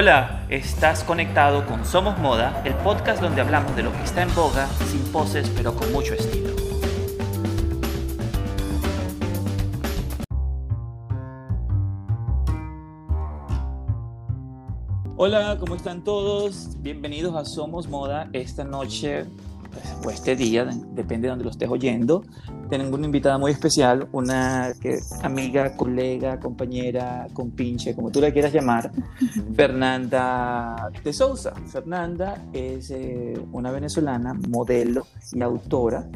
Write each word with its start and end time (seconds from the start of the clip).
Hola, 0.00 0.46
estás 0.48 1.02
conectado 1.02 1.66
con 1.66 1.84
Somos 1.84 2.16
Moda, 2.20 2.62
el 2.64 2.72
podcast 2.72 3.20
donde 3.20 3.40
hablamos 3.40 3.74
de 3.74 3.82
lo 3.82 3.90
que 3.90 4.04
está 4.04 4.22
en 4.22 4.32
boga, 4.32 4.68
sin 4.86 5.02
poses, 5.10 5.50
pero 5.56 5.74
con 5.74 5.90
mucho 5.90 6.14
estilo. 6.14 6.54
Hola, 15.16 15.56
¿cómo 15.58 15.74
están 15.74 16.04
todos? 16.04 16.80
Bienvenidos 16.80 17.34
a 17.34 17.44
Somos 17.44 17.88
Moda. 17.88 18.28
Esta 18.32 18.62
noche, 18.62 19.24
pues, 20.02 20.16
este 20.16 20.36
día, 20.36 20.64
depende 20.92 21.26
de 21.26 21.30
donde 21.30 21.44
lo 21.44 21.50
estés 21.50 21.68
oyendo, 21.68 22.24
tengo 22.68 22.96
una 22.96 23.06
invitada 23.06 23.38
muy 23.38 23.52
especial, 23.52 24.08
una 24.12 24.72
que, 24.80 24.98
amiga, 25.22 25.76
colega, 25.76 26.38
compañera, 26.38 27.26
compinche, 27.32 27.94
como 27.94 28.10
tú 28.10 28.20
la 28.20 28.32
quieras 28.32 28.52
llamar, 28.52 28.90
Fernanda 29.54 30.90
de 31.02 31.12
Sousa. 31.12 31.52
Fernanda 31.66 32.44
es 32.52 32.90
eh, 32.90 33.34
una 33.52 33.70
venezolana, 33.70 34.34
modelo 34.34 35.06
y 35.32 35.42
autora, 35.42 36.08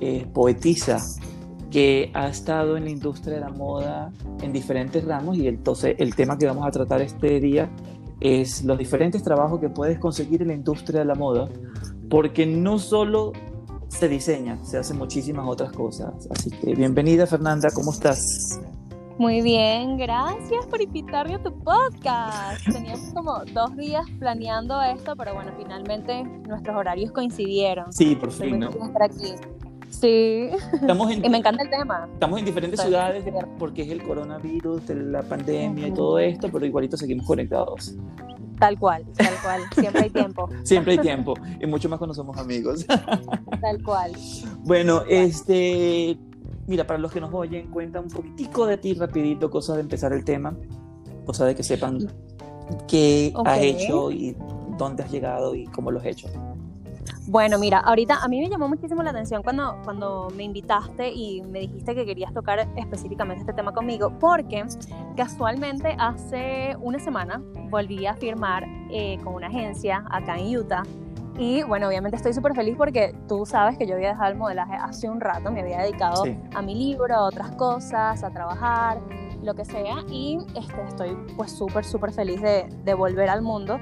eh, 0.00 0.26
poetisa 0.32 0.98
que 1.70 2.10
ha 2.14 2.28
estado 2.28 2.76
en 2.76 2.84
la 2.84 2.90
industria 2.90 3.34
de 3.34 3.40
la 3.40 3.50
moda 3.50 4.10
en 4.40 4.52
diferentes 4.52 5.04
ramos 5.04 5.36
y 5.36 5.48
entonces 5.48 5.96
el 5.98 6.14
tema 6.14 6.38
que 6.38 6.46
vamos 6.46 6.66
a 6.66 6.70
tratar 6.70 7.02
este 7.02 7.40
día 7.40 7.68
es 8.20 8.64
los 8.64 8.78
diferentes 8.78 9.22
trabajos 9.22 9.60
que 9.60 9.68
puedes 9.68 9.98
conseguir 9.98 10.42
en 10.42 10.48
la 10.48 10.54
industria 10.54 11.00
de 11.00 11.06
la 11.06 11.14
moda, 11.14 11.48
porque 12.08 12.46
no 12.46 12.78
solo 12.78 13.32
se 13.88 14.08
diseña, 14.08 14.62
se 14.64 14.78
hacen 14.78 14.98
muchísimas 14.98 15.46
otras 15.46 15.72
cosas. 15.72 16.28
Así 16.30 16.50
que 16.50 16.74
bienvenida 16.74 17.26
Fernanda, 17.26 17.68
¿cómo 17.74 17.92
estás? 17.92 18.60
Muy 19.18 19.42
bien, 19.42 19.96
gracias 19.96 20.66
por 20.66 20.80
invitarme 20.80 21.34
a 21.34 21.42
tu 21.42 21.52
podcast. 21.52 22.64
Teníamos 22.72 23.12
como 23.12 23.44
dos 23.52 23.76
días 23.76 24.06
planeando 24.20 24.80
esto, 24.80 25.16
pero 25.16 25.34
bueno, 25.34 25.52
finalmente 25.58 26.22
nuestros 26.22 26.76
horarios 26.76 27.10
coincidieron. 27.10 27.92
Sí, 27.92 28.14
por 28.14 28.30
fin, 28.30 28.60
¿no? 28.60 28.68
Estar 28.68 29.02
aquí. 29.02 29.34
Sí. 29.90 30.50
Estamos 30.72 31.10
en, 31.10 31.24
y 31.24 31.28
me 31.28 31.38
encanta 31.38 31.64
el 31.64 31.70
tema. 31.70 32.08
Estamos 32.12 32.38
en 32.38 32.44
diferentes 32.44 32.80
ciudades 32.80 33.24
porque 33.58 33.82
es 33.82 33.90
el 33.90 34.02
coronavirus, 34.02 34.88
la 34.90 35.22
pandemia 35.22 35.88
y 35.88 35.92
todo 35.92 36.18
esto, 36.20 36.48
pero 36.52 36.64
igualito 36.64 36.96
seguimos 36.96 37.26
conectados. 37.26 37.96
Tal 38.58 38.78
cual, 38.78 39.04
tal 39.16 39.34
cual. 39.42 39.62
Siempre 39.74 40.02
hay 40.02 40.10
tiempo. 40.10 40.48
Siempre 40.64 40.92
hay 40.92 40.98
tiempo. 40.98 41.34
Y 41.60 41.66
mucho 41.66 41.88
más 41.88 41.98
cuando 41.98 42.14
somos 42.14 42.36
amigos. 42.38 42.84
Tal 43.60 43.82
cual. 43.82 44.12
Bueno, 44.64 45.02
este. 45.08 46.18
Mira, 46.66 46.86
para 46.86 46.98
los 46.98 47.10
que 47.12 47.20
nos 47.20 47.32
oyen, 47.32 47.70
cuenta 47.70 48.00
un 48.00 48.08
poquitico 48.08 48.66
de 48.66 48.76
ti 48.76 48.94
rapidito, 48.94 49.50
cosas 49.50 49.76
de 49.76 49.82
empezar 49.82 50.12
el 50.12 50.22
tema, 50.24 50.54
cosa 51.24 51.46
de 51.46 51.54
que 51.54 51.62
sepan 51.62 52.06
qué 52.86 53.32
has 53.44 53.60
hecho 53.60 54.10
y 54.10 54.36
dónde 54.76 55.02
has 55.02 55.10
llegado 55.10 55.54
y 55.54 55.64
cómo 55.66 55.90
lo 55.90 55.98
has 56.00 56.06
hecho. 56.06 56.28
Bueno, 57.28 57.58
mira, 57.58 57.80
ahorita 57.80 58.24
a 58.24 58.28
mí 58.28 58.40
me 58.40 58.48
llamó 58.48 58.68
muchísimo 58.68 59.02
la 59.02 59.10
atención 59.10 59.42
cuando, 59.42 59.78
cuando 59.84 60.28
me 60.34 60.44
invitaste 60.44 61.12
y 61.12 61.42
me 61.42 61.60
dijiste 61.60 61.94
que 61.94 62.06
querías 62.06 62.32
tocar 62.32 62.66
específicamente 62.74 63.42
este 63.42 63.52
tema 63.52 63.74
conmigo, 63.74 64.18
porque 64.18 64.64
casualmente 65.14 65.94
hace 65.98 66.74
una 66.80 66.98
semana 66.98 67.42
volví 67.68 68.06
a 68.06 68.14
firmar 68.14 68.64
eh, 68.90 69.18
con 69.22 69.34
una 69.34 69.48
agencia 69.48 70.06
acá 70.10 70.38
en 70.38 70.56
Utah. 70.56 70.84
Y 71.38 71.62
bueno, 71.64 71.88
obviamente 71.88 72.16
estoy 72.16 72.32
súper 72.32 72.54
feliz 72.54 72.76
porque 72.78 73.14
tú 73.28 73.44
sabes 73.44 73.76
que 73.76 73.86
yo 73.86 73.96
había 73.96 74.08
dejado 74.08 74.32
el 74.32 74.38
modelaje 74.38 74.76
hace 74.76 75.10
un 75.10 75.20
rato, 75.20 75.52
me 75.52 75.60
había 75.60 75.82
dedicado 75.82 76.24
a 76.54 76.62
mi 76.62 76.74
libro, 76.74 77.14
a 77.14 77.24
otras 77.26 77.50
cosas, 77.56 78.24
a 78.24 78.30
trabajar, 78.30 79.00
lo 79.42 79.54
que 79.54 79.66
sea. 79.66 80.02
Y 80.10 80.38
este, 80.54 80.82
estoy 80.88 81.14
pues 81.36 81.52
súper, 81.52 81.84
súper 81.84 82.10
feliz 82.10 82.40
de, 82.40 82.68
de 82.84 82.94
volver 82.94 83.28
al 83.28 83.42
mundo. 83.42 83.78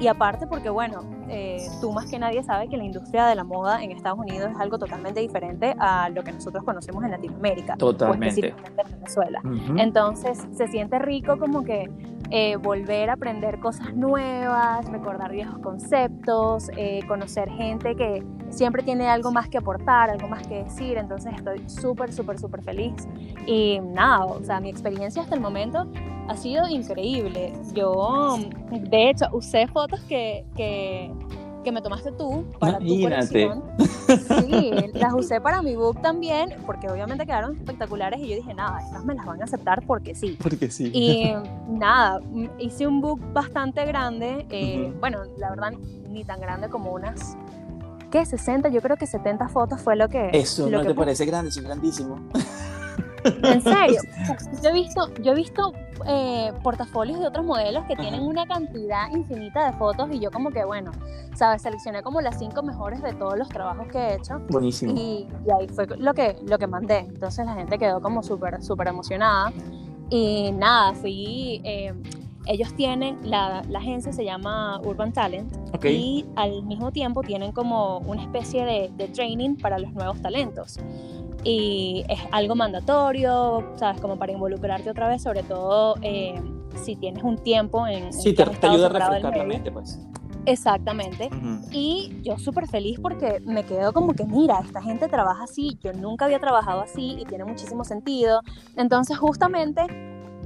Y 0.00 0.08
aparte 0.08 0.46
porque, 0.46 0.70
bueno, 0.70 1.02
eh, 1.28 1.66
tú 1.80 1.92
más 1.92 2.10
que 2.10 2.18
nadie 2.18 2.42
sabes 2.42 2.68
que 2.68 2.76
la 2.76 2.84
industria 2.84 3.26
de 3.26 3.34
la 3.34 3.44
moda 3.44 3.82
en 3.82 3.90
Estados 3.90 4.18
Unidos 4.18 4.50
es 4.52 4.60
algo 4.60 4.78
totalmente 4.78 5.20
diferente 5.20 5.74
a 5.78 6.08
lo 6.08 6.22
que 6.24 6.32
nosotros 6.32 6.64
conocemos 6.64 7.04
en 7.04 7.12
Latinoamérica. 7.12 7.76
Totalmente. 7.76 8.26
O 8.26 8.28
específicamente 8.28 8.82
en 8.82 9.00
Venezuela. 9.00 9.42
Entonces 9.76 10.46
se 10.52 10.66
siente 10.68 10.98
rico 10.98 11.38
como 11.38 11.64
que 11.64 11.90
eh, 12.30 12.56
volver 12.56 13.10
a 13.10 13.14
aprender 13.14 13.60
cosas 13.60 13.94
nuevas, 13.94 14.88
recordar 14.90 15.30
viejos 15.30 15.58
conceptos, 15.60 16.70
eh, 16.76 17.00
conocer 17.06 17.48
gente 17.50 17.94
que 17.94 18.24
siempre 18.50 18.82
tiene 18.82 19.08
algo 19.08 19.30
más 19.30 19.48
que 19.48 19.58
aportar, 19.58 20.10
algo 20.10 20.28
más 20.28 20.46
que 20.46 20.64
decir. 20.64 20.98
Entonces 20.98 21.32
estoy 21.36 21.68
súper, 21.68 22.12
súper, 22.12 22.38
súper 22.38 22.62
feliz. 22.62 23.06
Y 23.46 23.78
nada, 23.80 24.24
o 24.24 24.42
sea, 24.42 24.60
mi 24.60 24.70
experiencia 24.70 25.22
hasta 25.22 25.34
el 25.34 25.40
momento 25.40 25.86
ha 26.28 26.36
sido 26.36 26.68
increíble. 26.68 27.52
Yo, 27.72 28.38
de 28.70 29.10
hecho, 29.10 29.26
usé 29.32 29.66
fotos 29.68 30.00
que, 30.02 30.44
que, 30.56 31.10
que 31.62 31.72
me 31.72 31.82
tomaste 31.82 32.12
tú 32.12 32.44
para 32.58 32.78
tu 32.78 33.00
colección. 33.00 33.62
Sí, 34.04 34.70
las 34.92 35.14
usé 35.14 35.40
para 35.40 35.62
mi 35.62 35.76
book 35.76 36.00
también, 36.02 36.54
porque 36.66 36.88
obviamente 36.88 37.24
quedaron 37.24 37.56
espectaculares 37.56 38.20
y 38.20 38.28
yo 38.28 38.36
dije, 38.36 38.52
nada, 38.52 38.78
estas 38.80 39.02
me 39.04 39.14
las 39.14 39.24
van 39.24 39.40
a 39.40 39.44
aceptar 39.44 39.84
porque 39.86 40.14
sí. 40.14 40.36
Porque 40.42 40.70
sí. 40.70 40.90
Y 40.92 41.32
nada, 41.68 42.20
hice 42.58 42.86
un 42.86 43.00
book 43.00 43.18
bastante 43.32 43.84
grande, 43.86 44.46
eh, 44.50 44.92
bueno, 45.00 45.22
la 45.38 45.50
verdad 45.50 45.72
ni 46.10 46.22
tan 46.22 46.38
grande 46.38 46.68
como 46.68 46.92
unas 46.92 47.36
¿qué? 48.10 48.24
60, 48.24 48.68
yo 48.68 48.80
creo 48.80 48.96
que 48.96 49.06
70 49.06 49.48
fotos 49.48 49.80
fue 49.80 49.96
lo 49.96 50.08
que... 50.08 50.30
Eso, 50.32 50.70
lo 50.70 50.78
¿no 50.78 50.86
te 50.86 50.94
parece 50.94 51.24
grande? 51.24 51.48
Es 51.48 51.60
grandísimo. 51.60 52.20
En 53.24 53.62
serio, 53.62 54.00
yo 54.62 54.70
he 54.70 54.72
visto, 54.72 55.14
yo 55.22 55.32
he 55.32 55.34
visto 55.34 55.72
eh, 56.06 56.52
portafolios 56.62 57.18
de 57.20 57.26
otros 57.26 57.44
modelos 57.44 57.84
que 57.84 57.96
tienen 57.96 58.22
una 58.22 58.46
cantidad 58.46 59.10
infinita 59.10 59.70
de 59.70 59.78
fotos 59.78 60.08
y 60.12 60.20
yo 60.20 60.30
como 60.30 60.50
que, 60.50 60.64
bueno, 60.64 60.92
sabes, 61.34 61.62
seleccioné 61.62 62.02
como 62.02 62.20
las 62.20 62.38
cinco 62.38 62.62
mejores 62.62 63.02
de 63.02 63.14
todos 63.14 63.38
los 63.38 63.48
trabajos 63.48 63.86
que 63.88 63.98
he 63.98 64.14
hecho. 64.16 64.40
Buenísimo. 64.50 64.92
Y, 64.96 65.26
ahí 65.58 65.68
fue 65.68 65.86
lo 65.86 66.12
que, 66.12 66.36
lo 66.46 66.58
que 66.58 66.66
mandé. 66.66 66.98
Entonces 66.98 67.46
la 67.46 67.54
gente 67.54 67.78
quedó 67.78 68.00
como 68.00 68.22
súper, 68.22 68.62
súper 68.62 68.88
emocionada. 68.88 69.52
Y 70.10 70.52
nada, 70.52 70.94
fui... 70.94 71.60
Eh, 71.64 71.94
ellos 72.46 72.74
tienen, 72.74 73.18
la, 73.22 73.62
la, 73.70 73.78
agencia 73.78 74.12
se 74.12 74.22
llama 74.22 74.78
Urban 74.84 75.14
Talent 75.14 75.50
y 75.82 76.26
al 76.36 76.62
mismo 76.64 76.92
tiempo 76.92 77.22
tienen 77.22 77.52
como 77.52 78.00
una 78.00 78.20
especie 78.20 78.66
de, 78.66 78.90
de 78.94 79.08
training 79.08 79.56
para 79.56 79.78
los 79.78 79.94
nuevos 79.94 80.20
talentos 80.20 80.78
y 81.44 82.04
es 82.08 82.20
algo 82.32 82.54
mandatorio, 82.54 83.72
¿sabes? 83.76 84.00
Como 84.00 84.16
para 84.16 84.32
involucrarte 84.32 84.90
otra 84.90 85.08
vez, 85.08 85.22
sobre 85.22 85.42
todo 85.42 85.96
eh, 86.02 86.40
si 86.82 86.96
tienes 86.96 87.22
un 87.22 87.38
tiempo 87.38 87.86
en... 87.86 88.12
Sí, 88.12 88.34
te, 88.34 88.44
te 88.44 88.66
ayuda 88.66 88.86
a 88.86 88.88
refrescar 88.88 89.36
la 89.36 89.44
mente, 89.44 89.70
pues. 89.70 90.00
Exactamente. 90.46 91.30
Y 91.70 92.20
yo 92.22 92.38
súper 92.38 92.66
feliz 92.68 92.98
porque 93.00 93.40
me 93.44 93.64
quedo 93.64 93.92
como 93.92 94.14
que, 94.14 94.24
mira, 94.24 94.60
esta 94.60 94.82
gente 94.82 95.08
trabaja 95.08 95.44
así, 95.44 95.78
yo 95.82 95.92
nunca 95.92 96.26
había 96.26 96.38
trabajado 96.38 96.80
así 96.80 97.16
y 97.20 97.24
tiene 97.24 97.44
muchísimo 97.44 97.84
sentido. 97.84 98.42
Entonces, 98.76 99.16
justamente, 99.16 99.86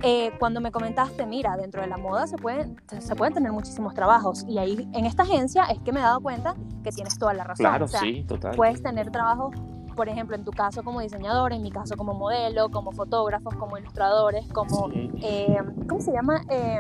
eh, 0.03 0.31
cuando 0.39 0.61
me 0.61 0.71
comentaste, 0.71 1.27
mira, 1.27 1.57
dentro 1.57 1.81
de 1.81 1.89
la 1.89 1.97
moda 1.97 2.27
se 2.27 2.37
pueden, 2.37 2.77
se 2.99 3.17
pueden 3.17 3.35
tener 3.35 3.53
muchísimos 3.53 3.95
trabajos. 3.95 4.45
Y 4.49 4.59
ahí, 4.59 4.89
en 4.93 5.05
esta 5.05 5.25
agencia, 5.25 5.65
es 5.65 5.81
que 5.81 5.93
me 5.93 6.01
he 6.01 6.03
dado 6.03 6.21
cuenta 6.21 6.55
que 6.85 6.91
tienes 6.91 7.19
toda 7.19 7.35
la 7.35 7.45
razón. 7.45 7.65
Claro, 7.65 7.89
sí, 7.89 8.25
total. 8.27 8.55
Puedes 8.55 8.83
tener 8.83 9.11
trabajos 9.11 9.55
por 9.99 10.09
ejemplo, 10.09 10.37
en 10.37 10.45
tu 10.45 10.53
caso 10.53 10.85
como 10.85 11.01
diseñador, 11.01 11.53
en 11.53 11.61
mi 11.61 11.73
caso 11.73 11.97
como 11.97 12.15
modelo, 12.15 12.69
como 12.69 12.93
fotógrafos, 12.93 13.57
como 13.57 13.77
ilustradores, 13.79 14.47
como, 14.53 14.89
eh, 14.93 15.59
¿cómo 15.89 16.01
se 16.01 16.13
llama? 16.13 16.45
Eh, 16.49 16.79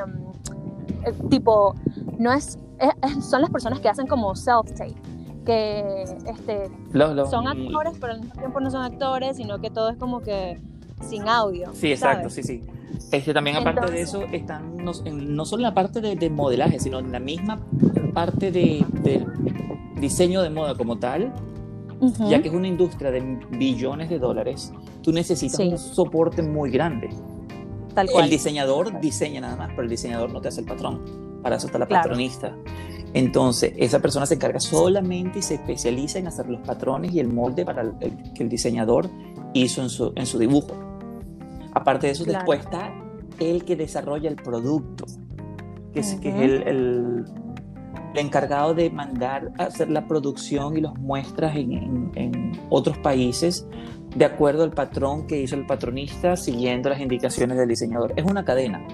eh, 1.04 1.12
tipo, 1.28 1.74
no 2.16 2.32
es, 2.32 2.60
son 3.20 3.40
las 3.40 3.50
personas 3.50 3.80
que 3.80 3.88
hacen 3.88 4.06
como 4.06 4.36
self-tape 4.36 4.94
que 5.44 6.04
este, 6.26 6.70
son 7.28 7.48
actores, 7.48 7.98
pero 8.00 8.12
al 8.12 8.20
mismo 8.20 8.34
tiempo 8.36 8.60
no 8.60 8.70
son 8.70 8.84
actores, 8.84 9.36
sino 9.36 9.58
que 9.60 9.70
todo 9.70 9.88
es 9.88 9.96
como 9.96 10.20
que 10.20 10.60
sin 11.02 11.28
audio. 11.28 11.72
Sí, 11.72 11.90
exacto, 11.90 12.30
sí, 12.30 12.44
sí. 12.44 12.62
Este, 13.10 13.34
también 13.34 13.56
aparte 13.56 13.90
de 13.90 14.00
eso, 14.00 14.22
están 14.30 14.76
no, 14.76 14.92
no 15.10 15.44
solo 15.44 15.62
en 15.62 15.64
la 15.64 15.74
parte 15.74 16.00
de, 16.00 16.30
modelaje, 16.30 16.78
sino 16.78 17.00
en 17.00 17.10
la 17.10 17.18
misma 17.18 17.58
parte 18.14 18.52
de, 18.52 18.86
de, 19.02 19.26
diseño 19.98 20.40
de 20.40 20.50
moda 20.50 20.76
como 20.76 20.98
tal, 20.98 21.32
ya 22.28 22.40
que 22.40 22.48
es 22.48 22.54
una 22.54 22.68
industria 22.68 23.10
de 23.10 23.20
billones 23.50 24.08
de 24.08 24.18
dólares, 24.18 24.72
tú 25.02 25.12
necesitas 25.12 25.58
un 25.60 25.78
soporte 25.78 26.42
muy 26.42 26.70
grande. 26.70 27.08
Tal 27.94 28.08
cual. 28.10 28.24
El 28.24 28.30
diseñador 28.30 29.00
diseña 29.00 29.40
nada 29.40 29.56
más, 29.56 29.70
pero 29.70 29.82
el 29.82 29.88
diseñador 29.88 30.30
no 30.32 30.40
te 30.40 30.48
hace 30.48 30.60
el 30.60 30.66
patrón. 30.66 31.40
Para 31.42 31.56
eso 31.56 31.66
está 31.66 31.78
la 31.78 31.88
patronista. 31.88 32.54
Entonces, 33.14 33.72
esa 33.76 34.00
persona 34.00 34.26
se 34.26 34.34
encarga 34.34 34.60
solamente 34.60 35.38
y 35.38 35.42
se 35.42 35.54
especializa 35.54 36.18
en 36.18 36.26
hacer 36.26 36.48
los 36.48 36.60
patrones 36.60 37.12
y 37.12 37.20
el 37.20 37.28
molde 37.28 37.64
para 37.64 37.82
el, 37.82 38.32
que 38.34 38.42
el 38.42 38.48
diseñador 38.48 39.08
hizo 39.54 39.82
en 39.82 39.88
su, 39.88 40.12
en 40.14 40.26
su 40.26 40.38
dibujo. 40.38 40.74
Aparte 41.72 42.06
de 42.06 42.12
eso, 42.12 42.24
después 42.24 42.60
está 42.60 42.92
el 43.40 43.64
que 43.64 43.76
desarrolla 43.76 44.28
el 44.28 44.36
producto, 44.36 45.06
que 45.92 46.00
es, 46.00 46.14
que 46.16 46.28
es 46.28 46.34
el 46.34 46.62
el 46.68 47.24
encargado 48.20 48.74
de 48.74 48.90
mandar 48.90 49.52
a 49.58 49.64
hacer 49.64 49.90
la 49.90 50.06
producción 50.06 50.76
y 50.76 50.80
las 50.80 50.94
muestras 50.98 51.56
en, 51.56 52.10
en, 52.14 52.52
otros 52.70 52.98
países 52.98 53.66
de 54.16 54.24
acuerdo 54.24 54.64
al 54.64 54.70
patrón 54.70 55.26
que 55.26 55.40
hizo 55.42 55.54
el 55.54 55.66
patronista 55.66 56.36
siguiendo 56.36 56.88
las 56.88 57.00
indicaciones 57.00 57.56
del 57.58 57.68
diseñador. 57.68 58.12
Es 58.16 58.24
una 58.24 58.44
cadena. 58.44 58.86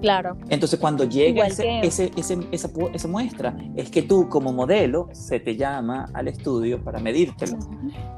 Claro. 0.00 0.36
Entonces, 0.48 0.80
cuando 0.80 1.04
llega 1.04 1.46
ese- 1.46 1.62
que- 1.62 1.80
ese- 1.86 2.10
ese- 2.16 2.48
esa, 2.50 3.08
muestra, 3.08 3.56
es 3.76 3.88
que 3.88 4.02
tú 4.02 4.28
como 4.28 4.52
modelo 4.52 5.08
se 5.12 5.38
te 5.38 5.54
llama 5.56 6.08
al 6.12 6.26
estudio 6.26 6.82
para 6.82 6.98
medírtelo. 6.98 7.56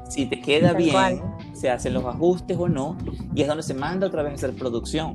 Si 0.09 0.25
te 0.25 0.41
queda 0.41 0.69
Tal 0.69 0.77
bien, 0.77 0.91
cual. 0.91 1.21
se 1.53 1.69
hacen 1.69 1.93
los 1.93 2.03
ajustes 2.05 2.57
o 2.57 2.67
no, 2.67 2.97
y 3.35 3.41
es 3.43 3.47
donde 3.47 3.61
se 3.61 3.75
manda 3.75 4.07
otra 4.07 4.23
vez 4.23 4.31
a 4.31 4.35
hacer 4.35 4.55
producción. 4.55 5.13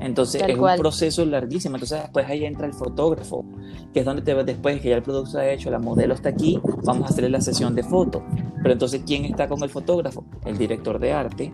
Entonces 0.00 0.40
Tal 0.40 0.50
es 0.50 0.56
cual. 0.56 0.76
un 0.76 0.80
proceso 0.82 1.24
larguísimo. 1.24 1.76
Entonces 1.76 2.02
después 2.02 2.26
ahí 2.28 2.44
entra 2.44 2.66
el 2.66 2.74
fotógrafo, 2.74 3.44
que 3.92 4.00
es 4.00 4.06
donde 4.06 4.22
te 4.22 4.34
después 4.44 4.80
que 4.80 4.88
ya 4.90 4.96
el 4.96 5.02
producto 5.02 5.28
está 5.28 5.50
hecho, 5.50 5.70
la 5.70 5.78
modelo 5.78 6.14
está 6.14 6.30
aquí, 6.30 6.60
vamos 6.84 7.04
a 7.08 7.12
hacerle 7.12 7.30
la 7.30 7.40
sesión 7.40 7.74
de 7.74 7.82
foto. 7.82 8.22
Pero 8.62 8.72
entonces, 8.72 9.02
¿quién 9.06 9.24
está 9.24 9.48
con 9.48 9.62
el 9.62 9.70
fotógrafo? 9.70 10.24
El 10.44 10.58
director 10.58 10.98
de 10.98 11.12
arte, 11.12 11.52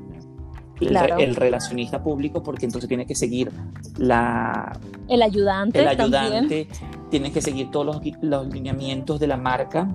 el, 0.81 0.89
Claro. 0.89 1.19
el 1.19 1.37
relacionista 1.37 2.03
público, 2.03 2.43
porque 2.43 2.67
entonces 2.67 2.89
tiene 2.89 3.07
que 3.07 3.15
seguir 3.15 3.51
la, 3.99 4.79
El 5.09 5.23
ayudante. 5.23 5.81
el 5.89 5.97
también. 5.97 6.23
ayudante, 6.25 6.69
tienes 7.11 7.33
que 7.33 7.41
seguir 7.43 7.71
todos 7.71 7.87
los, 7.87 8.01
los 8.23 8.47
lineamientos 8.49 9.21
de 9.21 9.27
la 9.27 9.37
marca. 9.37 9.89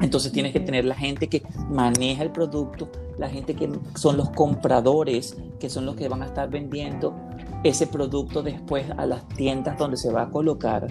Entonces 0.00 0.32
tienes 0.32 0.52
que 0.52 0.60
tener 0.60 0.84
la 0.84 0.94
gente 0.94 1.28
que 1.28 1.42
maneja 1.68 2.22
el 2.22 2.30
producto, 2.30 2.88
la 3.20 3.28
gente 3.28 3.54
que 3.54 3.70
son 3.94 4.16
los 4.16 4.30
compradores, 4.30 5.36
que 5.60 5.68
son 5.68 5.84
los 5.86 5.94
que 5.94 6.08
van 6.08 6.22
a 6.22 6.26
estar 6.26 6.48
vendiendo 6.48 7.14
ese 7.62 7.86
producto 7.86 8.42
después 8.42 8.86
a 8.96 9.04
las 9.04 9.28
tiendas 9.28 9.78
donde 9.78 9.98
se 9.98 10.10
va 10.10 10.22
a 10.22 10.30
colocar. 10.30 10.88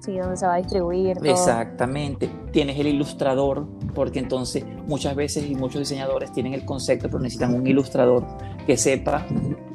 Sí, 0.00 0.16
donde 0.16 0.36
se 0.36 0.46
va 0.46 0.54
a 0.54 0.56
distribuir. 0.58 1.18
todo. 1.18 1.28
Exactamente. 1.28 2.30
Tienes 2.52 2.78
el 2.78 2.86
ilustrador, 2.86 3.66
porque 3.94 4.18
entonces 4.18 4.64
muchas 4.86 5.14
veces 5.14 5.44
y 5.48 5.54
muchos 5.54 5.80
diseñadores 5.80 6.32
tienen 6.32 6.54
el 6.54 6.64
concepto, 6.64 7.08
pero 7.08 7.18
necesitan 7.20 7.54
un 7.54 7.66
ilustrador 7.66 8.24
que 8.66 8.76
sepa 8.76 9.26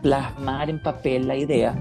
plasmar 0.02 0.70
en 0.70 0.82
papel 0.82 1.28
la 1.28 1.36
idea. 1.36 1.80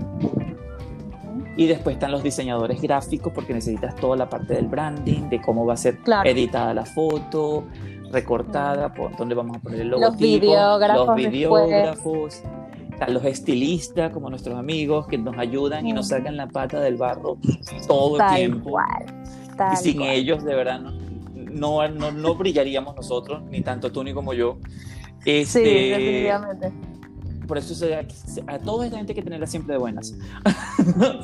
Y 1.56 1.67
después 1.67 1.94
están 1.94 2.12
los 2.12 2.23
diseñadores 2.23 2.81
gráficos 2.82 3.32
porque 3.35 3.53
necesitas 3.55 3.94
toda 3.97 4.17
la 4.17 4.29
parte 4.29 4.55
del 4.55 4.67
branding, 4.67 5.29
de 5.29 5.41
cómo 5.41 5.65
va 5.65 5.75
a 5.75 5.77
ser 5.77 5.99
Claro. 5.99 6.29
editada 6.29 6.75
la 6.75 6.85
foto, 6.87 7.65
recortada, 8.11 8.93
por 8.93 9.17
dónde 9.17 9.35
vamos 9.35 9.57
a 9.57 9.61
poner 9.61 9.81
el 9.83 9.89
Los 9.89 10.01
logotipo, 10.01 10.41
videógrafos 10.47 11.07
los 11.07 11.17
videógrafos, 11.17 12.43
los 13.09 13.25
estilistas 13.25 14.12
como 14.12 14.29
nuestros 14.31 14.59
amigos 14.59 15.07
que 15.07 15.17
nos 15.19 15.37
ayudan 15.39 15.87
y 15.87 15.93
nos 15.93 16.09
sacan 16.09 16.37
la 16.37 16.47
pata 16.49 16.81
del 16.81 16.97
barro 16.97 17.39
todo 17.87 18.17
el 18.17 18.19
Tal 18.19 18.37
tiempo. 18.37 18.71
cual. 18.71 19.07
Y 19.53 19.57
Tal 19.57 19.77
sin 19.77 19.97
cual. 19.99 20.09
ellos, 20.11 20.45
de 20.45 20.55
verdad, 20.55 20.81
no, 21.35 21.89
no, 21.89 22.11
no, 22.12 22.35
brillaríamos 22.35 22.95
nosotros, 22.97 23.43
ni 23.51 23.62
tanto 23.62 23.91
tú 23.91 24.05
ni 24.05 24.13
como 24.13 24.33
yo. 24.35 24.59
Sí, 25.25 25.31
Este, 25.33 25.61
definitivamente. 25.61 26.73
por 27.47 27.59
eso 27.59 27.75
a 28.47 28.59
toda 28.59 28.85
esta 28.87 28.97
gente 28.99 29.13
hay 29.13 29.17
que 29.17 29.23
tenerla 29.23 29.47
siempre 29.47 29.75
de 29.75 29.79
buenas. 29.79 30.15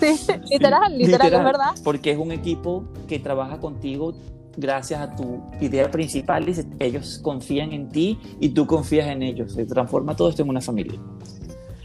Sí, 0.01 0.33
literal, 0.51 0.97
literal, 0.99 1.33
es 1.33 1.45
verdad. 1.45 1.71
Porque 1.85 2.11
es 2.13 2.19
un 2.19 2.33
equipo 2.33 2.85
que 3.07 3.19
trabaja 3.19 3.59
contigo 3.59 4.15
gracias 4.57 5.01
a 5.01 5.15
tu 5.15 5.43
idea 5.61 5.91
principal. 5.91 6.45
Dice, 6.45 6.67
ellos 6.79 7.21
confían 7.23 7.73
en 7.73 7.89
ti 7.89 8.19
y 8.41 8.51
tú 8.51 8.67
confías 8.67 9.09
en 9.09 9.23
ellos. 9.23 9.53
Se 9.53 9.65
transforma 9.65 10.15
todo 10.17 10.29
esto 10.29 10.43
en 10.43 10.49
una 10.49 10.61
familia. 10.61 10.99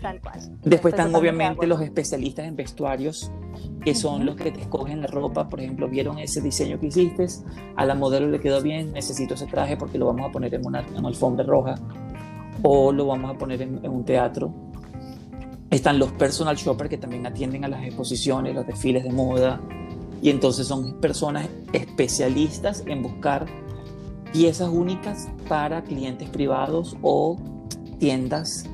Tal 0.01 0.19
cual. 0.19 0.39
Después 0.63 0.93
están 0.95 1.13
obviamente 1.13 1.67
los 1.67 1.79
especialistas 1.79 2.47
en 2.47 2.55
vestuarios, 2.55 3.31
que 3.83 3.93
son 3.93 4.15
Ujú. 4.15 4.23
los 4.23 4.35
que 4.35 4.51
te 4.51 4.61
escogen 4.61 4.99
la 5.01 5.07
ropa. 5.07 5.47
Por 5.47 5.59
ejemplo, 5.61 5.87
vieron 5.87 6.17
ese 6.17 6.41
diseño 6.41 6.79
que 6.79 6.87
hiciste, 6.87 7.27
a 7.75 7.85
la 7.85 7.93
modelo 7.93 8.27
le 8.27 8.39
quedó 8.39 8.61
bien, 8.61 8.93
necesito 8.93 9.35
ese 9.35 9.45
traje 9.45 9.77
porque 9.77 9.99
lo 9.99 10.07
vamos 10.07 10.27
a 10.27 10.31
poner 10.31 10.55
en 10.55 10.65
una, 10.65 10.79
en 10.79 10.97
una 10.97 11.09
alfombra 11.09 11.45
roja 11.45 11.75
o 12.63 12.91
lo 12.91 13.05
vamos 13.07 13.35
a 13.35 13.37
poner 13.37 13.61
en, 13.61 13.79
en 13.83 13.91
un 13.91 14.03
teatro. 14.03 14.51
Están 15.69 15.99
los 15.99 16.11
personal 16.13 16.55
shoppers 16.55 16.89
que 16.89 16.97
también 16.97 17.25
atienden 17.25 17.63
a 17.63 17.67
las 17.67 17.83
exposiciones, 17.83 18.55
los 18.55 18.65
desfiles 18.65 19.03
de 19.03 19.11
moda. 19.11 19.61
Y 20.21 20.29
entonces 20.29 20.67
son 20.67 20.99
personas 21.01 21.47
especialistas 21.73 22.83
en 22.85 23.01
buscar 23.01 23.45
piezas 24.31 24.69
únicas 24.69 25.29
para 25.49 25.83
clientes 25.83 26.29
privados 26.29 26.95
o 27.01 27.37
tiendas. 27.99 28.65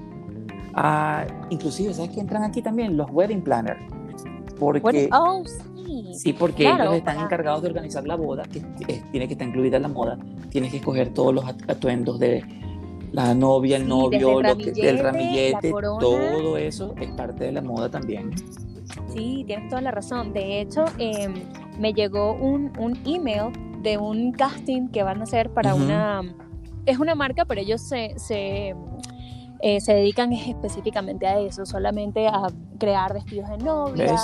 Ah, 0.74 1.26
inclusive, 1.50 1.94
¿sabes 1.94 2.12
que 2.12 2.20
entran 2.20 2.44
aquí 2.44 2.62
también? 2.62 2.98
Los 2.98 3.10
wedding 3.12 3.42
planners. 3.42 3.80
Porque, 4.60 5.10
oh, 5.14 5.44
sí. 5.86 6.14
sí, 6.16 6.34
porque 6.34 6.64
claro, 6.64 6.84
ellos 6.86 6.96
están 6.98 7.16
para- 7.16 7.26
encargados 7.28 7.62
de 7.62 7.68
organizar 7.70 8.06
la 8.08 8.16
boda, 8.16 8.44
que 8.44 8.60
tiene 9.12 9.28
que 9.28 9.34
estar 9.34 9.48
incluida 9.48 9.80
la 9.80 9.88
moda. 9.88 10.18
Tienes 10.50 10.72
que 10.72 10.78
escoger 10.78 11.14
todos 11.14 11.34
los 11.34 11.46
at- 11.46 11.70
atuendos 11.70 12.20
de 12.20 12.44
la 13.12 13.34
novia, 13.36 13.78
el 13.78 13.84
Sí, 13.84 13.90
novio, 13.90 14.40
el 14.42 14.48
lo 14.48 14.58
que- 14.58 14.70
el 14.70 15.00
ramillete, 15.00 15.02
ramillete, 15.04 15.72
corona. 15.72 16.00
todo 16.00 16.58
eso 16.58 16.94
es 17.00 17.08
parte 17.12 17.46
de 17.46 17.52
la 17.54 17.62
moda 17.62 17.90
también. 17.90 18.32
Sí, 19.08 19.44
tienes 19.46 19.70
toda 19.70 19.82
la 19.82 19.92
razón. 19.92 20.34
De 20.34 20.62
hecho, 20.62 20.86
eh, 20.98 21.28
me 21.80 21.94
llegó 21.94 22.34
un, 22.34 22.72
un 22.78 23.00
email 23.06 23.52
de 23.82 23.98
un 23.98 24.32
casting 24.32 24.90
que 24.90 25.04
van 25.04 25.22
a 25.22 25.24
hacer 25.24 25.52
para 25.52 25.76
una... 25.76 26.22
Es 26.86 27.00
una 27.00 27.16
marca, 27.16 27.44
pero 27.46 27.60
ellos 27.60 27.82
se, 27.82 28.18
se, 28.18 28.74
eh, 29.62 29.82
se 29.82 29.94
dedican 29.94 30.32
específicamente 30.34 31.28
a 31.28 31.40
eso, 31.40 31.66
solamente 31.66 32.28
a 32.28 32.48
crear 32.80 33.14
vestidos 33.14 33.50
de 33.50 33.58
novia, 33.58 34.12
¿Ves? 34.12 34.22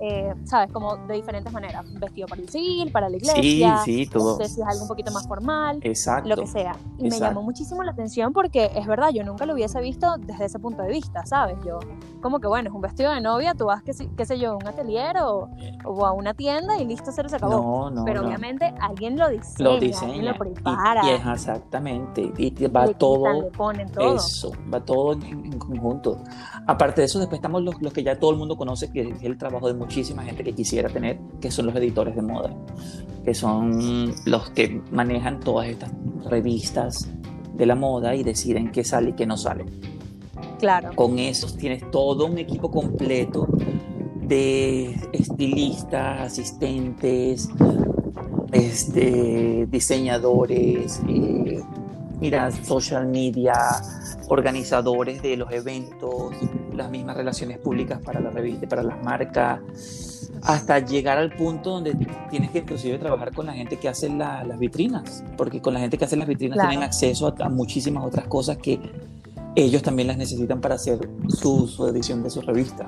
Eh, 0.00 0.34
¿sabes? 0.44 0.72
Como 0.72 0.96
de 0.96 1.14
diferentes 1.14 1.52
maneras. 1.52 1.84
Vestido 2.00 2.26
para 2.28 2.40
el 2.40 2.48
civil, 2.48 2.90
para 2.90 3.08
la 3.08 3.18
Sí, 3.18 3.26
iglesia, 3.26 3.78
sí, 3.84 4.06
no 4.06 4.10
todo. 4.20 4.36
sé 4.38 4.48
si 4.48 4.60
es 4.60 4.66
algo 4.66 4.82
un 4.82 4.88
poquito 4.88 5.12
más 5.12 5.26
formal. 5.28 5.78
Exacto. 5.82 6.28
lo 6.28 6.36
que 6.36 6.46
sea. 6.46 6.74
Y 6.98 7.02
me 7.02 7.08
Exacto. 7.08 7.24
llamó 7.26 7.42
muchísimo 7.42 7.82
la 7.82 7.92
atención 7.92 8.32
porque 8.32 8.70
es 8.74 8.86
verdad, 8.86 9.10
yo 9.10 9.24
nunca 9.24 9.46
lo 9.46 9.54
hubiese 9.54 9.80
visto 9.80 10.16
desde 10.18 10.46
ese 10.46 10.58
punto 10.58 10.82
de 10.82 10.88
vista, 10.88 11.24
¿sabes? 11.26 11.56
Yo, 11.66 11.78
como 12.22 12.40
que 12.40 12.48
bueno, 12.48 12.68
es 12.70 12.74
un 12.74 12.80
vestido 12.80 13.12
de 13.12 13.20
novia, 13.20 13.54
tú 13.54 13.66
vas, 13.66 13.82
qué, 13.82 13.92
qué 14.16 14.24
sé 14.26 14.38
yo, 14.38 14.52
a 14.52 14.56
un 14.56 14.66
atelier 14.66 15.16
o, 15.18 15.48
o 15.84 16.06
a 16.06 16.12
una 16.12 16.34
tienda 16.34 16.78
y 16.78 16.84
listo, 16.86 17.12
se 17.12 17.28
se 17.28 17.36
acabó. 17.36 17.52
No, 17.52 17.90
no, 17.90 18.04
Pero 18.04 18.22
no. 18.22 18.28
obviamente 18.28 18.74
alguien 18.80 19.18
lo 19.18 19.28
diseña, 19.28 19.68
lo 19.68 19.70
alguien 19.74 19.90
diseña 19.92 20.32
lo 20.32 20.38
prepara, 20.38 21.04
y, 21.04 21.08
y 21.08 21.10
es 21.10 21.26
exactamente 21.26 22.32
y 22.38 22.66
va 22.68 22.86
le 22.86 22.94
todo 22.94 23.18
quitan, 23.18 23.40
le 23.40 23.50
ponen 23.50 23.90
todo. 23.92 24.16
eso 24.16 24.52
va 24.72 24.80
todo 24.84 25.12
en, 25.12 25.22
en 25.22 25.58
conjunto 25.58 26.18
aparte 26.66 27.00
de 27.02 27.06
eso 27.06 27.18
después 27.18 27.38
estamos 27.38 27.62
los, 27.62 27.80
los 27.80 27.92
que 27.92 28.02
ya 28.02 28.18
todo 28.18 28.30
el 28.32 28.36
mundo 28.38 28.56
conoce 28.56 28.90
que 28.90 29.02
es 29.02 29.22
el 29.22 29.36
trabajo 29.38 29.66
de 29.68 29.74
muchísima 29.90 30.22
gente 30.22 30.44
que 30.44 30.52
quisiera 30.52 30.88
tener 30.88 31.18
que 31.40 31.50
son 31.50 31.66
los 31.66 31.74
editores 31.74 32.14
de 32.14 32.22
moda 32.22 32.54
que 33.24 33.34
son 33.34 34.14
los 34.24 34.50
que 34.50 34.80
manejan 34.92 35.40
todas 35.40 35.66
estas 35.66 35.90
revistas 36.26 37.08
de 37.54 37.66
la 37.66 37.74
moda 37.74 38.14
y 38.14 38.22
deciden 38.22 38.70
qué 38.70 38.84
sale 38.84 39.10
y 39.10 39.12
qué 39.14 39.26
no 39.26 39.36
sale 39.36 39.64
Claro. 40.60 40.90
con 40.94 41.18
esos 41.18 41.56
tienes 41.56 41.90
todo 41.90 42.26
un 42.26 42.38
equipo 42.38 42.70
completo 42.70 43.48
de 44.22 44.94
estilistas, 45.12 46.20
asistentes, 46.20 47.48
este, 48.52 49.66
diseñadores, 49.68 51.00
eh, 51.08 51.60
mira, 52.20 52.52
social 52.52 53.08
media, 53.08 53.54
organizadores 54.28 55.20
de 55.22 55.36
los 55.36 55.50
eventos, 55.50 56.32
las 56.80 56.90
mismas 56.90 57.16
relaciones 57.16 57.58
públicas 57.58 57.98
para 58.04 58.20
la 58.20 58.30
revista, 58.30 58.68
para 58.68 58.82
las 58.82 59.02
marcas, 59.02 59.60
hasta 60.42 60.78
llegar 60.78 61.18
al 61.18 61.30
punto 61.34 61.70
donde 61.70 61.94
tienes 62.30 62.50
que 62.50 62.58
inclusive 62.60 62.98
trabajar 62.98 63.32
con 63.34 63.46
la 63.46 63.52
gente 63.52 63.76
que 63.76 63.88
hace 63.88 64.08
la- 64.08 64.42
las 64.44 64.58
vitrinas, 64.58 65.22
porque 65.36 65.60
con 65.60 65.74
la 65.74 65.80
gente 65.80 65.98
que 65.98 66.04
hace 66.04 66.16
las 66.16 66.26
vitrinas 66.28 66.54
Claro. 66.56 66.70
tienen 66.70 66.86
acceso 66.86 67.26
a, 67.38 67.44
a 67.44 67.48
muchísimas 67.48 68.04
otras 68.04 68.26
cosas 68.26 68.56
que 68.58 68.80
ellos 69.56 69.82
también 69.82 70.08
las 70.08 70.16
necesitan 70.16 70.60
para 70.60 70.76
hacer 70.76 70.98
su, 71.28 71.66
su 71.66 71.86
edición 71.88 72.22
de 72.22 72.30
su 72.30 72.40
revista. 72.40 72.86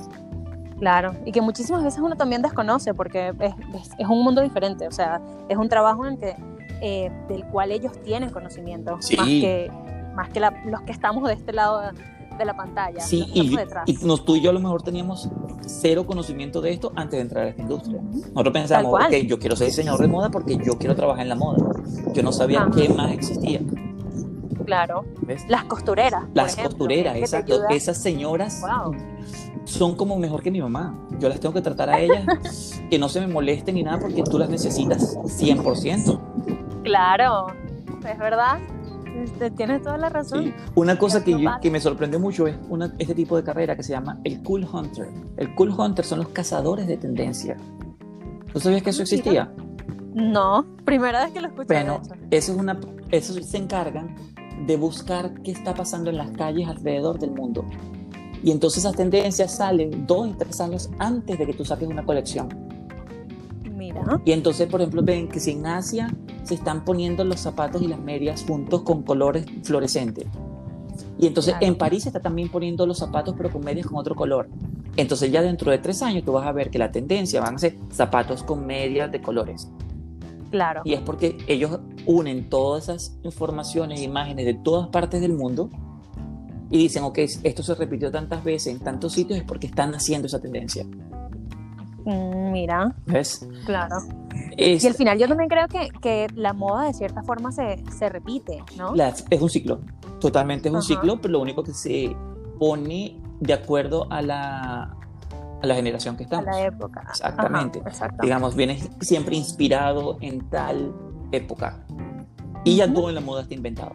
Claro, 0.78 1.14
y 1.24 1.32
que 1.32 1.40
muchísimas 1.40 1.84
veces 1.84 2.00
uno 2.00 2.16
también 2.16 2.42
desconoce 2.42 2.94
porque 2.94 3.28
es, 3.38 3.52
es- 3.74 3.90
es 3.98 4.06
un 4.08 4.22
mundo 4.24 4.40
diferente, 4.40 4.86
o 4.88 4.92
sea, 4.92 5.20
es 5.48 5.56
un 5.56 5.68
trabajo 5.68 6.06
en 6.06 6.16
que, 6.16 6.34
eh, 6.80 7.10
del 7.28 7.44
cual 7.46 7.70
ellos 7.70 7.92
tienen 8.02 8.30
conocimiento, 8.30 8.96
Sí. 9.00 9.16
más 9.16 9.26
que, 9.26 9.70
más 10.16 10.28
que 10.30 10.40
la- 10.40 10.54
los 10.66 10.80
que 10.82 10.92
estamos 10.92 11.26
de 11.28 11.34
este 11.34 11.52
lado 11.52 11.82
de, 12.38 12.44
la 12.44 12.54
pantalla, 12.56 13.00
Sí, 13.00 13.24
y, 13.32 13.54
y 13.86 13.94
nos, 14.04 14.24
tú 14.24 14.36
y 14.36 14.40
yo 14.40 14.50
a 14.50 14.52
lo 14.52 14.60
mejor 14.60 14.82
teníamos 14.82 15.28
cero 15.66 16.06
conocimiento 16.06 16.60
de 16.60 16.72
esto 16.72 16.92
antes 16.96 17.18
de 17.18 17.20
entrar 17.22 17.44
a 17.46 17.48
esta 17.50 17.62
industria. 17.62 18.00
Nosotros 18.02 18.52
pensamos, 18.52 18.90
cual. 18.90 19.06
ok, 19.06 19.12
yo 19.26 19.38
quiero 19.38 19.56
ser 19.56 19.68
diseñador 19.68 20.00
de 20.00 20.08
moda 20.08 20.30
porque 20.30 20.56
yo 20.64 20.78
quiero 20.78 20.94
trabajar 20.96 21.22
en 21.22 21.28
la 21.28 21.34
moda. 21.36 21.58
Yo 22.12 22.22
no 22.22 22.32
sabía 22.32 22.62
Ajá. 22.62 22.70
qué 22.74 22.88
más 22.88 23.12
existía. 23.12 23.60
Claro, 24.64 25.04
¿ves? 25.22 25.44
las 25.48 25.64
costureras. 25.64 26.24
por 26.26 26.36
Las 26.36 26.52
ejemplo, 26.52 26.70
costureras, 26.78 27.16
exacto. 27.16 27.68
Esas 27.68 27.98
señoras 27.98 28.60
Wow. 28.62 28.94
son 29.64 29.96
como 29.96 30.16
mejor 30.18 30.42
que 30.42 30.50
mi 30.50 30.60
mamá. 30.60 30.96
Yo 31.18 31.28
las 31.28 31.40
tengo 31.40 31.52
que 31.54 31.60
tratar 31.62 31.90
a 31.90 32.00
ellas, 32.00 32.24
que 32.90 32.98
no 32.98 33.08
se 33.08 33.20
me 33.20 33.26
molesten 33.26 33.74
ni 33.74 33.82
nada 33.82 33.98
porque 33.98 34.22
tú 34.22 34.38
las 34.38 34.48
necesitas 34.48 35.16
100%. 35.16 36.20
Claro, 36.84 37.46
es 38.08 38.18
verdad. 38.18 38.58
Este, 39.16 39.50
tienes 39.50 39.82
toda 39.82 39.98
la 39.98 40.08
razón. 40.08 40.44
Sí. 40.44 40.54
Una 40.74 40.98
cosa 40.98 41.22
que, 41.22 41.32
yo- 41.40 41.50
que 41.60 41.70
me 41.70 41.80
sorprendió 41.80 42.18
mucho 42.18 42.46
es 42.46 42.56
una, 42.68 42.94
este 42.98 43.14
tipo 43.14 43.36
de 43.36 43.44
carrera 43.44 43.76
que 43.76 43.82
se 43.82 43.92
llama 43.92 44.18
el 44.24 44.42
Cool 44.42 44.66
Hunter. 44.70 45.08
El 45.36 45.54
Cool 45.54 45.70
Hunter 45.78 46.04
son 46.04 46.20
los 46.20 46.28
cazadores 46.28 46.86
de 46.86 46.96
tendencia. 46.96 47.56
¿Tú 48.52 48.60
sabías 48.60 48.82
que 48.82 48.90
eso 48.90 49.00
Ah, 49.00 49.04
existía? 49.04 49.52
No, 50.14 50.66
primera 50.84 51.24
vez 51.24 51.32
que 51.32 51.40
lo 51.40 51.48
escucho. 51.48 51.68
de 51.68 51.74
Bueno, 51.74 52.00
eso 52.30 52.52
es 52.52 52.58
una, 52.58 52.78
eso 53.10 53.32
se 53.42 53.56
encargan 53.56 54.14
de 54.66 54.76
buscar 54.76 55.34
qué 55.42 55.50
está 55.52 55.74
pasando 55.74 56.10
en 56.10 56.16
las 56.18 56.30
calles 56.32 56.68
alrededor 56.68 57.18
del 57.18 57.30
mundo. 57.32 57.64
Y 58.44 58.50
entonces 58.50 58.84
esas 58.84 58.96
tendencias 58.96 59.56
salen 59.56 60.06
dos 60.06 60.28
y 60.28 60.32
tres 60.34 60.60
años 60.60 60.90
antes 60.98 61.38
de 61.38 61.46
que 61.46 61.54
tú 61.54 61.64
saques 61.64 61.88
una 61.88 62.04
colección. 62.04 62.48
Y 64.24 64.32
entonces, 64.32 64.68
por 64.68 64.80
ejemplo, 64.80 65.02
ven 65.02 65.28
que 65.28 65.40
si 65.40 65.52
en 65.52 65.66
Asia 65.66 66.14
se 66.44 66.54
están 66.54 66.84
poniendo 66.84 67.24
los 67.24 67.40
zapatos 67.40 67.82
y 67.82 67.88
las 67.88 68.00
medias 68.00 68.44
juntos 68.46 68.82
con 68.82 69.02
colores 69.02 69.46
fluorescentes. 69.62 70.26
Y 71.18 71.26
entonces 71.26 71.54
Claro. 71.54 71.66
en 71.66 71.76
París 71.76 72.02
se 72.04 72.08
está 72.08 72.20
también 72.20 72.48
poniendo 72.50 72.86
los 72.86 72.98
zapatos 72.98 73.34
pero 73.36 73.50
con 73.50 73.64
medias 73.64 73.86
con 73.86 73.96
otro 73.98 74.14
color. 74.14 74.48
Entonces 74.96 75.30
ya 75.30 75.40
dentro 75.42 75.70
de 75.70 75.78
tres 75.78 76.02
años 76.02 76.24
tú 76.24 76.32
vas 76.32 76.46
a 76.46 76.52
ver 76.52 76.70
que 76.70 76.78
la 76.78 76.90
tendencia 76.92 77.40
van 77.40 77.54
a 77.54 77.58
ser 77.58 77.76
zapatos 77.92 78.42
con 78.42 78.66
medias 78.66 79.10
de 79.10 79.20
colores. 79.22 79.68
Claro. 80.50 80.82
Y 80.84 80.92
es 80.92 81.00
porque 81.00 81.38
ellos 81.46 81.80
unen 82.06 82.50
todas 82.50 82.84
esas 82.84 83.16
informaciones 83.22 84.00
e 84.00 84.04
imágenes 84.04 84.44
de 84.44 84.54
todas 84.54 84.88
partes 84.88 85.20
del 85.20 85.32
mundo 85.32 85.70
y 86.70 86.78
dicen, 86.78 87.04
ok, 87.04 87.18
esto 87.42 87.62
se 87.62 87.74
repitió 87.74 88.10
tantas 88.10 88.44
veces 88.44 88.74
en 88.74 88.80
tantos 88.80 89.12
sitios 89.12 89.38
es 89.38 89.44
porque 89.44 89.66
están 89.66 89.94
haciendo 89.94 90.26
esa 90.26 90.40
tendencia. 90.40 90.84
Mm, 92.04 92.52
Mira, 92.52 92.94
¿Ves? 93.06 93.48
claro. 93.64 93.96
Es, 94.56 94.84
Y 94.84 94.88
al 94.88 94.94
final 94.94 95.18
yo 95.18 95.28
también 95.28 95.48
creo 95.48 95.66
que, 95.68 95.88
que 96.00 96.26
la 96.34 96.52
moda 96.52 96.86
de 96.86 96.94
cierta 96.94 97.22
forma 97.22 97.52
se, 97.52 97.82
se 97.96 98.08
repite, 98.08 98.62
¿no? 98.76 98.94
la- 98.94 99.08
es 99.30 99.40
un 99.40 99.48
ciclo, 99.48 99.80
totalmente 100.20 100.68
es 100.68 100.72
un 100.72 100.78
Ajá. 100.80 100.86
ciclo, 100.88 101.20
pero 101.20 101.32
lo 101.32 101.40
único 101.40 101.62
que 101.62 101.72
se 101.72 102.14
pone 102.58 103.20
de 103.40 103.52
acuerdo 103.52 104.06
a 104.10 104.20
la, 104.22 104.82
a 105.62 105.66
la 105.66 105.74
generación 105.74 106.16
que 106.16 106.24
A 106.24 106.26
estamos. 106.26 106.46
la 106.46 106.60
época. 106.66 107.02
Exactamente. 107.08 107.80
Ajá, 107.80 107.88
exacto. 107.88 108.18
Digamos, 108.22 108.54
vienes 108.54 108.88
siempre 109.00 109.36
inspirado 109.36 110.18
en 110.20 110.48
tal 110.50 110.92
época. 111.32 111.84
Y 112.64 112.76
ya 112.76 112.84
Ujú. 112.86 112.94
todo 112.94 113.08
en 113.08 113.14
la 113.16 113.20
moda 113.20 113.42
está 113.42 113.54
inventado. 113.54 113.92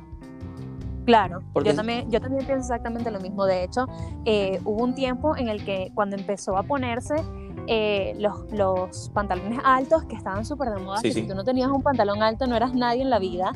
Claro, 1.05 1.39
Porque- 1.53 1.69
yo 1.69 1.75
también, 1.75 2.11
yo 2.11 2.19
también 2.19 2.45
pienso 2.45 2.63
exactamente 2.73 3.09
lo 3.11 3.21
mismo. 3.21 3.45
De 3.45 3.63
hecho, 3.63 3.85
eh, 4.25 4.59
hubo 4.65 4.83
un 4.83 4.93
tiempo 4.93 5.37
en 5.37 5.47
el 5.47 5.63
que 5.63 5.91
cuando 5.95 6.17
empezó 6.17 6.57
a 6.57 6.63
ponerse 6.63 7.15
eh, 7.67 8.15
los, 8.17 8.51
los 8.51 9.09
pantalones 9.13 9.59
altos 9.63 10.03
que 10.05 10.15
estaban 10.15 10.45
súper 10.45 10.69
de 10.69 10.81
moda, 10.81 10.97
Sí, 10.97 11.09
que 11.09 11.13
sí. 11.13 11.21
si 11.21 11.27
tú 11.27 11.35
no 11.35 11.43
tenías 11.43 11.69
un 11.69 11.81
pantalón 11.83 12.23
alto 12.23 12.47
no 12.47 12.55
eras 12.55 12.73
nadie 12.73 13.01
en 13.01 13.09
la 13.09 13.19
vida. 13.19 13.51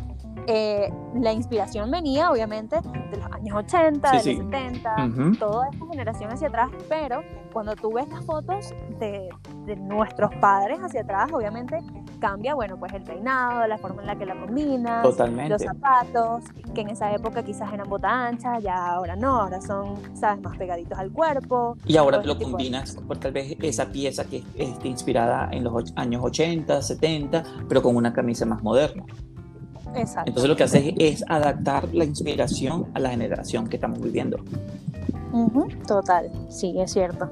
eh, 0.48 0.92
la 1.20 1.34
inspiración 1.34 1.92
venía 1.92 2.32
obviamente 2.32 2.76
de 3.12 3.18
los 3.18 3.26
años 3.32 3.56
80, 3.58 4.20
Sí, 4.20 4.30
de 4.34 4.44
los 4.44 4.52
70, 4.52 4.96
Ujú. 5.08 5.36
toda 5.38 5.68
esta 5.72 5.86
generación 5.92 6.32
hacia 6.32 6.48
atrás, 6.48 6.70
pero 6.90 7.22
cuando 7.54 7.76
tú 7.76 7.94
ves 7.94 8.08
las 8.10 8.26
fotos 8.26 8.74
de, 9.00 9.30
de 9.66 9.76
nuestros 9.76 10.34
padres 10.42 10.80
hacia 10.80 11.02
atrás, 11.02 11.32
obviamente 11.32 11.78
cambia, 12.22 12.54
bueno, 12.54 12.78
pues 12.78 12.94
el 12.94 13.02
peinado, 13.02 13.68
la 13.68 13.78
forma 13.78 14.02
en 14.02 14.08
la 14.08 14.16
que 14.16 14.26
la 14.26 14.36
combinas, 14.36 15.04
Totalmente. 15.04 15.50
los 15.50 15.62
zapatos, 15.64 16.44
que 16.74 16.82
en 16.82 16.90
esa 16.90 17.12
época 17.14 17.44
quizás 17.44 17.74
eran 17.74 17.90
bota 17.90 18.28
ancha, 18.28 18.60
ya 18.60 18.94
ahora 18.94 19.16
no, 19.18 19.42
ahora 19.42 19.60
son, 19.60 20.00
sabes, 20.16 20.42
más 20.42 20.56
pegaditos 20.56 20.98
al 20.98 21.12
cuerpo. 21.12 21.76
Y 21.86 21.98
ahora 21.98 22.22
todo 22.22 22.36
lo 22.36 22.40
combinas 22.40 22.96
con 22.96 23.20
tal 23.20 23.34
vez 23.34 23.58
esa 23.62 23.88
pieza 23.88 24.24
que 24.24 24.44
esté 24.56 24.88
inspirada 24.88 25.50
en 25.52 25.64
los 25.64 25.92
años 25.96 26.24
80, 26.24 26.82
70, 26.82 27.44
pero 27.68 27.82
con 27.82 27.96
una 27.96 28.14
camisa 28.14 28.46
más 28.46 28.62
moderna. 28.62 29.04
Exacto. 29.96 30.30
Entonces 30.30 30.50
lo 30.50 30.56
que 30.56 30.64
haces 30.64 30.94
es 31.00 31.26
adaptar 31.28 31.94
la 31.94 32.06
inspiración 32.06 32.90
a 32.94 33.00
la 33.00 33.10
generación 33.10 33.68
que 33.68 33.78
estamos 33.78 34.00
viviendo. 34.00 34.38
Ujú, 35.34 35.68
Total, 35.88 36.32
sí, 36.50 36.80
es 36.80 36.94
cierto. 36.94 37.30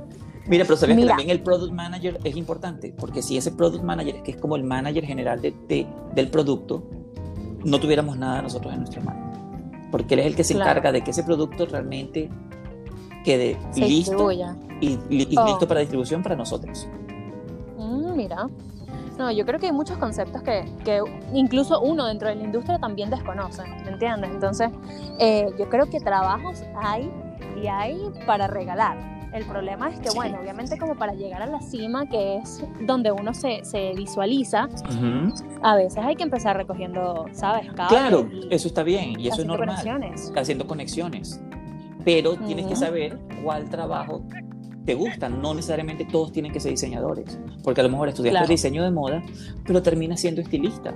Mira, 0.50 0.66
pero 0.66 0.76
sabes 0.78 0.96
que 0.96 1.02
Mira. 1.04 1.16
también 1.16 1.30
el 1.30 1.42
product 1.42 1.72
manager 1.72 2.20
es 2.24 2.36
importante, 2.36 2.94
porque 2.98 3.22
si 3.22 3.38
ese 3.38 3.52
product 3.52 3.84
manager, 3.84 4.24
que 4.24 4.32
es 4.32 4.38
como 4.38 4.56
el 4.56 4.64
manager 4.64 5.06
general 5.06 5.40
de, 5.42 5.54
de- 5.68 5.88
del 6.16 6.30
producto, 6.30 6.84
no 7.64 7.80
tuviéramos 7.80 8.18
nada 8.18 8.42
nosotros 8.42 8.74
en 8.74 8.80
nuestras 8.80 9.06
manos. 9.06 9.38
Porque 9.92 10.16
él 10.16 10.22
es 10.22 10.26
el 10.28 10.36
que 10.36 10.44
se 10.44 10.56
Claro. 10.56 10.72
encarga 10.72 10.92
de 10.92 11.02
que 11.04 11.12
ese 11.12 11.24
producto 11.24 11.66
realmente 11.66 12.30
quede 13.24 13.58
Se 13.72 13.82
listo 13.82 14.12
distribuya. 14.12 14.56
y, 14.82 14.98
y 15.10 15.38
Oh. 15.38 15.46
listo 15.46 15.68
para 15.68 15.82
distribución 15.82 16.24
para 16.24 16.36
nosotros. 16.36 16.88
Mm, 17.78 18.16
mira. 18.16 18.48
No, 19.18 19.30
yo 19.32 19.46
creo 19.46 19.60
que 19.60 19.66
hay 19.66 19.74
muchos 19.74 19.98
conceptos 19.98 20.42
que, 20.44 20.64
que 20.86 21.02
incluso 21.34 21.82
uno 21.82 22.06
dentro 22.08 22.30
de 22.30 22.36
la 22.36 22.44
industria 22.44 22.80
también 22.80 23.10
desconoce, 23.10 23.64
¿me 23.84 23.92
entiendes? 23.92 24.30
Entonces, 24.32 24.70
eh, 25.20 25.48
yo 25.60 25.68
creo 25.70 25.88
que 25.90 26.00
trabajos 26.00 26.64
hay 26.82 27.12
y 27.62 27.68
hay 27.68 28.00
para 28.26 28.48
regalar. 28.48 29.19
El 29.34 29.46
problema 29.46 29.90
es 29.92 30.00
que, 30.00 30.10
Sí. 30.10 30.16
bueno, 30.18 30.40
obviamente 30.42 30.78
como 30.78 30.96
para 30.96 31.14
llegar 31.14 31.42
a 31.42 31.46
la 31.46 31.62
cima, 31.62 32.08
que 32.08 32.38
es 32.38 32.64
donde 32.88 33.12
uno 33.12 33.34
se, 33.34 33.64
se 33.64 33.94
visualiza, 33.94 34.66
Ujú. 34.66 35.34
a 35.62 35.76
veces 35.76 36.00
hay 36.04 36.16
que 36.16 36.24
empezar 36.24 36.58
recogiendo, 36.58 37.26
¿sabes? 37.34 37.68
Cables 37.74 37.88
Claro, 37.90 38.28
y 38.32 38.48
eso 38.54 38.68
está 38.68 38.82
bien 38.84 39.20
y 39.20 39.28
eso 39.28 39.42
es 39.42 39.48
normal. 39.48 39.68
conexiones. 39.70 40.34
haciendo 40.36 40.66
conexiones. 40.66 41.40
Pero 42.04 42.36
tienes 42.38 42.66
que 42.66 42.76
saber 42.76 43.20
cuál 43.44 43.70
trabajo 43.70 44.24
te 44.86 44.96
gusta. 44.96 45.30
No 45.30 45.54
necesariamente 45.54 46.06
todos 46.06 46.32
tienen 46.32 46.52
que 46.52 46.60
ser 46.60 46.72
diseñadores. 46.72 47.38
Porque 47.64 47.82
a 47.82 47.84
lo 47.84 47.90
mejor 47.92 48.10
estudiaste 48.10 48.38
Claro. 48.40 48.48
diseño 48.50 48.84
de 48.84 48.90
moda, 48.92 49.22
pero 49.66 49.84
terminas 49.84 50.20
siendo 50.22 50.42
estilista. 50.42 50.94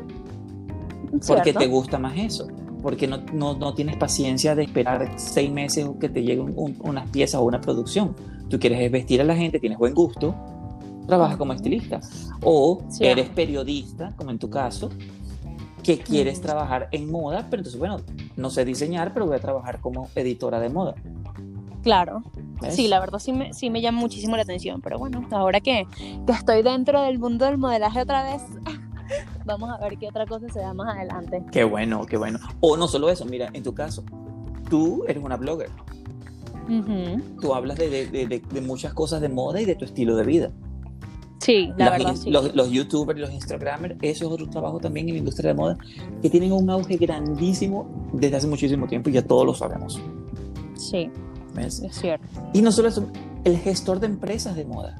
Porque 1.28 1.44
¿Cierto? 1.44 1.60
te 1.60 1.68
gusta 1.68 2.00
más 2.00 2.14
eso. 2.18 2.48
Porque 2.84 3.08
no, 3.08 3.18
no, 3.34 3.56
no 3.56 3.74
tienes 3.74 3.96
paciencia 3.98 4.54
de 4.54 4.64
esperar 4.64 5.14
seis 5.16 5.50
meses 5.52 5.88
que 6.00 6.10
te 6.10 6.22
lleguen 6.22 6.54
un- 6.56 6.78
unas 6.84 7.10
piezas 7.10 7.42
o 7.42 7.44
una 7.46 7.60
producción. 7.62 8.16
Tú 8.50 8.60
quieres 8.60 8.80
es 8.82 8.92
vestir 8.92 9.22
a 9.22 9.24
la 9.24 9.36
gente, 9.36 9.60
tienes 9.60 9.80
buen 9.80 9.96
gusto, 9.96 10.36
trabajas 11.08 11.38
como 11.38 11.54
estilista. 11.54 12.00
O 12.44 12.84
Sí. 12.90 13.06
eres 13.06 13.30
periodista, 13.30 14.14
como 14.18 14.30
en 14.30 14.38
tu 14.38 14.50
caso, 14.50 14.90
que 15.82 15.98
quieres 15.98 16.40
trabajar 16.42 16.88
en 16.92 17.10
moda, 17.12 17.48
pero 17.50 17.62
entonces, 17.62 17.80
bueno, 17.80 17.98
no 18.38 18.50
sé 18.50 18.64
diseñar, 18.66 19.14
pero 19.14 19.26
voy 19.26 19.36
a 19.38 19.40
trabajar 19.40 19.80
como 19.82 20.10
editora 20.16 20.60
de 20.60 20.70
moda. 20.70 20.94
Claro. 21.84 22.24
¿ves? 22.62 22.76
Sí, 22.76 22.88
la 22.88 23.00
verdad 23.02 23.20
sí 23.20 23.34
me, 23.34 23.54
sí 23.54 23.70
me 23.70 23.82
llama 23.82 24.00
muchísimo 24.00 24.38
la 24.38 24.44
atención, 24.44 24.80
pero 24.82 24.98
bueno, 24.98 25.26
ahora 25.32 25.60
que, 25.60 25.86
que 26.26 26.32
estoy 26.32 26.62
dentro 26.64 27.02
del 27.02 27.20
mundo 27.20 27.44
del 27.46 27.58
modelaje 27.58 28.00
otra 28.02 28.24
vez, 28.24 28.42
vamos 29.46 29.70
a 29.70 29.78
ver 29.78 29.98
qué 29.98 30.08
otra 30.08 30.26
cosa 30.26 30.48
se 30.50 30.60
da 30.60 30.74
más 30.74 30.96
adelante. 30.96 31.44
Qué 31.52 31.64
bueno, 31.64 32.06
qué 32.06 32.18
bueno. 32.18 32.40
O 32.62 32.78
no 32.78 32.88
solo 32.88 33.10
eso, 33.10 33.26
mira, 33.26 33.50
en 33.54 33.64
tu 33.64 33.74
caso, 33.74 34.04
tú 34.70 35.04
eres 35.08 35.24
una 35.24 35.38
blogger. 35.38 35.70
Ujú. 36.70 37.22
Tú 37.42 37.54
hablas 37.54 37.78
de, 37.78 37.90
de- 37.90 38.08
de- 38.08 38.28
de- 38.28 38.40
de 38.40 38.62
muchas 38.62 38.94
cosas 38.94 39.22
de 39.22 39.30
moda 39.30 39.60
y 39.62 39.66
de 39.66 39.76
tu 39.76 39.86
estilo 39.86 40.16
de 40.16 40.24
vida. 40.24 40.52
Sí, 41.40 41.68
la 41.78 41.90
Las- 41.90 41.98
verdad 41.98 42.16
sí. 42.16 42.30
los, 42.32 42.56
los 42.56 42.70
youtubers, 42.72 43.20
los 43.20 43.32
instagramers, 43.34 43.96
eso 44.02 44.26
es 44.28 44.32
otro 44.32 44.50
trabajo 44.50 44.80
también 44.80 45.10
en 45.10 45.16
la 45.16 45.20
industria 45.20 45.50
de 45.50 45.56
moda 45.56 45.78
que 46.22 46.30
tienen 46.30 46.54
un 46.54 46.70
auge 46.70 46.96
grandísimo 46.96 48.10
desde 48.14 48.38
hace 48.38 48.48
muchísimo 48.48 48.88
tiempo 48.88 49.10
y 49.10 49.14
ya 49.14 49.24
todos 49.28 49.46
lo 49.46 49.54
sabemos. 49.54 50.00
Sí, 50.76 51.10
¿ves? 51.54 51.80
es 51.82 51.96
cierto. 51.98 52.26
Y 52.54 52.62
no 52.62 52.72
solo 52.72 52.88
eso, 52.88 53.08
el 53.44 53.58
gestor 53.58 54.00
de 54.00 54.06
empresas 54.08 54.56
de 54.56 54.64
moda. 54.64 54.98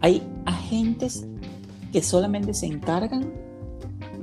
Hay 0.00 0.20
agentes 0.46 1.28
que 1.92 2.02
solamente 2.02 2.54
se 2.54 2.66
encargan 2.66 3.32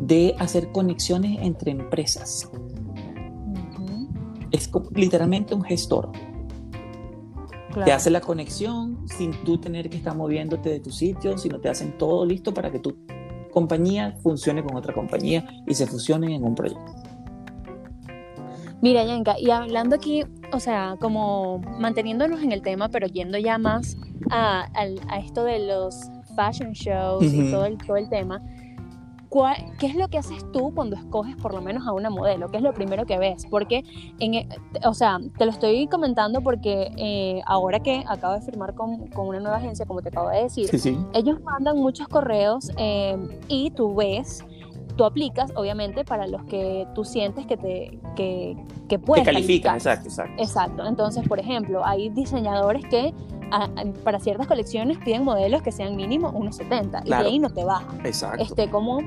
de 0.01 0.35
hacer 0.39 0.71
conexiones 0.71 1.39
entre 1.41 1.71
empresas. 1.71 2.49
Es 4.51 4.67
como- 4.67 4.89
literalmente 4.93 5.53
un 5.55 5.61
gestor. 5.63 6.11
Te 7.85 7.93
hace 7.93 8.09
la 8.09 8.19
conexión 8.19 9.07
sin 9.07 9.31
tú 9.45 9.57
tener 9.57 9.89
que 9.89 9.95
estar 9.95 10.13
moviéndote 10.15 10.69
de 10.69 10.79
tu 10.81 10.91
sitio, 10.91 11.37
sino 11.37 11.59
te 11.61 11.69
hacen 11.69 11.97
todo 11.97 12.25
listo 12.25 12.53
para 12.53 12.69
que 12.69 12.79
tu 12.79 12.97
compañía 13.51 14.13
funcione 14.21 14.61
con 14.63 14.75
otra 14.75 14.93
compañía 14.93 15.45
y 15.67 15.73
se 15.73 15.87
fusionen 15.87 16.31
en 16.31 16.43
un 16.43 16.55
proyecto. 16.55 16.91
Mira, 18.81 19.05
Yanka, 19.05 19.39
y 19.39 19.51
hablando 19.51 19.95
aquí, 19.95 20.23
o 20.51 20.59
sea, 20.59 20.97
como 20.99 21.59
manteniéndonos 21.79 22.41
en 22.41 22.51
el 22.51 22.61
tema, 22.61 22.89
pero 22.89 23.07
yendo 23.07 23.37
ya 23.37 23.57
más 23.57 23.95
a, 24.31 24.63
al- 24.73 24.99
a 25.07 25.19
esto 25.19 25.43
de 25.43 25.59
los 25.67 25.95
fashion 26.35 26.71
shows 26.73 27.23
y 27.31 27.41
Ujú. 27.43 27.51
todo 27.51 27.65
el, 27.65 27.77
todo 27.77 27.97
el 27.97 28.09
tema, 28.09 28.41
¿cuál- 28.41 28.60
¿qué 29.79 29.87
es 29.87 29.95
lo 29.95 30.07
que 30.09 30.17
haces 30.17 30.43
tú 30.51 30.73
cuando 30.75 30.95
escoges 30.97 31.35
por 31.37 31.53
lo 31.53 31.61
menos 31.61 31.87
a 31.87 31.93
una 31.93 32.09
modelo? 32.09 32.49
¿Qué 32.49 32.57
es 32.57 32.63
lo 32.63 32.73
primero 32.73 33.05
que 33.05 33.17
ves? 33.17 33.47
Porque, 33.49 33.83
en, 34.19 34.33
e- 34.33 34.49
o 34.85 34.93
sea, 34.93 35.19
te 35.37 35.45
lo 35.45 35.51
estoy 35.51 35.87
comentando 35.87 36.41
porque 36.41 36.91
eh, 36.97 37.41
ahora 37.45 37.79
que 37.79 38.03
acabo 38.07 38.33
de 38.33 38.41
firmar 38.41 38.75
con, 38.75 39.07
con 39.07 39.27
una 39.27 39.39
nueva 39.39 39.57
agencia, 39.57 39.85
como 39.85 40.01
te 40.01 40.09
acabo 40.09 40.29
de 40.29 40.43
decir, 40.43 40.67
Sí, 40.67 40.77
sí. 40.79 40.97
ellos 41.13 41.39
mandan 41.43 41.77
muchos 41.77 42.07
correos 42.09 42.71
eh, 42.77 43.17
y 43.47 43.71
tú 43.71 43.95
ves, 43.95 44.43
tú 44.91 45.05
aplicas, 45.05 45.51
obviamente, 45.55 46.03
para 46.05 46.27
los 46.27 46.43
que 46.45 46.87
tú 46.95 47.03
sientes 47.05 47.45
que 47.45 47.57
te 47.57 47.99
que, 48.15 48.55
que 48.89 48.97
Te 48.97 48.99
puedes 48.99 49.23
califican, 49.25 49.73
calificar. 49.73 49.75
exacto, 49.77 50.09
exacto. 50.09 50.41
Exacto. 50.43 50.85
Entonces, 50.87 51.27
por 51.27 51.39
ejemplo, 51.39 51.85
hay 51.85 52.09
diseñadores 52.09 52.83
que 52.85 53.13
a- 53.51 53.69
para 54.03 54.19
ciertas 54.19 54.47
colecciones 54.47 54.97
piden 54.99 55.23
modelos 55.23 55.61
que 55.61 55.71
sean 55.71 55.95
mínimo 55.95 56.31
1,70 56.33 57.01
y 57.03 57.07
Claro. 57.07 57.23
de 57.25 57.29
ahí 57.29 57.39
no 57.39 57.49
te 57.49 57.63
baja. 57.63 57.85
Exacto. 58.03 58.43
Este, 58.43 58.69
como 58.69 58.99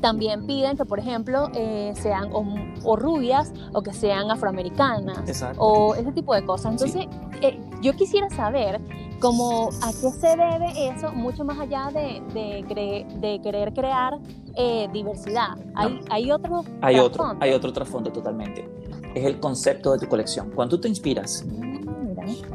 también 0.00 0.46
piden 0.46 0.76
que, 0.76 0.84
por 0.84 0.98
ejemplo, 0.98 1.48
eh, 1.54 1.92
sean 1.96 2.30
o, 2.32 2.44
o 2.84 2.96
rubias 2.96 3.52
o 3.72 3.82
que 3.82 3.92
sean 3.92 4.30
afroamericanas 4.30 5.18
Exacto. 5.28 5.60
o 5.62 5.94
ese 5.94 6.12
tipo 6.12 6.34
de 6.34 6.44
cosas. 6.44 6.72
Entonces, 6.72 7.06
eh, 7.42 7.60
yo 7.82 7.92
quisiera 7.94 8.28
saber 8.30 8.80
como 9.20 9.68
a 9.82 9.90
qué 9.92 10.10
se 10.10 10.28
debe 10.28 10.88
eso, 10.88 11.12
mucho 11.12 11.44
más 11.44 11.58
allá 11.58 11.90
de, 11.92 12.22
de, 12.32 12.64
cre- 12.66 13.06
de 13.20 13.40
querer 13.42 13.72
crear 13.74 14.18
eh, 14.56 14.88
diversidad. 14.92 15.58
Hay, 15.74 16.00
hay 16.10 16.30
otro 16.32 16.64
Hay 16.80 16.96
otro, 16.98 17.10
trasfondo. 17.16 17.44
hay 17.44 17.52
otro 17.52 17.72
trasfondo 17.72 18.10
totalmente. 18.12 18.68
Es 19.14 19.24
el 19.24 19.38
concepto 19.40 19.92
de 19.92 19.98
tu 19.98 20.08
colección. 20.08 20.50
Cuando 20.54 20.76
tú 20.76 20.82
te 20.82 20.88
inspiras. 20.88 21.44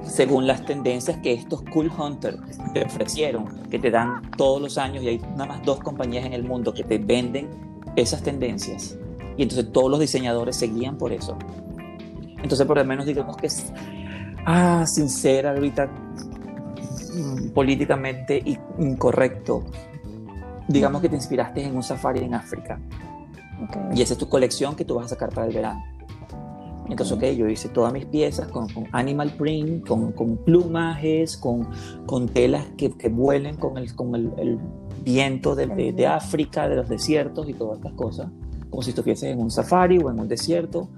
Según 0.04 0.48
las 0.48 0.66
tendencias 0.66 1.18
que 1.18 1.34
estos 1.34 1.62
Cool 1.74 1.92
Hunters 1.98 2.38
te 2.74 2.84
ofrecieron, 2.84 3.46
que 3.70 3.80
te 3.80 3.92
dan 3.92 4.32
todos 4.38 4.62
los 4.62 4.78
años 4.78 5.04
y 5.04 5.10
hay 5.10 5.18
nada 5.36 5.46
más 5.46 5.64
dos 5.64 5.80
compañías 5.80 6.26
en 6.26 6.34
el 6.34 6.44
mundo 6.44 6.74
que 6.74 6.84
te 6.84 6.98
venden 6.98 7.50
esas 7.96 8.22
tendencias. 8.22 8.98
Y 9.38 9.44
entonces 9.44 9.72
todos 9.72 9.90
los 9.92 10.00
diseñadores 10.00 10.56
se 10.56 10.68
guían 10.68 10.98
por 10.98 11.12
eso. 11.12 11.38
Entonces 12.42 12.66
por 12.66 12.78
lo 12.78 12.86
menos 12.86 13.06
digamos 13.06 13.38
que 13.38 13.48
es 13.48 13.72
ah, 14.46 14.86
sincera 14.88 15.52
ahorita 15.52 15.88
mm, 17.14 17.50
políticamente 17.50 18.42
incorrecto. 18.78 19.64
Digamos 20.68 21.02
que 21.02 21.10
te 21.10 21.16
inspiraste 21.16 21.64
en 21.64 21.76
un 21.76 21.84
safari 21.84 22.24
en 22.24 22.34
África. 22.34 22.80
Y 23.94 24.02
esa 24.02 24.14
es 24.14 24.20
tu 24.20 24.28
colección 24.28 24.76
que 24.76 24.84
tú 24.86 24.96
vas 24.96 25.06
a 25.06 25.10
sacar 25.10 25.30
para 25.30 25.48
el 25.48 25.54
verano. 25.54 25.95
Entonces, 26.90 27.18
ok, 27.18 27.24
yo 27.38 27.48
hice 27.48 27.70
todas 27.70 27.92
mis 27.92 28.06
piezas 28.06 28.48
con, 28.48 28.68
animal 28.92 29.32
print, 29.32 29.88
con, 29.88 30.12
con 30.12 30.38
plumajes, 30.38 31.36
con, 31.38 31.68
con 32.06 32.28
telas 32.28 32.66
que, 32.78 32.92
que, 32.92 33.10
vuelen 33.10 33.56
con 33.56 33.78
el, 33.78 33.94
con 33.96 34.16
el, 34.16 34.60
viento 35.04 35.56
de, 35.56 35.94
de, 35.94 36.08
África, 36.08 36.68
de 36.68 36.76
los 36.78 36.90
desiertos 36.90 37.48
y 37.50 37.54
todas 37.54 37.78
estas 37.78 37.94
cosas, 37.94 38.28
como 38.70 38.82
si 38.82 38.90
estuvieses 38.90 39.32
en 39.32 39.40
un 39.40 39.52
safari 39.52 39.98
o 40.00 40.10
en 40.10 40.20
un 40.20 40.28
desierto, 40.28 40.90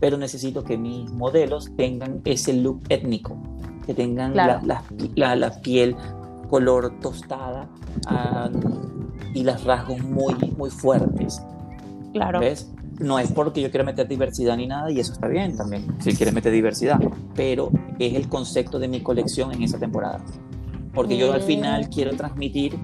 pero 0.00 0.16
necesito 0.16 0.64
que 0.64 0.76
mis 0.76 1.10
modelos 1.12 1.70
tengan 1.76 2.20
ese 2.24 2.54
look 2.54 2.80
étnico, 2.88 3.36
que 3.86 3.94
tengan 3.94 4.34
la, 4.34 4.62
la, 5.14 5.36
la, 5.36 5.60
piel 5.60 5.96
color 6.48 6.98
tostada 7.00 7.68
ah, 8.06 8.50
y 9.34 9.44
los 9.44 9.64
rasgos 9.64 10.02
muy, 10.02 10.34
muy 10.56 10.70
fuertes. 10.70 11.42
Claro. 12.12 12.40
¿Ves? 12.40 12.72
No 12.98 13.18
es 13.18 13.32
porque 13.32 13.60
yo 13.60 13.70
quiera 13.70 13.84
meter 13.84 14.08
diversidad 14.08 14.56
ni 14.56 14.66
nada, 14.66 14.90
y 14.90 15.00
eso 15.00 15.12
está 15.12 15.28
bien 15.28 15.56
también, 15.56 15.86
si 16.00 16.14
quieres 16.14 16.34
meter 16.34 16.52
diversidad, 16.52 17.00
pero 17.34 17.70
es 17.98 18.14
el 18.14 18.28
concepto 18.28 18.78
de 18.78 18.88
mi 18.88 19.00
colección 19.00 19.52
en 19.52 19.62
esa 19.62 19.78
temporada. 19.78 20.24
Porque 20.94 21.16
yo 21.16 21.32
al 21.32 21.40
mm. 21.40 21.44
final 21.44 21.88
quiero 21.88 22.14
transmitir 22.16 22.78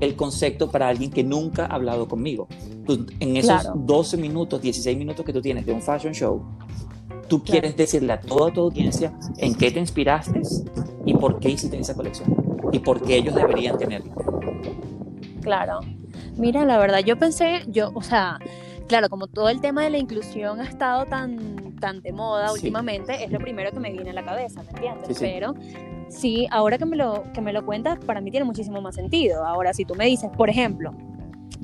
el 0.00 0.16
concepto 0.16 0.70
para 0.70 0.88
alguien 0.88 1.10
que 1.10 1.22
nunca 1.22 1.66
ha 1.66 1.74
hablado 1.74 2.08
conmigo. 2.08 2.48
en 2.88 3.36
esos 3.36 3.70
12 3.74 4.16
minutos, 4.16 4.60
16 4.60 4.98
minutos 4.98 5.24
que 5.24 5.32
tú 5.32 5.40
tienes 5.40 5.64
de 5.64 5.72
un 5.72 5.80
fashion 5.80 6.12
show, 6.12 6.42
tú 7.28 7.42
quieres 7.42 7.76
decirle 7.76 8.12
a 8.12 8.20
toda 8.20 8.52
tu 8.52 8.60
audiencia 8.62 9.12
en 9.38 9.54
qué 9.54 9.70
te 9.70 9.80
inspiraste 9.80 10.42
y 11.06 11.14
por 11.14 11.38
qué 11.40 11.50
hiciste 11.50 11.78
esa 11.78 11.94
colección 11.94 12.34
y 12.72 12.78
por 12.80 13.00
qué 13.02 13.16
ellos 13.16 13.34
deberían 13.34 13.78
tenerla. 13.78 14.14
Claro. 15.40 15.80
Mira, 16.36 16.64
la 16.64 16.78
verdad, 16.78 17.00
yo 17.00 17.16
pensé, 17.18 17.62
yo, 17.68 17.92
o 17.94 18.02
sea, 18.02 18.38
claro, 18.88 19.08
como 19.08 19.26
todo 19.26 19.48
el 19.48 19.60
tema 19.60 19.82
de 19.82 19.90
la 19.90 19.98
inclusión 19.98 20.60
ha 20.60 20.64
estado 20.64 21.06
tan, 21.06 21.76
tan 21.80 22.00
de 22.02 22.12
moda 22.12 22.52
últimamente, 22.52 23.24
es 23.24 23.30
lo 23.30 23.38
primero 23.38 23.70
que 23.72 23.80
me 23.80 23.92
viene 23.92 24.10
a 24.10 24.14
la 24.14 24.24
cabeza, 24.24 24.62
¿me 24.62 24.70
entiendes? 24.70 25.18
Pero 25.18 25.54
sí, 26.08 26.46
ahora 26.50 26.78
que 26.78 26.86
me, 26.86 26.96
lo, 26.96 27.24
que 27.32 27.40
me 27.40 27.52
lo 27.52 27.64
cuentas, 27.64 27.98
para 28.04 28.20
mí 28.20 28.30
tiene 28.30 28.44
muchísimo 28.44 28.80
más 28.80 28.94
sentido. 28.94 29.44
Ahora, 29.44 29.72
si 29.72 29.84
tú 29.84 29.94
me 29.94 30.06
dices, 30.06 30.30
por 30.36 30.50
ejemplo, 30.50 30.94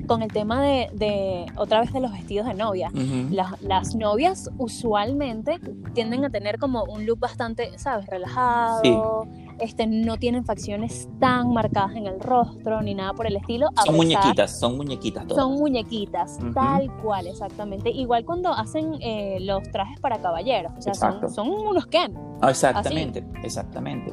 con 0.07 0.21
el 0.21 0.31
tema 0.31 0.61
de, 0.61 0.89
de, 0.93 1.45
otra 1.55 1.81
vez 1.81 1.93
de 1.93 1.99
los 1.99 2.11
vestidos 2.11 2.47
de 2.47 2.53
novia. 2.53 2.89
las, 3.29 3.61
las, 3.61 3.95
novias 3.95 4.49
usualmente 4.57 5.59
tienden 5.93 6.25
a 6.25 6.29
tener 6.29 6.57
como 6.57 6.83
un 6.83 7.05
look 7.05 7.19
bastante, 7.19 7.77
¿sabes? 7.77 8.07
Relajado, 8.07 9.27
este, 9.61 9.87
no 9.87 10.17
tienen 10.17 10.43
facciones 10.43 11.07
tan 11.19 11.53
marcadas 11.53 11.95
en 11.95 12.07
el 12.07 12.19
rostro 12.19 12.81
ni 12.81 12.95
nada 12.95 13.13
por 13.13 13.27
el 13.27 13.37
estilo. 13.37 13.69
Son 13.85 13.95
muñequitas, 13.95 14.59
son 14.59 14.77
muñequitas 14.77 15.27
todas. 15.27 15.43
Son 15.43 15.53
muñequitas, 15.53 16.39
tal 16.53 16.91
cual, 17.01 17.27
exactamente. 17.27 17.89
Igual 17.89 18.25
cuando 18.25 18.53
hacen 18.53 18.95
eh, 19.01 19.37
los 19.41 19.63
trajes 19.71 19.99
para 19.99 20.21
caballeros, 20.21 20.71
o 20.77 20.81
sea, 20.81 20.93
son, 20.93 21.49
unos 21.49 21.85
Ken. 21.87 22.13
Ah, 22.41 22.49
exactamente, 22.49 23.23
exactamente. 23.43 24.11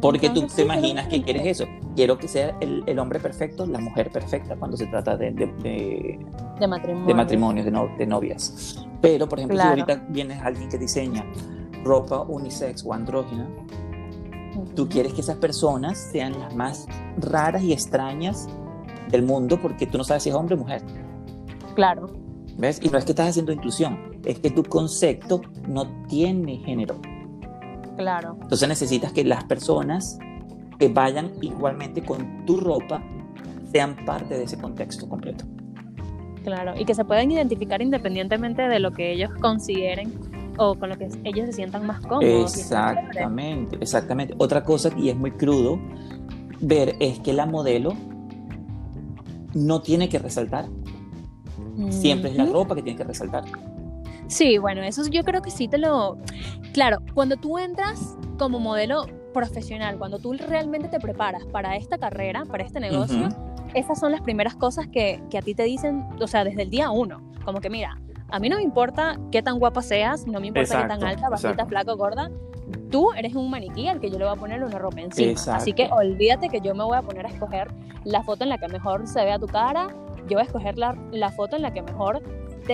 Porque 0.00 0.30
tú 0.30 0.46
te 0.46 0.62
imaginas 0.62 1.08
que 1.08 1.22
quieres 1.22 1.46
eso. 1.46 1.66
Quiero 1.94 2.16
que 2.18 2.28
sea 2.28 2.56
el, 2.60 2.98
hombre 2.98 3.20
perfecto, 3.20 3.66
la 3.66 3.78
mujer 3.78 4.10
perfecta 4.10 4.56
cuando 4.56 4.76
se 4.76 4.86
trata 4.86 5.16
de, 5.16 5.30
de, 5.32 5.46
de, 6.58 6.66
matrimonio. 6.66 7.06
de 7.06 7.14
matrimonios, 7.14 7.66
de, 7.98 8.06
novias. 8.06 8.86
Pero, 9.02 9.28
por 9.28 9.38
ejemplo, 9.38 9.60
si 9.60 9.66
ahorita 9.66 10.06
vienes 10.08 10.40
alguien 10.42 10.68
que 10.68 10.78
diseña 10.78 11.24
ropa 11.84 12.22
unisex 12.22 12.84
o 12.84 12.94
andrógina, 12.94 13.48
tú 14.74 14.88
quieres 14.88 15.12
que 15.12 15.20
esas 15.20 15.36
personas 15.36 15.98
sean 16.12 16.38
las 16.38 16.54
más 16.54 16.86
raras 17.18 17.62
y 17.62 17.72
extrañas 17.72 18.48
del 19.10 19.22
mundo 19.22 19.58
porque 19.60 19.86
tú 19.86 19.98
no 19.98 20.04
sabes 20.04 20.22
si 20.22 20.30
es 20.30 20.34
hombre 20.34 20.54
o 20.54 20.58
mujer. 20.58 20.82
Claro. 21.74 22.10
¿Ves? 22.58 22.80
Y 22.82 22.88
no 22.88 22.98
es 22.98 23.04
que 23.04 23.12
estás 23.12 23.28
haciendo 23.28 23.52
inclusión, 23.52 24.20
es 24.24 24.38
que 24.38 24.50
tu 24.50 24.62
concepto 24.62 25.40
no 25.66 26.06
tiene 26.06 26.58
género. 26.58 26.96
Claro. 27.96 28.36
Entonces 28.42 28.68
necesitas 28.68 29.12
que 29.12 29.24
las 29.24 29.44
personas 29.44 30.18
que 30.78 30.88
vayan 30.88 31.32
igualmente 31.42 32.02
con 32.02 32.44
tu 32.46 32.58
ropa 32.58 33.02
sean 33.72 33.96
parte 34.04 34.36
de 34.36 34.44
ese 34.44 34.58
contexto 34.58 35.08
completo. 35.08 35.44
Claro, 36.42 36.72
y 36.78 36.84
que 36.86 36.94
se 36.94 37.04
puedan 37.04 37.30
identificar 37.30 37.82
independientemente 37.82 38.62
de 38.62 38.80
lo 38.80 38.92
que 38.92 39.12
ellos 39.12 39.30
consideren 39.40 40.12
o 40.62 40.78
con 40.78 40.90
lo 40.90 40.98
que 40.98 41.08
ellos 41.24 41.46
se 41.46 41.54
sientan 41.54 41.86
más 41.86 42.00
cómodos. 42.02 42.54
Exactamente, 42.54 43.78
exactamente. 43.80 44.34
Otra 44.36 44.62
cosa, 44.62 44.90
y 44.94 45.08
es 45.08 45.16
muy 45.16 45.30
crudo 45.30 45.80
ver, 46.60 46.96
es 47.00 47.18
que 47.20 47.32
la 47.32 47.46
modelo 47.46 47.94
no 49.54 49.80
tiene 49.80 50.10
que 50.10 50.18
resaltar. 50.18 50.66
Siempre 51.88 52.30
es 52.30 52.36
la 52.36 52.44
ropa 52.44 52.74
que 52.74 52.82
tiene 52.82 52.98
que 52.98 53.04
resaltar. 53.04 53.44
Sí, 54.26 54.58
bueno, 54.58 54.82
eso 54.82 55.02
yo 55.08 55.24
creo 55.24 55.40
que 55.40 55.50
sí 55.50 55.66
te 55.66 55.78
lo... 55.78 56.18
Claro, 56.74 56.98
cuando 57.14 57.38
tú 57.38 57.58
entras 57.58 58.18
como 58.38 58.60
modelo 58.60 59.06
profesional, 59.32 59.96
cuando 59.96 60.18
tú 60.18 60.34
realmente 60.34 60.88
te 60.88 61.00
preparas 61.00 61.46
para 61.46 61.76
esta 61.76 61.96
carrera, 61.96 62.44
para 62.44 62.64
este 62.64 62.80
negocio, 62.80 63.30
esas 63.72 63.98
son 63.98 64.12
las 64.12 64.20
primeras 64.20 64.56
cosas 64.56 64.88
que, 64.88 65.22
que, 65.30 65.38
a 65.38 65.42
ti 65.42 65.54
te 65.54 65.62
dicen, 65.62 66.04
o 66.20 66.26
sea, 66.26 66.44
desde 66.44 66.62
el 66.62 66.70
día 66.70 66.90
uno. 66.90 67.22
Como 67.46 67.62
que 67.62 67.70
mira, 67.70 67.98
a 68.30 68.38
mí 68.38 68.48
no 68.48 68.56
me 68.56 68.62
importa 68.62 69.18
qué 69.30 69.42
tan 69.42 69.58
guapa 69.58 69.82
seas, 69.82 70.26
no 70.26 70.40
me 70.40 70.48
importa 70.48 70.82
qué 70.82 70.88
tan 70.88 71.02
alta, 71.02 71.28
bajita, 71.28 71.66
flaca 71.66 71.92
o 71.92 71.96
gorda. 71.96 72.30
Tú 72.90 73.12
eres 73.12 73.34
un 73.34 73.50
maniquí 73.50 73.88
al 73.88 74.00
que 74.00 74.10
yo 74.10 74.18
le 74.18 74.24
voy 74.24 74.34
a 74.34 74.36
poner 74.36 74.62
una 74.62 74.78
ropa 74.78 75.00
encima. 75.00 75.40
Así 75.56 75.72
que 75.72 75.88
olvídate 75.90 76.48
que 76.48 76.60
yo 76.60 76.74
me 76.74 76.84
voy 76.84 76.96
a 76.96 77.02
poner 77.02 77.26
a 77.26 77.28
escoger 77.28 77.68
la 78.04 78.22
foto 78.22 78.44
en 78.44 78.50
la 78.50 78.58
que 78.58 78.68
mejor 78.68 79.06
se 79.06 79.24
vea 79.24 79.38
tu 79.38 79.46
cara. 79.46 79.88
Yo 80.28 80.36
voy 80.36 80.40
a 80.40 80.44
escoger 80.44 80.78
la, 80.78 80.96
la 81.10 81.30
foto 81.30 81.56
en 81.56 81.62
la 81.62 81.72
que 81.72 81.82
mejor 81.82 82.22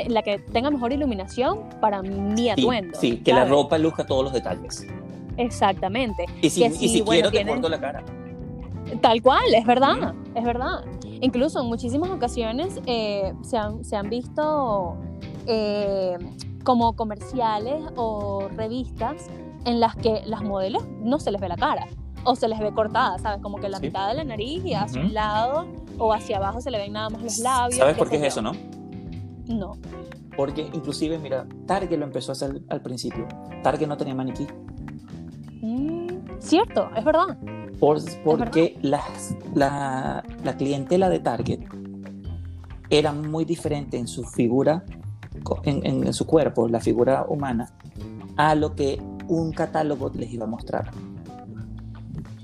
la 0.09 0.23
que 0.23 0.39
tenga 0.39 0.71
mejor 0.71 0.93
iluminación 0.93 1.61
para 1.81 2.03
mi 2.03 2.51
atuendo. 2.51 2.99
Sí, 2.99 3.19
que 3.19 3.33
la 3.33 3.45
ropa 3.45 3.79
luzca 3.79 4.05
todos 4.05 4.25
los 4.25 4.33
detalles. 4.33 4.87
Exactamente. 5.37 6.27
Y 6.43 6.51
si, 6.51 6.69
si, 6.71 7.03
quiero 7.03 7.31
te 7.31 7.47
corto 7.47 7.69
la 7.69 7.81
cara. 7.81 8.05
Tal 9.01 9.21
cual, 9.21 9.55
es 9.55 9.67
verdad, 9.67 10.15
es 10.35 10.45
verdad. 10.45 10.85
Incluso 11.21 11.61
en 11.61 11.67
muchísimas 11.67 12.11
ocasiones 12.11 12.81
eh, 12.87 13.33
se, 13.43 13.57
han, 13.57 13.85
se 13.85 13.97
han 13.97 14.09
visto 14.09 14.97
eh, 15.47 16.17
como 16.65 16.95
comerciales 16.95 17.83
o 17.97 18.49
revistas 18.57 19.29
en 19.65 19.81
las 19.81 19.97
que 19.97 20.23
las 20.27 20.43
modelos 20.43 20.85
no 21.01 21.19
se 21.19 21.31
les 21.31 21.41
ve 21.41 21.49
la 21.49 21.57
cara 21.57 21.87
o 22.25 22.35
se 22.35 22.49
les 22.49 22.59
ve 22.59 22.73
cortada, 22.73 23.19
¿sabes? 23.19 23.41
Como 23.41 23.59
que 23.59 23.69
la 23.69 23.79
mitad 23.79 24.09
de 24.09 24.15
la 24.15 24.25
nariz 24.25 24.65
y 24.65 24.75
hacia 24.75 25.01
un 25.01 25.15
lado 25.15 25.67
o 25.99 26.13
hacia 26.13 26.39
abajo 26.39 26.61
se 26.61 26.71
le 26.71 26.79
ven 26.79 26.93
nada 26.93 27.09
más 27.09 27.23
los 27.23 27.39
labios. 27.39 27.79
¿Sabes 27.79 27.97
por 27.97 28.11
qué 28.11 28.17
es 28.17 28.23
eso, 28.25 28.43
no? 28.43 28.53
No. 29.47 29.77
Porque 30.37 30.63
inclusive, 30.73 31.19
mira, 31.19 31.47
Target 31.67 31.99
lo 31.99 32.05
empezó 32.05 32.33
a 32.33 32.35
hacer 32.35 32.61
al 32.69 32.83
principio. 32.83 33.27
Target 33.63 33.87
no 33.87 33.97
tenía 33.97 34.15
maniquí. 34.15 34.47
Mm, 35.63 36.41
cierto, 36.41 36.91
es 36.97 37.05
verdad. 37.05 37.39
porque 38.25 38.77
La, 38.83 40.23
la 40.43 40.57
clientela 40.57 41.09
de 41.09 41.21
Target 41.21 41.61
era 42.91 43.13
muy 43.13 43.45
diferente 43.45 43.99
en 43.99 44.09
su 44.09 44.25
figura 44.25 44.85
en, 45.65 46.13
su 46.13 46.27
cuerpo, 46.27 46.69
la 46.69 46.81
figura 46.81 47.27
humana, 47.29 47.71
a 48.37 48.55
lo 48.55 48.75
que 48.75 49.01
un 49.29 49.53
catálogo 49.53 50.11
les 50.15 50.33
iba 50.33 50.45
a 50.45 50.49
mostrar. 50.49 50.91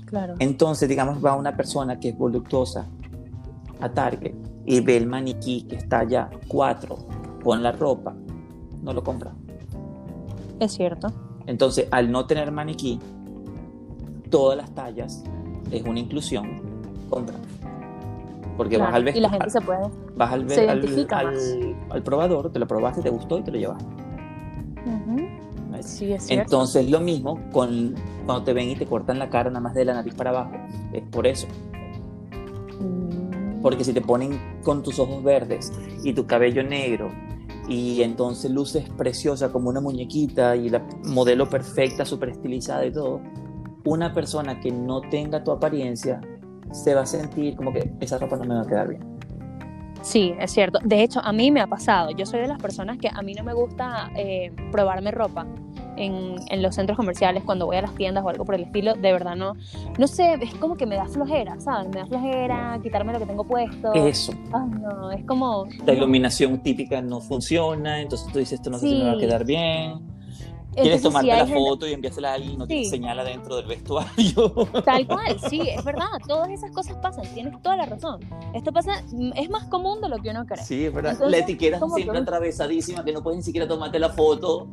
Claro. 0.05 0.35
Entonces, 0.39 0.87
digamos, 0.87 1.23
va 1.23 1.35
una 1.35 1.55
persona 1.55 1.99
que 1.99 2.09
es 2.09 2.17
voluptuosa 2.17 2.87
a 3.79 3.89
Target 3.89 4.35
y 4.65 4.79
ve 4.79 4.97
el 4.97 5.07
maniquí 5.07 5.63
que 5.63 5.75
está 5.75 5.99
allá, 5.99 6.29
cuatro, 6.47 6.97
con 7.43 7.63
la 7.63 7.71
ropa, 7.71 8.15
no 8.81 8.93
lo 8.93 9.03
compra. 9.03 9.33
Es 10.59 10.73
cierto. 10.73 11.11
Entonces, 11.45 11.87
al 11.91 12.11
no 12.11 12.25
tener 12.25 12.51
maniquí, 12.51 12.99
todas 14.29 14.57
las 14.57 14.73
tallas 14.73 15.23
es 15.71 15.83
una 15.83 15.99
inclusión, 15.99 16.61
compra. 17.09 17.35
Porque 18.57 18.77
vas 18.77 18.93
al 18.93 19.15
Y 19.15 19.19
la 19.19 19.29
gente 19.29 19.49
se 19.49 19.61
puede. 19.61 19.81
Vas 20.15 20.31
al, 20.31 20.51
al, 20.51 20.69
al, 21.89 22.03
probador, 22.03 22.51
te 22.51 22.59
lo 22.59 22.67
probaste, 22.67 23.01
te 23.01 23.09
gustó 23.09 23.39
y 23.39 23.43
te 23.43 23.51
lo 23.51 23.57
llevas. 23.57 23.83
Sí, 25.81 26.13
es 26.13 26.23
cierto. 26.23 26.43
Entonces, 26.43 26.89
lo 26.89 26.99
mismo 26.99 27.39
con 27.51 27.95
cuando 28.25 28.43
te 28.43 28.53
ven 28.53 28.69
y 28.69 28.75
te 28.75 28.85
cortan 28.85 29.19
la 29.19 29.29
cara 29.29 29.49
nada 29.49 29.59
más 29.59 29.73
de 29.73 29.85
la 29.85 29.93
nariz 29.93 30.13
para 30.15 30.29
abajo. 30.29 30.51
Es 30.93 31.03
por 31.03 31.27
eso. 31.27 31.47
Mm. 32.79 33.61
Porque 33.61 33.83
si 33.83 33.93
te 33.93 34.01
ponen 34.01 34.39
con 34.63 34.83
tus 34.83 34.99
ojos 34.99 35.23
verdes 35.23 35.73
y 36.03 36.13
tu 36.13 36.25
cabello 36.25 36.63
negro 36.63 37.11
y 37.67 38.01
entonces 38.01 38.51
luces 38.51 38.89
preciosa 38.97 39.51
como 39.51 39.69
una 39.69 39.81
muñequita 39.81 40.55
y 40.55 40.69
la 40.69 40.85
modelo 41.05 41.49
perfecta, 41.49 42.05
súper 42.05 42.29
estilizada 42.29 42.85
y 42.85 42.91
todo, 42.91 43.21
una 43.85 44.13
persona 44.13 44.59
que 44.59 44.71
no 44.71 45.01
tenga 45.01 45.43
tu 45.43 45.51
apariencia 45.51 46.21
se 46.71 46.95
va 46.95 47.01
a 47.01 47.05
sentir 47.05 47.55
como 47.55 47.73
que 47.73 47.91
esa 47.99 48.17
ropa 48.17 48.37
no 48.37 48.45
me 48.45 48.55
va 48.55 48.61
a 48.61 48.65
quedar 48.65 48.87
bien. 48.87 49.13
Sí, 50.03 50.35
es 50.37 50.51
cierto. 50.51 50.79
De 50.83 51.01
hecho, 51.01 51.21
a 51.23 51.31
mí 51.31 51.49
me 51.49 51.61
ha 51.61 51.67
pasado. 51.67 52.11
Yo 52.11 52.25
soy 52.25 52.41
de 52.41 52.47
las 52.47 52.61
personas 52.61 52.97
que 52.97 53.07
a 53.07 53.21
mí 53.21 53.33
no 53.33 53.43
me 53.43 53.53
gusta 53.53 54.11
eh, 54.17 54.51
probarme 54.69 55.11
ropa 55.11 55.47
en, 55.95 56.35
en, 56.49 56.61
los 56.61 56.75
centros 56.75 56.97
comerciales 56.97 57.43
cuando 57.43 57.65
voy 57.65 57.77
a 57.77 57.83
las 57.83 57.95
tiendas 57.95 58.23
o 58.23 58.29
algo 58.29 58.43
por 58.43 58.55
el 58.55 58.63
estilo. 58.63 58.95
De 58.95 59.13
verdad, 59.13 59.37
no. 59.37 59.55
No 59.97 60.07
sé, 60.07 60.33
es 60.41 60.53
como 60.55 60.75
que 60.75 60.85
me 60.85 60.97
da 60.97 61.05
flojera, 61.05 61.57
¿sabes? 61.61 61.87
Me 61.87 62.01
da 62.01 62.05
flojera 62.05 62.79
quitarme 62.83 63.13
lo 63.13 63.19
que 63.19 63.25
tengo 63.25 63.45
puesto. 63.45 63.93
Eso. 63.93 64.33
Ay, 64.51 64.69
no, 64.81 65.09
es 65.11 65.23
como. 65.25 65.65
La 65.85 65.93
iluminación 65.93 66.59
típica 66.61 67.01
no 67.01 67.21
funciona, 67.21 68.01
entonces 68.01 68.31
tú 68.33 68.39
dices, 68.39 68.59
esto 68.59 68.69
no 68.69 68.79
sé 68.79 68.89
si 68.89 68.95
me 68.95 69.05
va 69.05 69.11
a 69.13 69.17
quedar 69.17 69.45
bien. 69.45 70.12
Quieres 70.75 71.01
tomarte 71.01 71.27
la 71.27 71.47
foto 71.47 71.87
y 71.87 71.93
enviársela 71.93 72.31
a 72.31 72.33
alguien 72.35 72.53
y 72.53 72.57
no 72.57 72.67
te 72.67 72.85
señala 72.85 73.23
dentro 73.23 73.55
del 73.55 73.65
vestuario. 73.65 74.53
Tal 74.85 75.07
cual, 75.07 75.39
sí, 75.49 75.61
es 75.61 75.83
verdad. 75.83 76.07
Todas 76.27 76.49
esas 76.49 76.71
cosas 76.71 76.97
pasan, 76.97 77.25
tienes 77.33 77.61
toda 77.61 77.77
la 77.77 77.85
razón. 77.85 78.19
Esto 78.53 78.71
pasa, 78.71 79.03
es 79.35 79.49
más 79.49 79.65
común 79.65 80.01
de 80.01 80.09
lo 80.09 80.17
que 80.17 80.29
uno 80.29 80.45
cree. 80.45 80.63
Sí, 80.63 80.85
es 80.85 80.93
verdad. 80.93 81.17
la 81.27 81.37
etiqueta 81.37 81.77
es 81.77 81.93
siempre 81.93 82.17
atravesadísima, 82.17 83.03
que 83.03 83.13
no 83.13 83.21
puedes 83.21 83.37
ni 83.37 83.43
siquiera 83.43 83.67
tomarte 83.67 83.99
la 83.99 84.09
foto. 84.09 84.67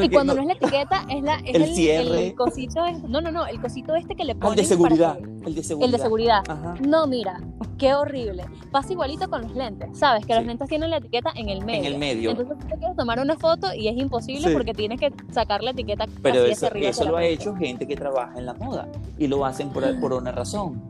Y 0.00 0.08
cuando 0.08 0.34
no, 0.34 0.40
es 0.40 0.46
la 0.46 0.52
etiqueta, 0.54 1.04
es, 1.10 1.22
la, 1.22 1.34
el, 1.44 1.74
cierre. 1.74 2.28
El 2.28 2.34
cosito, 2.34 2.80
no, 3.06 3.20
no, 3.20 3.30
no, 3.30 3.46
el 3.46 3.60
cosito 3.60 3.94
este 3.94 4.14
que 4.14 4.24
le 4.24 4.34
ponen. 4.34 4.58
El 4.58 4.64
de 4.64 4.64
seguridad. 4.64 5.18
el 5.18 5.54
de 5.54 5.62
seguridad. 5.62 5.86
El 5.86 5.92
de 5.92 5.98
seguridad. 5.98 6.42
No, 6.80 7.06
mira, 7.06 7.38
qué 7.76 7.92
horrible. 7.92 8.46
Pasa 8.70 8.92
igualito 8.92 9.28
con 9.28 9.42
los 9.42 9.54
lentes, 9.54 9.98
¿sabes? 9.98 10.24
Que 10.24 10.34
los 10.34 10.46
lentes 10.46 10.68
tienen 10.70 10.88
la 10.88 10.96
etiqueta 10.96 11.32
en 11.36 11.50
el 11.50 11.62
medio. 11.64 11.80
En 11.80 11.84
el 11.84 11.98
medio. 11.98 12.30
Entonces 12.30 12.58
tú 12.58 12.66
te 12.66 12.78
quieres 12.78 12.96
tomar 12.96 13.20
una 13.20 13.36
foto 13.36 13.74
y 13.74 13.88
es 13.88 13.96
imposible 13.96 14.52
porque 14.54 14.72
tienes 14.72 14.98
que 14.98 15.12
sacar 15.34 15.62
la 15.62 15.70
etiqueta. 15.70 16.06
Pero 16.22 16.44
eso, 16.44 16.68
eso 16.74 17.04
lo 17.04 17.16
ha 17.16 17.24
hecho 17.24 17.54
gente 17.54 17.86
que 17.86 17.96
trabaja 17.96 18.38
en 18.38 18.46
la 18.46 18.54
moda 18.54 18.88
y 19.18 19.26
lo 19.26 19.44
hacen 19.44 19.70
por, 19.70 20.00
por 20.00 20.12
una 20.12 20.32
razón. 20.32 20.82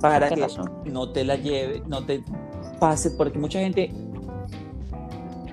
Para 0.00 0.28
que 0.28 0.46
no 0.84 1.10
te 1.10 1.24
la 1.24 1.36
lleve, 1.36 1.82
no 1.86 2.04
te 2.04 2.22
pase, 2.78 3.12
porque 3.12 3.38
mucha 3.38 3.60
gente 3.60 3.90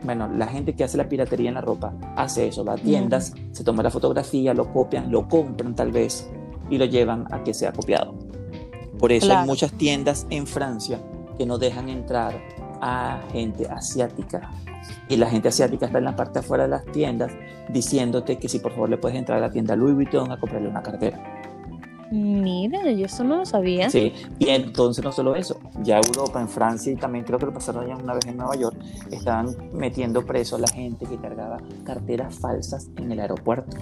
bueno, 0.04 0.28
la 0.28 0.48
gente 0.48 0.76
que 0.76 0.84
hace 0.84 0.98
la 0.98 1.08
piratería 1.08 1.50
en 1.50 1.56
la 1.56 1.62
ropa 1.62 1.94
hace 2.16 2.48
eso, 2.48 2.66
va 2.66 2.74
a 2.74 2.78
tiendas, 2.78 3.34
se 3.54 3.64
toma 3.64 3.84
la 3.84 3.90
fotografía, 3.90 4.54
lo 4.54 4.72
copian, 4.72 5.12
lo 5.12 5.28
compran 5.28 5.76
tal 5.76 5.92
vez 5.92 6.30
y 6.70 6.78
lo 6.78 6.86
llevan 6.86 7.26
a 7.32 7.44
que 7.44 7.54
sea 7.54 7.72
copiado. 7.72 8.14
Por 9.00 9.12
eso 9.12 9.36
hay 9.36 9.46
muchas 9.46 9.72
tiendas 9.74 10.28
en 10.30 10.46
Francia 10.46 11.00
que 11.38 11.46
no 11.46 11.58
dejan 11.58 11.90
entrar 11.90 12.40
a 12.82 13.22
gente 13.32 13.68
asiática. 13.68 14.52
Y 15.10 15.18
la 15.18 15.30
gente 15.30 15.50
asiática 15.50 15.86
está 15.86 15.98
en 15.98 16.06
la 16.06 16.16
parte 16.16 16.40
afuera 16.40 16.64
de 16.64 16.70
las 16.70 16.86
tiendas 16.86 17.32
diciéndote 17.70 18.38
que 18.38 18.50
si 18.50 18.60
por 18.60 18.72
favor 18.72 18.90
le 18.90 18.98
puedes 18.98 19.18
entrar 19.18 19.38
a 19.38 19.42
la 19.42 19.52
tienda 19.52 19.76
Louis 19.76 19.96
Vuitton 19.96 20.32
a 20.32 20.40
comprarle 20.40 20.70
una 20.70 20.82
cartera. 20.82 21.20
Mira, 22.14 22.92
yo 22.92 23.08
eso 23.08 23.24
no 23.24 23.38
lo 23.38 23.46
sabía. 23.46 23.90
Sí, 23.90 24.14
y 24.38 24.50
entonces 24.50 25.04
no 25.04 25.12
solo 25.12 25.36
eso, 25.36 25.60
ya 25.82 25.98
Europa, 25.98 26.40
en 26.40 26.48
Francia 26.48 26.94
y 26.94 26.96
también 26.96 27.26
creo 27.26 27.40
que 27.40 27.48
lo 27.48 27.54
pasaron 27.54 27.88
ya 27.88 27.96
una 27.96 28.14
vez 28.14 28.28
en 28.28 28.38
Nueva 28.38 28.56
York, 28.56 28.78
estaban 29.10 29.48
metiendo 29.74 30.24
preso 30.24 30.58
a 30.58 30.60
la 30.60 30.68
gente 30.68 31.08
que 31.08 31.18
cargaba 31.18 31.58
carteras 31.84 32.36
falsas 32.36 32.88
en 32.98 33.12
el 33.12 33.20
aeropuerto. 33.20 33.78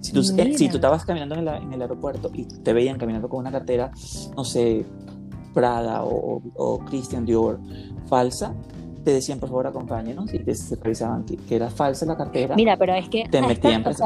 Si 0.00 0.12
tú, 0.12 0.20
eh, 0.20 0.58
si 0.58 0.68
tú 0.68 0.76
estabas 0.76 1.06
caminando 1.06 1.34
en, 1.36 1.48
en, 1.48 1.72
el 1.72 1.80
aeropuerto 1.80 2.30
y 2.34 2.44
te 2.44 2.74
veían 2.74 2.98
caminando 2.98 3.30
con 3.30 3.40
una 3.40 3.50
cartera, 3.50 3.90
no 4.36 4.44
sé, 4.44 4.84
Prada 5.54 6.02
o, 6.04 6.42
o 6.56 6.78
Christian 6.80 7.24
Dior 7.24 7.60
falsa, 8.08 8.54
te 9.04 9.12
decían 9.12 9.38
por 9.38 9.48
favor 9.48 9.66
acompáñenos 9.66 10.32
y 10.32 10.38
te, 10.38 10.54
revisaban 10.80 11.24
que, 11.24 11.38
era 11.54 11.70
falsa 11.70 12.06
la 12.06 12.16
cartera. 12.16 12.54
Mira, 12.54 12.76
pero 12.76 12.94
es 12.94 13.08
que 13.08 13.24
te 13.30 13.42
metían 13.42 13.82
preso 13.82 14.04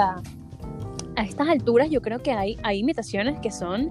a 1.17 1.25
estas 1.25 1.49
alturas 1.49 1.91
yo 1.91 2.03
creo 2.03 2.23
que 2.23 2.33
hay, 2.33 2.59
hay 2.63 2.79
imitaciones 2.79 3.39
que 3.41 3.51
son 3.51 3.91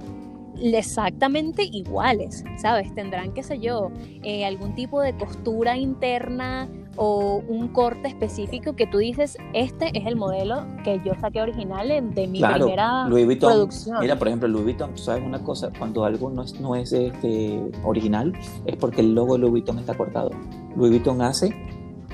exactamente 0.62 1.64
iguales, 1.64 2.44
¿sabes? 2.58 2.94
Tendrán, 2.94 3.34
qué 3.34 3.44
sé 3.44 3.60
yo, 3.60 3.92
eh, 4.24 4.46
algún 4.46 4.74
tipo 4.74 5.02
de 5.02 5.14
costura 5.18 5.78
interna 5.78 6.70
o 6.96 7.44
un 7.48 7.70
corte 7.70 8.08
específico 8.08 8.76
que 8.76 8.88
tú 8.88 9.00
dices, 9.00 9.38
este 9.54 9.98
es 9.98 10.06
el 10.06 10.16
modelo 10.16 10.66
que 10.84 11.02
yo 11.04 11.14
saqué 11.20 11.42
original 11.42 11.88
de 11.88 12.28
mi 12.28 12.42
primera 12.42 13.08
producción. 13.40 14.00
Mira, 14.00 14.18
por 14.18 14.28
ejemplo, 14.28 14.48
Louis 14.48 14.64
Vuitton, 14.64 14.98
¿sabes 14.98 15.24
una 15.26 15.44
cosa? 15.44 15.72
Cuando 15.78 16.06
algo 16.06 16.30
no 16.30 16.44
es, 16.44 16.60
no 16.60 16.76
es 16.76 16.94
este, 16.94 17.62
original, 17.84 18.34
es 18.66 18.76
porque 18.78 19.02
el 19.02 19.14
logo 19.14 19.34
de 19.34 19.40
Louis 19.40 19.52
Vuitton 19.52 19.80
está 19.80 19.96
cortado. 19.96 20.32
Louis 20.76 20.92
Vuitton 20.92 21.22
hace 21.22 21.56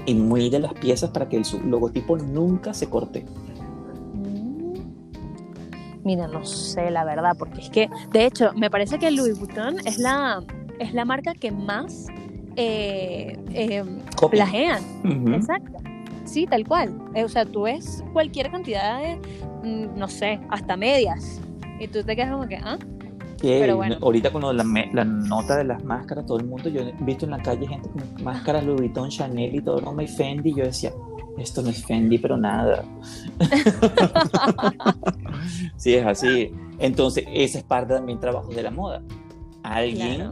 y 0.06 0.50
de 0.50 0.60
las 0.60 0.74
piezas 0.74 1.12
para 1.12 1.30
que 1.30 1.38
el 1.38 1.44
logotipo 1.70 2.18
nunca 2.18 2.74
se 2.74 2.90
corte. 2.90 3.26
Mira, 6.04 6.28
no 6.28 6.44
sé 6.44 6.90
la 6.90 7.04
verdad, 7.04 7.36
porque 7.38 7.62
es 7.62 7.70
que, 7.70 7.90
de 8.12 8.26
hecho, 8.26 8.54
me 8.56 8.72
parece 8.72 8.98
que 8.98 9.12
Louis 9.12 9.38
Vuitton 9.38 9.76
es 9.86 10.00
la, 10.00 10.44
es 10.80 10.94
la 10.94 11.06
marca 11.06 11.36
que 11.36 11.52
más 11.52 12.08
eh, 12.56 13.38
eh, 13.54 13.84
plagean. 14.30 14.84
Exacto. 15.34 15.80
Sí, 16.26 16.46
tal 16.46 16.68
cual. 16.68 16.94
Eh, 17.16 17.24
o 17.24 17.30
sea, 17.30 17.46
tú 17.46 17.64
ves 17.64 18.04
cualquier 18.14 18.52
cantidad 18.52 19.02
de, 19.02 19.16
mm, 19.64 19.98
no 19.98 20.08
sé, 20.08 20.40
hasta 20.50 20.78
medias. 20.78 21.42
Y 21.80 21.88
tú 21.88 22.04
te 22.04 22.16
quedas 22.16 22.32
como 22.32 22.48
que, 22.48 22.58
¿ah? 22.58 22.78
Pero 23.42 23.78
bueno. 23.78 23.98
Ahorita 24.02 24.32
con 24.32 24.56
la, 24.56 24.64
la, 24.94 25.04
nota 25.04 25.58
de 25.58 25.64
las 25.64 25.84
máscaras, 25.84 26.26
todo 26.26 26.38
el 26.38 26.46
mundo, 26.46 26.70
yo 26.70 26.82
he 26.82 26.94
visto 27.00 27.26
en 27.26 27.32
la 27.32 27.40
calle 27.40 27.68
gente 27.68 27.90
con 27.90 28.24
máscaras 28.24 28.64
Louis 28.64 28.82
Vuitton, 28.82 29.10
Chanel 29.10 29.56
y 29.56 29.62
todo, 29.62 29.82
no 29.82 29.94
me 29.94 30.08
Fendi, 30.08 30.54
yo 30.54 30.64
decía, 30.64 30.92
esto 31.38 31.64
no 31.64 31.70
es 31.70 31.84
Fendi, 31.84 32.20
pero 32.20 32.38
nada. 32.38 32.84
sí, 35.76 35.96
es 35.96 36.06
así. 36.06 36.54
Entonces, 36.78 37.26
esa 37.34 37.58
es 37.58 37.64
parte 37.64 37.96
también 37.96 38.20
del 38.20 38.22
trabajo 38.22 38.50
de 38.50 38.62
la 38.62 38.72
moda. 38.72 39.02
Alguien 39.64 40.32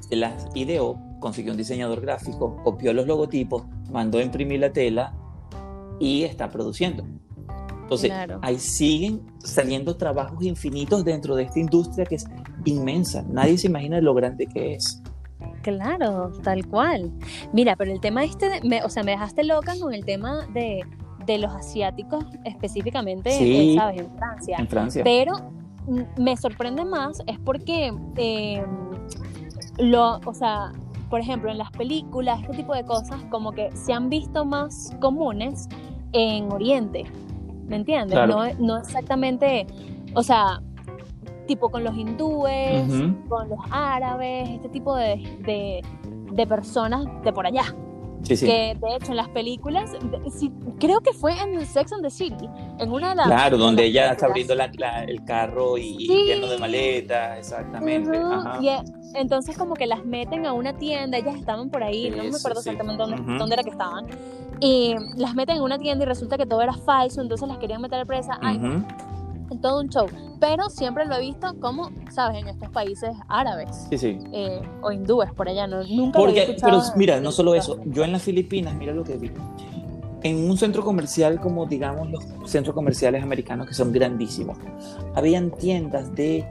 se 0.00 0.16
las 0.16 0.46
ideó, 0.54 0.98
consiguió 1.26 1.50
un 1.50 1.58
diseñador 1.58 2.00
gráfico, 2.00 2.62
copió 2.62 2.92
los 2.92 3.04
logotipos, 3.04 3.64
mandó 3.90 4.18
a 4.18 4.22
imprimir 4.22 4.60
la 4.60 4.72
tela 4.72 5.12
y 5.98 6.22
está 6.22 6.48
produciendo. 6.48 7.04
Entonces, 7.82 8.12
ahí 8.42 8.60
siguen 8.60 9.22
saliendo 9.38 9.96
trabajos 9.96 10.44
infinitos 10.44 11.04
dentro 11.04 11.34
de 11.34 11.42
esta 11.42 11.58
industria 11.58 12.04
que 12.04 12.14
es 12.14 12.26
inmensa. 12.64 13.24
Nadie 13.28 13.58
se 13.58 13.66
imagina 13.66 14.00
lo 14.00 14.14
grande 14.14 14.46
que 14.46 14.74
es. 14.74 15.02
Claro, 15.62 16.30
tal 16.44 16.64
cual. 16.68 17.10
Mira, 17.52 17.74
pero 17.74 17.90
el 17.90 18.00
tema 18.00 18.22
este, 18.22 18.46
o 18.84 18.88
sea, 18.88 19.02
me 19.02 19.10
dejaste 19.10 19.42
loca 19.42 19.72
con 19.80 19.92
el 19.92 20.04
tema 20.04 20.46
de, 20.54 20.84
los 21.38 21.52
asiáticos 21.52 22.24
específicamente, 22.44 23.32
sí, 23.32 23.74
¿sabes? 23.76 24.00
En 24.00 24.16
Francia. 24.16 24.56
En 24.60 24.68
Francia. 24.68 25.02
Pero 25.02 25.32
me 26.18 26.36
sorprende 26.36 26.84
más 26.84 27.20
es 27.26 27.40
porque, 27.40 27.92
em, 28.16 28.64
lo, 29.78 30.20
o 30.24 30.34
sea, 30.34 30.72
por 31.10 31.20
ejemplo, 31.20 31.50
en 31.50 31.58
las 31.58 31.70
películas, 31.70 32.40
este 32.42 32.56
tipo 32.58 32.74
de 32.74 32.84
cosas 32.84 33.22
como 33.30 33.52
que 33.52 33.70
se 33.76 33.92
han 33.92 34.08
visto 34.08 34.44
más 34.44 34.96
comunes 35.00 35.68
en 36.12 36.50
Oriente, 36.52 37.04
¿me 37.66 37.76
entiendes? 37.76 38.18
No, 38.26 38.44
no 38.58 38.78
exactamente, 38.78 39.66
o 40.14 40.22
sea, 40.22 40.60
tipo 41.46 41.70
con 41.70 41.84
los 41.84 41.96
hindúes, 41.96 42.84
con 43.28 43.48
los 43.48 43.58
árabes, 43.70 44.48
este 44.50 44.68
tipo 44.68 44.94
de, 44.96 45.82
de, 46.32 46.46
personas 46.46 47.06
de 47.22 47.32
por 47.32 47.46
allá. 47.46 47.64
Sí, 48.22 48.36
sí. 48.36 48.46
Que 48.46 48.76
de 48.80 48.96
hecho 48.96 49.12
en 49.12 49.16
las 49.16 49.28
películas, 49.28 49.92
creo 50.80 51.00
que 51.00 51.12
fue 51.12 51.32
en 51.40 51.64
Sex 51.64 51.92
and 51.92 52.02
the 52.02 52.10
City, 52.10 52.48
en 52.78 52.90
una 52.90 53.10
de 53.10 53.16
las. 53.16 53.26
Claro, 53.26 53.56
donde 53.56 53.84
ella 53.84 54.12
está 54.12 54.26
abriendo 54.26 54.54
el 54.54 55.24
carro 55.24 55.78
y 55.78 56.06
lleno 56.06 56.48
de 56.48 56.58
maletas, 56.58 57.38
exactamente. 57.38 58.18
Y 58.60 58.68
e, 58.68 58.78
entonces, 59.14 59.56
como 59.56 59.74
que 59.74 59.86
las 59.86 60.04
meten 60.04 60.46
a 60.46 60.52
una 60.52 60.76
tienda, 60.76 61.18
ellas 61.18 61.36
estaban 61.36 61.70
por 61.70 61.82
ahí, 61.82 62.10
no 62.10 62.24
me 62.24 62.36
acuerdo 62.36 62.60
exactamente 62.60 63.02
dónde, 63.02 63.38
dónde, 63.38 63.54
era 63.54 63.62
que 63.62 63.70
estaban. 63.70 64.06
Y 64.60 64.94
las 65.16 65.34
meten 65.34 65.56
en 65.56 65.62
una 65.62 65.78
tienda 65.78 66.04
y 66.04 66.08
resulta 66.08 66.36
que 66.36 66.46
todo 66.46 66.62
era 66.62 66.72
falso, 66.72 67.20
entonces 67.20 67.46
las 67.46 67.58
querían 67.58 67.80
meter 67.80 68.00
a 68.00 68.04
presa. 68.04 68.38
Ay, 68.40 68.58
todo 69.60 69.80
un 69.80 69.88
show. 69.88 70.06
Pero 70.40 70.68
siempre 70.68 71.06
lo 71.06 71.16
he 71.16 71.20
visto 71.20 71.58
como, 71.60 71.90
¿sabes? 72.10 72.42
En 72.42 72.48
estos 72.48 72.68
países 72.70 73.10
árabes. 73.28 73.70
Sí, 73.90 73.98
sí. 73.98 74.18
Eh, 74.32 74.60
o 74.82 74.92
hindúes, 74.92 75.32
por 75.32 75.48
allá. 75.48 75.66
No, 75.66 75.82
nunca 75.84 76.18
Porque, 76.18 76.32
lo 76.34 76.38
he 76.38 76.42
escuchado. 76.42 76.82
Pero 76.82 76.96
mira, 76.96 77.20
no 77.20 77.32
solo 77.32 77.54
eso. 77.54 77.80
Yo 77.86 78.04
en 78.04 78.12
las 78.12 78.22
Filipinas, 78.22 78.74
mira 78.74 78.92
lo 78.92 79.04
que 79.04 79.16
vi. 79.16 79.30
En 80.22 80.50
un 80.50 80.58
centro 80.58 80.84
comercial 80.84 81.40
como, 81.40 81.66
digamos, 81.66 82.10
los 82.10 82.24
centros 82.44 82.74
comerciales 82.74 83.22
americanos 83.22 83.68
que 83.68 83.74
son 83.74 83.92
grandísimos, 83.92 84.58
habían 85.14 85.50
tiendas 85.52 86.14
de 86.14 86.46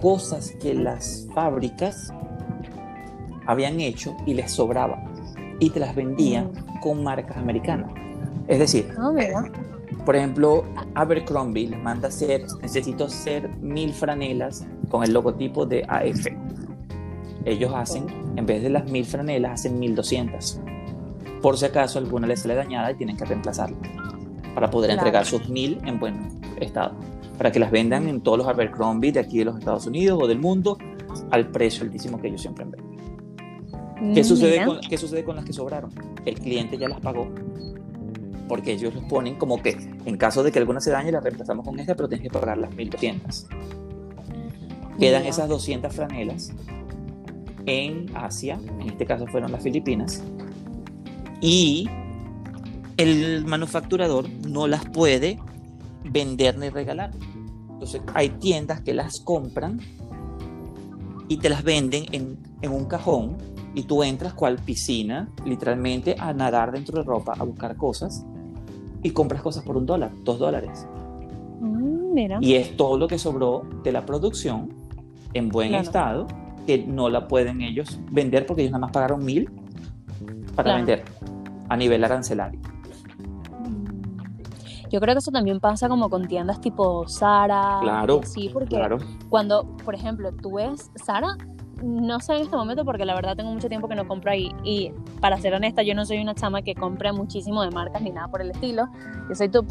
cosas 0.00 0.52
que 0.60 0.74
las 0.74 1.26
fábricas 1.34 2.12
habían 3.46 3.80
hecho 3.80 4.16
y 4.26 4.34
les 4.34 4.52
sobraba 4.52 5.02
y 5.58 5.70
te 5.70 5.80
las 5.80 5.94
vendían 5.94 6.46
mm. 6.46 6.80
con 6.80 7.02
marcas 7.02 7.36
americanas. 7.36 7.90
Es 8.48 8.58
decir, 8.58 8.92
oh, 8.98 9.12
por 10.04 10.16
ejemplo, 10.16 10.64
Abercrombie 10.94 11.68
les 11.68 11.82
manda 11.82 12.08
hacer, 12.08 12.44
necesito 12.62 13.04
hacer 13.04 13.48
mil 13.60 13.92
franelas 13.92 14.66
con 14.88 15.04
el 15.04 15.12
logotipo 15.12 15.66
de 15.66 15.84
AF. 15.88 16.26
Ellos 17.44 17.72
hacen, 17.74 18.06
en 18.36 18.46
vez 18.46 18.62
de 18.62 18.70
las 18.70 18.90
mil 18.90 19.04
franelas, 19.04 19.52
hacen 19.60 19.78
mil 19.78 19.94
doscientas. 19.94 20.60
Por 21.42 21.56
si 21.56 21.64
acaso 21.64 21.98
alguna 21.98 22.26
les 22.26 22.40
sale 22.40 22.54
dañada 22.54 22.90
y 22.92 22.94
tienen 22.96 23.16
que 23.16 23.24
reemplazarla 23.24 23.76
para 24.54 24.70
poder 24.70 24.90
entregar 24.90 25.24
sus 25.24 25.48
mil 25.48 25.78
en 25.84 25.98
buen 25.98 26.28
estado. 26.60 26.92
para 27.38 27.50
que 27.50 27.58
las 27.58 27.70
vendan 27.70 28.06
en 28.06 28.20
todos 28.20 28.36
los 28.36 28.46
Abercrombie 28.46 29.12
de 29.12 29.20
aquí 29.20 29.38
de 29.38 29.46
los 29.46 29.58
Estados 29.58 29.86
Unidos 29.86 30.20
o 30.22 30.26
del 30.26 30.38
mundo 30.38 30.76
al 31.30 31.46
precio 31.50 31.84
altísimo 31.84 32.20
que 32.20 32.28
ellos 32.28 32.42
siempre 32.42 32.66
venden. 32.66 34.14
¿Qué 34.14 34.20
Mm, 34.20 34.24
sucede, 34.24 34.64
con, 34.64 34.80
¿Qué 34.80 34.98
sucede 34.98 35.24
con 35.24 35.36
las 35.36 35.44
que 35.44 35.52
sobraron? 35.52 35.90
El 36.26 36.34
cliente 36.34 36.76
ya 36.76 36.88
las 36.88 37.00
pagó. 37.00 37.28
Porque 38.50 38.72
ellos 38.72 38.92
los 38.92 39.04
ponen 39.04 39.36
como 39.36 39.62
que 39.62 39.76
en 40.04 40.16
caso 40.16 40.42
de 40.42 40.50
que 40.50 40.58
alguna 40.58 40.80
se 40.80 40.90
dañe, 40.90 41.12
la 41.12 41.20
reemplazamos 41.20 41.64
con 41.64 41.78
esta, 41.78 41.94
pero 41.94 42.08
tienes 42.08 42.28
que 42.28 42.36
pagar 42.36 42.58
las 42.58 42.74
1200. 42.74 43.46
Quedan 44.98 45.24
esas 45.24 45.48
200 45.48 45.94
franelas 45.94 46.52
en 47.66 48.06
Asia, 48.12 48.58
en 48.80 48.88
este 48.88 49.06
caso 49.06 49.28
fueron 49.28 49.52
las 49.52 49.62
Filipinas, 49.62 50.24
y 51.40 51.88
el 52.96 53.44
manufacturador 53.44 54.28
no 54.28 54.66
las 54.66 54.84
puede 54.86 55.38
vender 56.02 56.58
ni 56.58 56.70
regalar. 56.70 57.12
Entonces 57.70 58.02
hay 58.14 58.30
tiendas 58.30 58.80
que 58.80 58.94
las 58.94 59.20
compran 59.20 59.78
y 61.28 61.36
te 61.36 61.48
las 61.48 61.62
venden 61.62 62.06
en, 62.10 62.36
en 62.62 62.72
un 62.72 62.86
cajón 62.86 63.36
y 63.76 63.84
tú 63.84 64.02
entras 64.02 64.34
cual 64.34 64.56
piscina, 64.56 65.30
literalmente 65.44 66.16
a 66.18 66.32
nadar 66.32 66.72
dentro 66.72 66.98
de 66.98 67.04
ropa, 67.04 67.34
a 67.38 67.44
buscar 67.44 67.76
cosas 67.76 68.26
y 69.02 69.10
compras 69.10 69.42
cosas 69.42 69.64
por 69.64 69.76
un 69.76 69.86
dólar, 69.86 70.10
dos 70.24 70.38
dólares. 70.38 70.86
Mm, 71.60 72.14
mira. 72.14 72.38
Y 72.40 72.54
es 72.54 72.76
todo 72.76 72.98
lo 72.98 73.08
que 73.08 73.18
sobró 73.18 73.62
de 73.82 73.92
la 73.92 74.04
producción 74.06 74.68
en 75.34 75.48
buen 75.48 75.68
Claro. 75.70 75.84
estado, 75.84 76.26
que 76.66 76.78
no 76.86 77.08
la 77.08 77.26
pueden 77.28 77.60
ellos 77.62 77.98
vender 78.10 78.46
porque 78.46 78.62
ellos 78.62 78.72
nada 78.72 78.82
más 78.82 78.92
pagaron 78.92 79.24
mil 79.24 79.50
para 80.54 80.64
Claro. 80.70 80.76
vender 80.78 81.04
a 81.68 81.76
nivel 81.76 82.04
arancelario. 82.04 82.60
Yo 84.90 85.00
creo 85.00 85.14
que 85.14 85.20
eso 85.20 85.30
también 85.30 85.60
pasa 85.60 85.88
como 85.88 86.10
con 86.10 86.26
tiendas 86.26 86.60
tipo 86.60 87.06
Zara. 87.08 87.78
Claro, 87.80 88.20
Sí, 88.24 88.50
porque 88.52 88.74
Claro, 88.74 88.98
cuando, 89.28 89.76
por 89.84 89.94
ejemplo, 89.94 90.32
tú 90.32 90.54
ves 90.56 90.90
Zara, 91.04 91.36
no 91.82 92.20
sé 92.20 92.34
en 92.36 92.42
este 92.42 92.56
momento 92.56 92.84
porque 92.84 93.04
la 93.04 93.14
verdad 93.14 93.36
tengo 93.36 93.50
mucho 93.52 93.68
tiempo 93.68 93.88
que 93.88 93.94
no 93.94 94.06
compro 94.06 94.30
ahí 94.30 94.50
y 94.64 94.92
para 95.20 95.38
ser 95.38 95.54
honesta 95.54 95.82
yo 95.82 95.94
no 95.94 96.04
soy 96.04 96.18
una 96.18 96.34
chama 96.34 96.62
que 96.62 96.74
compre 96.74 97.12
muchísimo 97.12 97.62
de 97.62 97.70
marcas 97.70 98.02
ni 98.02 98.10
nada 98.10 98.28
por 98.28 98.42
el 98.42 98.50
estilo. 98.50 98.88
Yo 99.28 99.34
soy, 99.34 99.48
tu- 99.48 99.62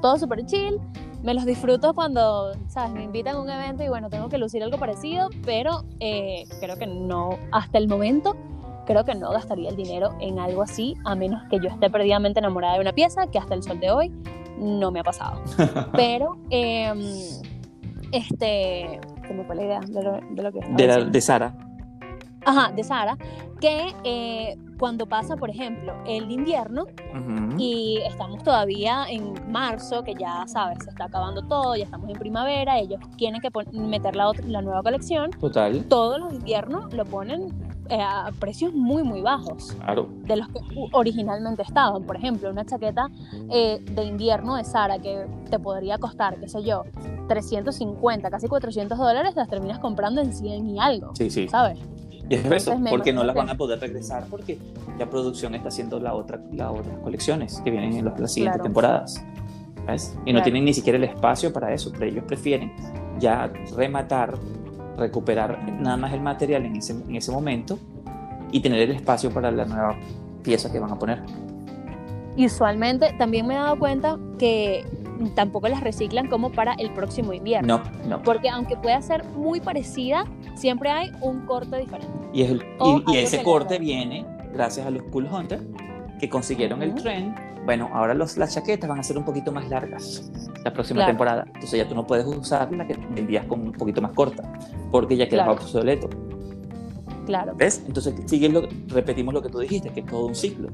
todo 0.00 0.18
súper 0.18 0.44
chill, 0.46 0.78
me 1.22 1.34
los 1.34 1.44
disfruto 1.44 1.94
cuando, 1.94 2.52
¿sabes? 2.68 2.92
Me 2.92 3.04
invitan 3.04 3.36
a 3.36 3.40
un 3.40 3.48
evento 3.50 3.84
y 3.84 3.88
bueno, 3.88 4.10
tengo 4.10 4.28
que 4.28 4.38
lucir 4.38 4.62
algo 4.62 4.76
parecido, 4.78 5.28
pero 5.44 5.84
eh, 6.00 6.44
creo 6.60 6.76
que 6.76 6.86
no, 6.86 7.30
hasta 7.52 7.78
el 7.78 7.86
momento, 7.88 8.34
creo 8.86 9.04
que 9.04 9.14
no 9.14 9.30
gastaría 9.30 9.68
el 9.68 9.76
dinero 9.76 10.16
en 10.20 10.40
algo 10.40 10.62
así, 10.62 10.96
a 11.04 11.14
menos 11.14 11.42
que 11.48 11.58
yo 11.60 11.68
esté 11.68 11.88
perdidamente 11.90 12.40
enamorada 12.40 12.74
de 12.74 12.80
una 12.80 12.92
pieza, 12.92 13.28
que 13.28 13.38
hasta 13.38 13.54
el 13.54 13.62
sol 13.62 13.78
de 13.78 13.90
hoy 13.92 14.12
no 14.58 14.90
me 14.90 14.98
ha 15.00 15.04
pasado. 15.04 15.40
Pero, 15.92 16.38
em, 16.50 16.98
este, 18.10 19.00
se 19.26 19.34
me 19.34 19.44
fue 19.44 19.56
la 19.56 19.62
idea 19.64 19.80
de 19.80 20.02
lo, 20.02 20.20
de 20.30 20.42
lo 20.42 20.52
que 20.52 20.60
de, 20.76 20.86
la- 20.86 21.04
de 21.04 21.20
Sara. 21.20 21.54
Ajá, 22.44 22.72
de 22.72 22.82
Sara, 22.82 23.16
que 23.60 23.94
eh, 24.02 24.58
cuando 24.76 25.06
pasa, 25.06 25.36
por 25.36 25.48
ejemplo, 25.48 25.94
el 26.06 26.28
invierno 26.28 26.86
y 27.56 28.00
estamos 28.04 28.42
todavía 28.42 29.04
en 29.08 29.34
marzo, 29.52 30.02
que 30.02 30.14
ya 30.18 30.44
sabes, 30.48 30.78
se 30.82 30.90
está 30.90 31.04
acabando 31.04 31.42
todo, 31.46 31.76
ya 31.76 31.84
estamos 31.84 32.10
en 32.10 32.18
primavera, 32.18 32.80
ellos 32.80 32.98
tienen 33.16 33.40
que 33.40 33.48
meter 33.72 34.16
la, 34.16 34.28
otra- 34.28 34.44
la 34.48 34.60
nueva 34.60 34.82
colección, 34.82 35.30
Total, 35.38 35.84
todos 35.84 36.18
los 36.18 36.32
inviernos 36.34 36.92
lo 36.92 37.04
ponen 37.04 37.46
eh, 37.92 38.00
a 38.00 38.30
precios 38.38 38.72
muy, 38.72 39.02
muy 39.02 39.20
bajos 39.20 39.72
claro. 39.78 40.08
de 40.24 40.36
los 40.36 40.48
que 40.48 40.60
originalmente 40.92 41.62
estaban. 41.62 42.04
Por 42.04 42.16
ejemplo, 42.16 42.48
una 42.50 42.64
chaqueta 42.64 43.08
eh, 43.50 43.84
de 43.84 44.04
invierno 44.04 44.56
de 44.56 44.64
Sara 44.64 44.98
que 44.98 45.26
te 45.50 45.58
podría 45.58 45.98
costar, 45.98 46.40
qué 46.40 46.48
sé 46.48 46.62
yo, 46.62 46.84
350, 47.28 48.30
casi 48.30 48.48
400 48.48 48.96
dólares, 48.98 49.34
las 49.36 49.48
terminas 49.48 49.78
comprando 49.78 50.20
en 50.20 50.32
100 50.32 50.70
y 50.70 50.78
algo, 50.78 51.14
Sí, 51.14 51.30
sí. 51.30 51.48
¿sabes? 51.48 51.78
Y 52.28 52.34
es 52.36 52.44
eso, 52.46 52.72
porque 52.88 53.12
no 53.12 53.24
las 53.24 53.34
van 53.36 53.50
a 53.50 53.56
poder 53.56 53.80
regresar 53.80 54.24
porque 54.30 54.58
ya 54.98 55.10
producción 55.10 55.54
está 55.54 55.68
haciendo 55.68 55.98
la 56.00 56.14
otra, 56.14 56.40
las 56.52 56.70
otras 56.70 56.98
colecciones 57.02 57.60
que 57.62 57.70
vienen 57.70 57.92
en 57.94 58.04
los- 58.06 58.18
las 58.18 58.32
siguientes 58.32 58.54
Claro. 58.56 58.64
temporadas. 58.64 59.22
¿ves? 59.86 60.12
Y 60.24 60.32
no 60.32 60.38
Claro. 60.38 60.44
tienen 60.44 60.64
ni 60.64 60.72
siquiera 60.72 60.96
el 60.96 61.04
espacio 61.04 61.52
para 61.52 61.74
eso, 61.74 61.90
pero 61.92 62.06
ellos 62.06 62.24
prefieren 62.24 62.72
ya 63.18 63.52
rematar, 63.76 64.34
recuperar 64.96 65.62
nada 65.80 65.96
más 65.96 66.12
el 66.12 66.20
material 66.20 66.64
en 66.66 66.76
ese, 66.76 66.92
en 66.92 67.16
ese 67.16 67.32
momento 67.32 67.78
y 68.50 68.60
tener 68.60 68.80
el 68.80 68.90
espacio 68.92 69.30
para 69.30 69.50
la 69.50 69.64
nueva 69.64 69.96
pieza 70.42 70.70
que 70.70 70.78
van 70.78 70.90
a 70.90 70.98
poner. 70.98 71.20
Y 72.36 72.46
usualmente 72.46 73.14
también 73.18 73.46
me 73.46 73.54
he 73.54 73.58
dado 73.58 73.78
cuenta 73.78 74.18
que 74.38 74.84
tampoco 75.34 75.68
las 75.68 75.80
reciclan 75.82 76.28
como 76.28 76.50
para 76.50 76.72
el 76.74 76.90
próximo 76.92 77.32
invierno. 77.32 77.78
No, 77.78 78.08
no. 78.08 78.22
Porque 78.22 78.48
aunque 78.48 78.76
pueda 78.76 79.00
ser 79.02 79.24
muy 79.24 79.60
parecida, 79.60 80.24
siempre 80.54 80.90
hay 80.90 81.12
un 81.20 81.46
corte 81.46 81.76
diferente. 81.78 82.08
Y, 82.32 82.42
es 82.42 82.50
el- 82.50 82.62
y- 83.06 83.12
y 83.12 83.16
ese 83.18 83.42
corte 83.42 83.78
viene 83.78 84.24
gracias 84.52 84.86
a 84.86 84.90
los 84.90 85.02
Cool 85.04 85.28
Hunter 85.30 85.60
que 86.18 86.28
consiguieron 86.28 86.82
el 86.82 86.90
Ujú. 86.90 86.98
Bueno, 87.64 87.88
ahora 87.92 88.12
los, 88.14 88.36
las 88.36 88.54
chaquetas 88.54 88.88
van 88.90 88.98
a 88.98 89.02
ser 89.02 89.16
un 89.18 89.24
poquito 89.24 89.52
más 89.52 89.68
largas 89.68 90.30
la 90.64 90.72
próxima 90.72 90.98
Claro. 90.98 91.10
temporada. 91.12 91.44
Entonces 91.46 91.72
ya 91.78 91.88
tú 91.88 91.94
no 91.94 92.06
puedes 92.06 92.26
usar 92.26 92.72
la 92.72 92.86
que 92.86 92.94
vendías 93.14 93.46
con 93.46 93.60
un 93.60 93.72
poquito 93.72 94.00
más 94.02 94.12
corta 94.12 94.42
porque 94.90 95.16
ya 95.16 95.28
queda 95.28 95.44
Claro. 95.44 95.52
obsoleto. 95.52 96.08
Claro. 97.26 97.54
¿Ves? 97.56 97.82
Entonces 97.86 98.14
sigue 98.26 98.48
lo- 98.48 98.68
repetimos 98.88 99.32
lo 99.32 99.42
que 99.42 99.48
tú 99.48 99.60
dijiste, 99.60 99.90
que 99.90 100.00
es 100.00 100.06
todo 100.06 100.26
un 100.26 100.34
ciclo. 100.34 100.68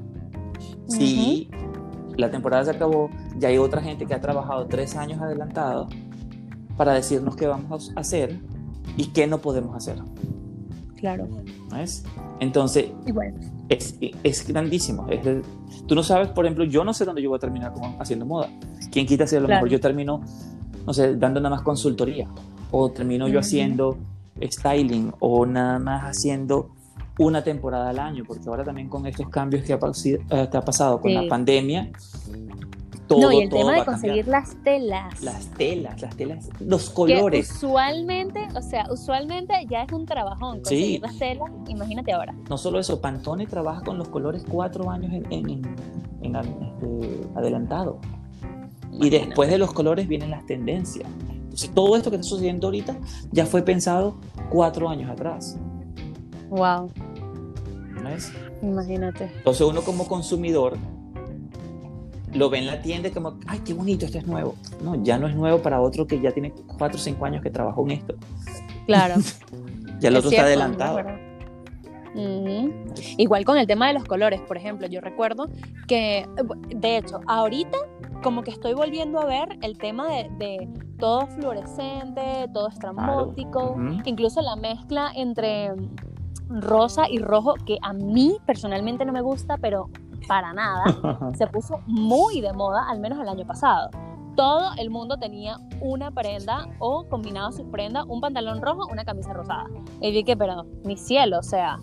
Si 0.87 1.51
la 2.17 2.31
temporada 2.31 2.65
se 2.65 2.71
acabó, 2.71 3.11
ya 3.39 3.49
hay 3.49 3.59
otra 3.59 3.83
gente 3.83 4.07
que 4.07 4.15
ha 4.15 4.21
trabajado 4.21 4.67
tres 4.67 4.97
años 4.97 5.21
adelantado 5.21 5.89
para 6.77 6.95
decirnos 6.95 7.37
qué 7.37 7.47
vamos 7.47 7.93
a 7.95 8.01
hacer 8.01 8.39
y 8.97 9.09
qué 9.09 9.27
no 9.27 9.39
podemos 9.39 9.77
hacer. 9.77 9.97
Claro. 10.97 11.29
¿Ves? 11.73 12.05
Entonces, 12.41 12.91
Y 13.07 13.13
bueno, 13.13 13.39
es, 13.69 13.97
es 14.23 14.47
grandísimo. 14.49 15.07
Es 15.11 15.27
el- 15.27 15.43
tú 15.87 15.95
no 15.95 16.03
sabes, 16.03 16.29
por 16.29 16.45
ejemplo, 16.47 16.65
yo 16.65 16.85
no 16.85 16.93
sé 16.95 17.05
dónde 17.05 17.23
yo 17.23 17.29
voy 17.31 17.37
a 17.37 17.41
terminar 17.41 17.73
como 17.73 17.97
haciendo 18.01 18.25
moda. 18.27 18.49
¿Quién 18.91 19.07
quita 19.07 19.27
si 19.27 19.37
a 19.37 19.41
lo 19.41 19.47
Claro. 19.47 19.59
mejor 19.61 19.71
yo 19.71 19.81
termino, 19.81 20.21
no 20.87 20.93
sé, 20.93 21.17
dando 21.17 21.41
nada 21.41 21.55
más 21.57 21.63
consultoría? 21.65 22.29
O 22.71 22.91
termino 22.91 23.29
yo 23.29 23.41
haciendo 23.41 23.99
styling 24.41 25.13
o 25.21 25.47
nada 25.47 25.79
más 25.79 26.03
haciendo 26.05 26.71
una 27.19 27.43
temporada 27.43 27.91
al 27.91 27.99
año, 27.99 28.25
porque 28.27 28.49
ahora 28.49 28.63
también 28.65 28.89
con 28.89 29.05
estos 29.07 29.29
cambios 29.29 29.65
que 29.65 29.73
ha, 29.73 29.79
eh, 29.79 30.49
que 30.51 30.57
ha 30.57 30.61
pasado 30.63 31.01
con 31.01 31.11
Sí. 31.11 31.15
la 31.17 31.27
pandemia, 31.29 31.91
todo, 33.09 33.21
no, 33.23 33.33
y 33.33 33.43
el 33.43 33.49
todo 33.49 33.61
tema 33.61 33.73
de 33.73 33.79
cambiar. 33.79 33.87
conseguir 33.87 34.29
las 34.29 34.63
telas. 34.63 35.23
Las 35.23 35.47
telas, 35.55 36.01
las 36.03 36.17
telas, 36.17 36.49
los 36.61 36.89
que 36.91 36.95
colores. 36.95 37.51
usualmente, 37.51 38.47
o 38.55 38.63
sea, 38.63 38.87
usualmente 38.91 39.55
ya 39.69 39.83
es 39.83 39.93
un 39.93 40.07
trabajón 40.07 40.57
conseguir 40.59 40.97
Sí. 40.97 40.99
las 41.01 41.19
telas, 41.19 41.51
imagínate 41.69 42.13
ahora. 42.13 42.35
No 42.49 42.57
solo 42.59 42.79
eso, 42.79 43.01
Pantone 43.01 43.47
trabaja 43.47 43.81
con 43.83 43.99
los 43.99 44.09
colores 44.09 44.45
cuatro 44.49 44.91
años 44.91 45.13
en, 45.13 45.25
en- 45.33 45.51
en- 45.51 45.77
en 46.23 46.37
al- 46.37 46.47
este, 46.47 47.21
adelantado. 47.35 47.99
Y 48.93 49.11
después 49.11 49.49
de 49.51 49.59
los 49.59 49.73
colores 49.73 50.07
vienen 50.09 50.31
las 50.31 50.45
tendencias. 50.47 51.09
Entonces, 51.31 51.71
todo 51.75 51.97
esto 51.97 52.11
que 52.11 52.17
está 52.17 52.29
sucediendo 52.29 52.67
ahorita 52.69 52.97
ya 53.33 53.47
fue 53.47 53.63
pensado 53.63 54.17
cuatro 54.51 54.89
años 54.89 55.11
atrás. 55.11 55.59
Wow, 56.51 56.91
¿no 58.03 58.09
es? 58.11 58.33
imagínate. 58.63 59.31
Entonces, 59.39 59.67
uno 59.67 59.83
como 59.83 60.07
consumidor 60.09 60.77
lo 62.35 62.51
ve 62.51 62.59
en 62.59 62.67
la 62.67 62.81
tienda 62.83 63.09
y 63.09 63.11
como, 63.11 63.39
ay, 63.47 63.61
qué 63.65 63.75
bonito, 63.75 64.07
esto 64.07 64.19
es 64.19 64.27
nuevo. 64.27 64.55
No, 64.83 65.03
ya 65.03 65.19
no 65.19 65.29
es 65.29 65.35
nuevo 65.35 65.61
para 65.61 65.81
otro 65.81 66.07
que 66.07 66.21
ya 66.21 66.33
tiene 66.33 66.53
cuatro 66.79 66.99
o 66.99 67.01
cinco 67.01 67.25
años 67.25 67.43
que 67.43 67.51
trabajó 67.51 67.85
en 67.85 67.93
esto. 67.93 68.15
Claro. 68.87 69.17
Ya 70.01 70.11
el 70.11 70.15
Es 70.15 70.19
otro 70.21 70.31
cierto, 70.31 70.47
está 70.47 70.63
adelantado. 70.63 71.01
Igual 73.17 73.45
con 73.45 73.59
el 73.59 73.67
tema 73.67 73.89
de 73.89 73.95
los 73.95 74.05
colores, 74.05 74.41
por 74.41 74.57
ejemplo, 74.57 74.87
yo 74.87 75.01
recuerdo 75.01 75.49
que, 75.89 76.25
de 76.69 76.99
hecho, 76.99 77.19
ahorita 77.27 77.77
como 78.23 78.43
que 78.43 78.53
estoy 78.53 78.75
volviendo 78.75 79.19
a 79.19 79.25
ver 79.25 79.59
el 79.63 79.77
tema 79.77 80.07
de, 80.09 80.31
de 80.39 80.69
todo 80.99 81.27
fluorescente, 81.29 82.49
todo 82.53 82.69
estrambótico, 82.69 83.77
incluso 84.05 84.41
la 84.41 84.57
mezcla 84.57 85.11
entre 85.15 85.73
rosa 86.49 87.09
y 87.09 87.19
rojo, 87.19 87.55
que 87.67 87.79
a 87.83 87.93
mí 87.93 88.37
personalmente 88.47 89.05
no 89.05 89.13
me 89.13 89.21
gusta, 89.21 89.57
pero 89.59 89.91
para 90.27 90.53
nada, 90.53 90.85
se 91.37 91.47
puso 91.47 91.81
muy 91.87 92.41
de 92.41 92.53
moda, 92.53 92.89
al 92.89 93.01
menos 93.01 93.19
el 93.21 93.29
año 93.29 93.47
pasado. 93.47 93.91
Todo 94.37 94.71
el 94.79 94.91
mundo 94.91 95.17
tenía 95.19 95.57
una 95.81 96.11
prenda 96.13 96.69
o 96.79 97.05
combinaba 97.09 97.51
sus 97.51 97.67
prendas, 97.67 98.05
un 98.09 98.21
pantalón 98.21 98.63
rojo, 98.63 98.87
una 98.91 99.05
camisa 99.05 99.33
rosada. 99.33 99.65
Y 100.01 100.13
dije, 100.13 100.37
pero 100.37 100.65
mi 100.85 100.97
cielo, 100.97 101.41
o 101.41 101.43
sea, 101.43 101.79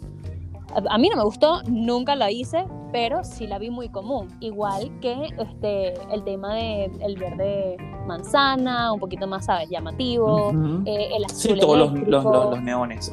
a, 0.89 0.97
mí 0.97 1.09
no 1.09 1.17
me 1.17 1.23
gustó, 1.23 1.61
nunca 1.67 2.15
la 2.15 2.31
hice, 2.31 2.65
pero 2.93 3.25
sí 3.25 3.45
la 3.45 3.59
vi 3.59 3.69
muy 3.71 3.89
común. 3.89 4.29
Igual 4.39 4.99
que 5.01 5.27
este, 5.37 5.93
el 6.13 6.23
tema 6.23 6.53
del 6.53 7.01
el 7.01 7.17
verde 7.17 7.75
manzana, 8.07 8.93
un 8.93 8.99
poquito 9.01 9.27
más, 9.27 9.45
¿sabes? 9.45 9.69
Llamativo, 9.69 10.51
eh, 10.85 11.09
el 11.15 11.25
azul 11.25 11.55
Sí, 11.55 11.59
todos 11.59 11.77
los, 11.77 11.91
los, 12.07 12.23
los- 12.23 12.51
los 12.51 12.61
neones. 12.61 13.11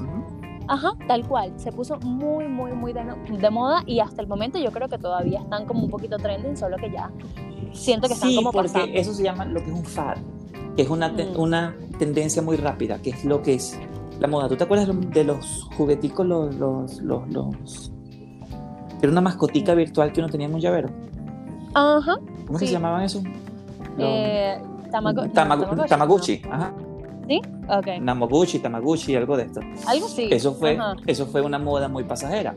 Ajá, 0.74 0.92
tal 1.06 1.26
cual. 1.28 1.52
Se 1.56 1.70
puso 1.70 1.98
muy, 2.00 2.48
muy, 2.48 2.72
muy 2.72 2.92
de, 2.94 3.04
de 3.38 3.50
moda 3.50 3.82
y 3.86 4.00
hasta 4.00 4.22
el 4.22 4.28
momento 4.28 4.58
yo 4.58 4.70
creo 4.72 4.88
que 4.88 4.96
todavía 4.96 5.40
están 5.40 5.66
como 5.66 5.84
un 5.84 5.90
poquito 5.90 6.16
trending, 6.16 6.56
solo 6.56 6.76
que 6.78 6.90
ya 6.90 7.10
siento 7.72 8.08
que 8.08 8.14
están 8.14 8.30
sí, 8.30 8.36
como 8.36 8.52
porque 8.52 8.68
pasando. 8.72 8.92
eso 8.98 9.12
se 9.12 9.22
llama 9.22 9.44
lo 9.44 9.60
que 9.62 9.70
es 9.70 9.76
un 9.76 9.84
fad. 9.84 10.16
que 10.76 10.82
es 10.82 10.88
una, 10.88 11.08
Mm. 11.10 11.38
una 11.38 11.76
tendencia 11.98 12.40
muy 12.40 12.56
rápida, 12.56 12.96
que 13.02 13.10
es 13.10 13.24
lo 13.26 13.42
que 13.42 13.52
es 13.54 13.78
la 14.18 14.26
moda. 14.28 14.48
¿Tú 14.48 14.56
te 14.56 14.64
acuerdas 14.64 14.88
de 15.10 15.24
los 15.24 15.68
jugueticos, 15.76 16.26
los... 16.26 16.54
los, 16.54 17.02
los, 17.02 17.28
los- 17.28 17.92
Era 19.02 19.12
una 19.12 19.20
mascotica 19.20 19.74
virtual 19.74 20.10
que 20.12 20.20
uno 20.20 20.30
tenía 20.30 20.46
en 20.46 20.54
un 20.54 20.60
llavero. 20.60 20.88
Ajá. 21.74 22.16
¿Cómo 22.46 22.58
Sí. 22.58 22.66
se 22.68 22.72
llamaban 22.72 23.02
eso? 23.02 23.20
Eh, 23.98 24.62
tamago- 24.90 25.26
no, 25.26 25.32
Tamagu- 25.34 25.86
Tamaguchi. 25.86 26.40
Ajá. 26.50 26.72
Ok. 27.68 27.86
Namaguchi, 28.00 28.58
Tamaguchi, 28.58 29.14
algo 29.16 29.36
de 29.36 29.44
esto. 29.44 29.60
Algo 29.86 30.08
sí. 30.08 30.28
Eso 30.30 30.54
fue, 30.54 30.76
Ajá. 30.76 30.94
eso 31.06 31.26
fue 31.26 31.40
una 31.40 31.58
moda 31.58 31.88
muy 31.88 32.04
pasajera. 32.04 32.54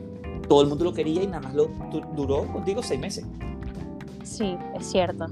Todo 0.48 0.62
el 0.62 0.68
mundo 0.68 0.84
lo 0.84 0.92
quería 0.94 1.22
y 1.22 1.26
nada 1.26 1.40
más 1.40 1.54
lo 1.54 1.66
du- 1.90 2.02
duró 2.14 2.46
contigo 2.52 2.82
seis 2.82 3.00
meses. 3.00 3.24
Sí, 4.22 4.56
es 4.78 4.86
cierto. 4.86 5.26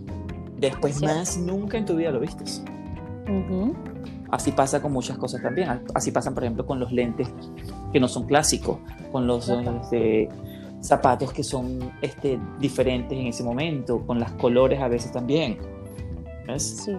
Después 0.59 0.97
Cierto. 0.99 1.17
más 1.17 1.37
nunca 1.37 1.77
en 1.77 1.85
tu 1.85 1.97
vida 1.97 2.11
lo 2.11 2.21
vistes. 2.21 2.63
Ujú. 3.29 3.75
Así 4.31 4.53
pasa 4.53 4.81
con 4.81 4.93
muchas 4.93 5.19
cosas 5.19 5.43
también. 5.43 5.81
Así 5.95 6.11
pasan, 6.11 6.35
por 6.35 6.45
ejemplo, 6.45 6.65
con 6.67 6.81
los 6.81 6.91
lentes 6.93 7.29
que 7.93 8.01
no 8.01 8.09
son 8.09 8.25
clásicos, 8.27 8.79
con 9.13 9.27
los 9.27 9.49
este, 9.49 10.29
zapatos 10.81 11.33
que 11.33 11.45
son 11.45 11.93
este, 12.03 12.39
diferentes 12.59 13.17
en 13.19 13.27
ese 13.27 13.45
momento, 13.45 14.01
con 14.07 14.19
los 14.21 14.31
colores 14.33 14.81
a 14.81 14.89
veces 14.89 15.13
también. 15.13 15.59
¿Ves? 16.47 16.83
Sí. 16.85 16.93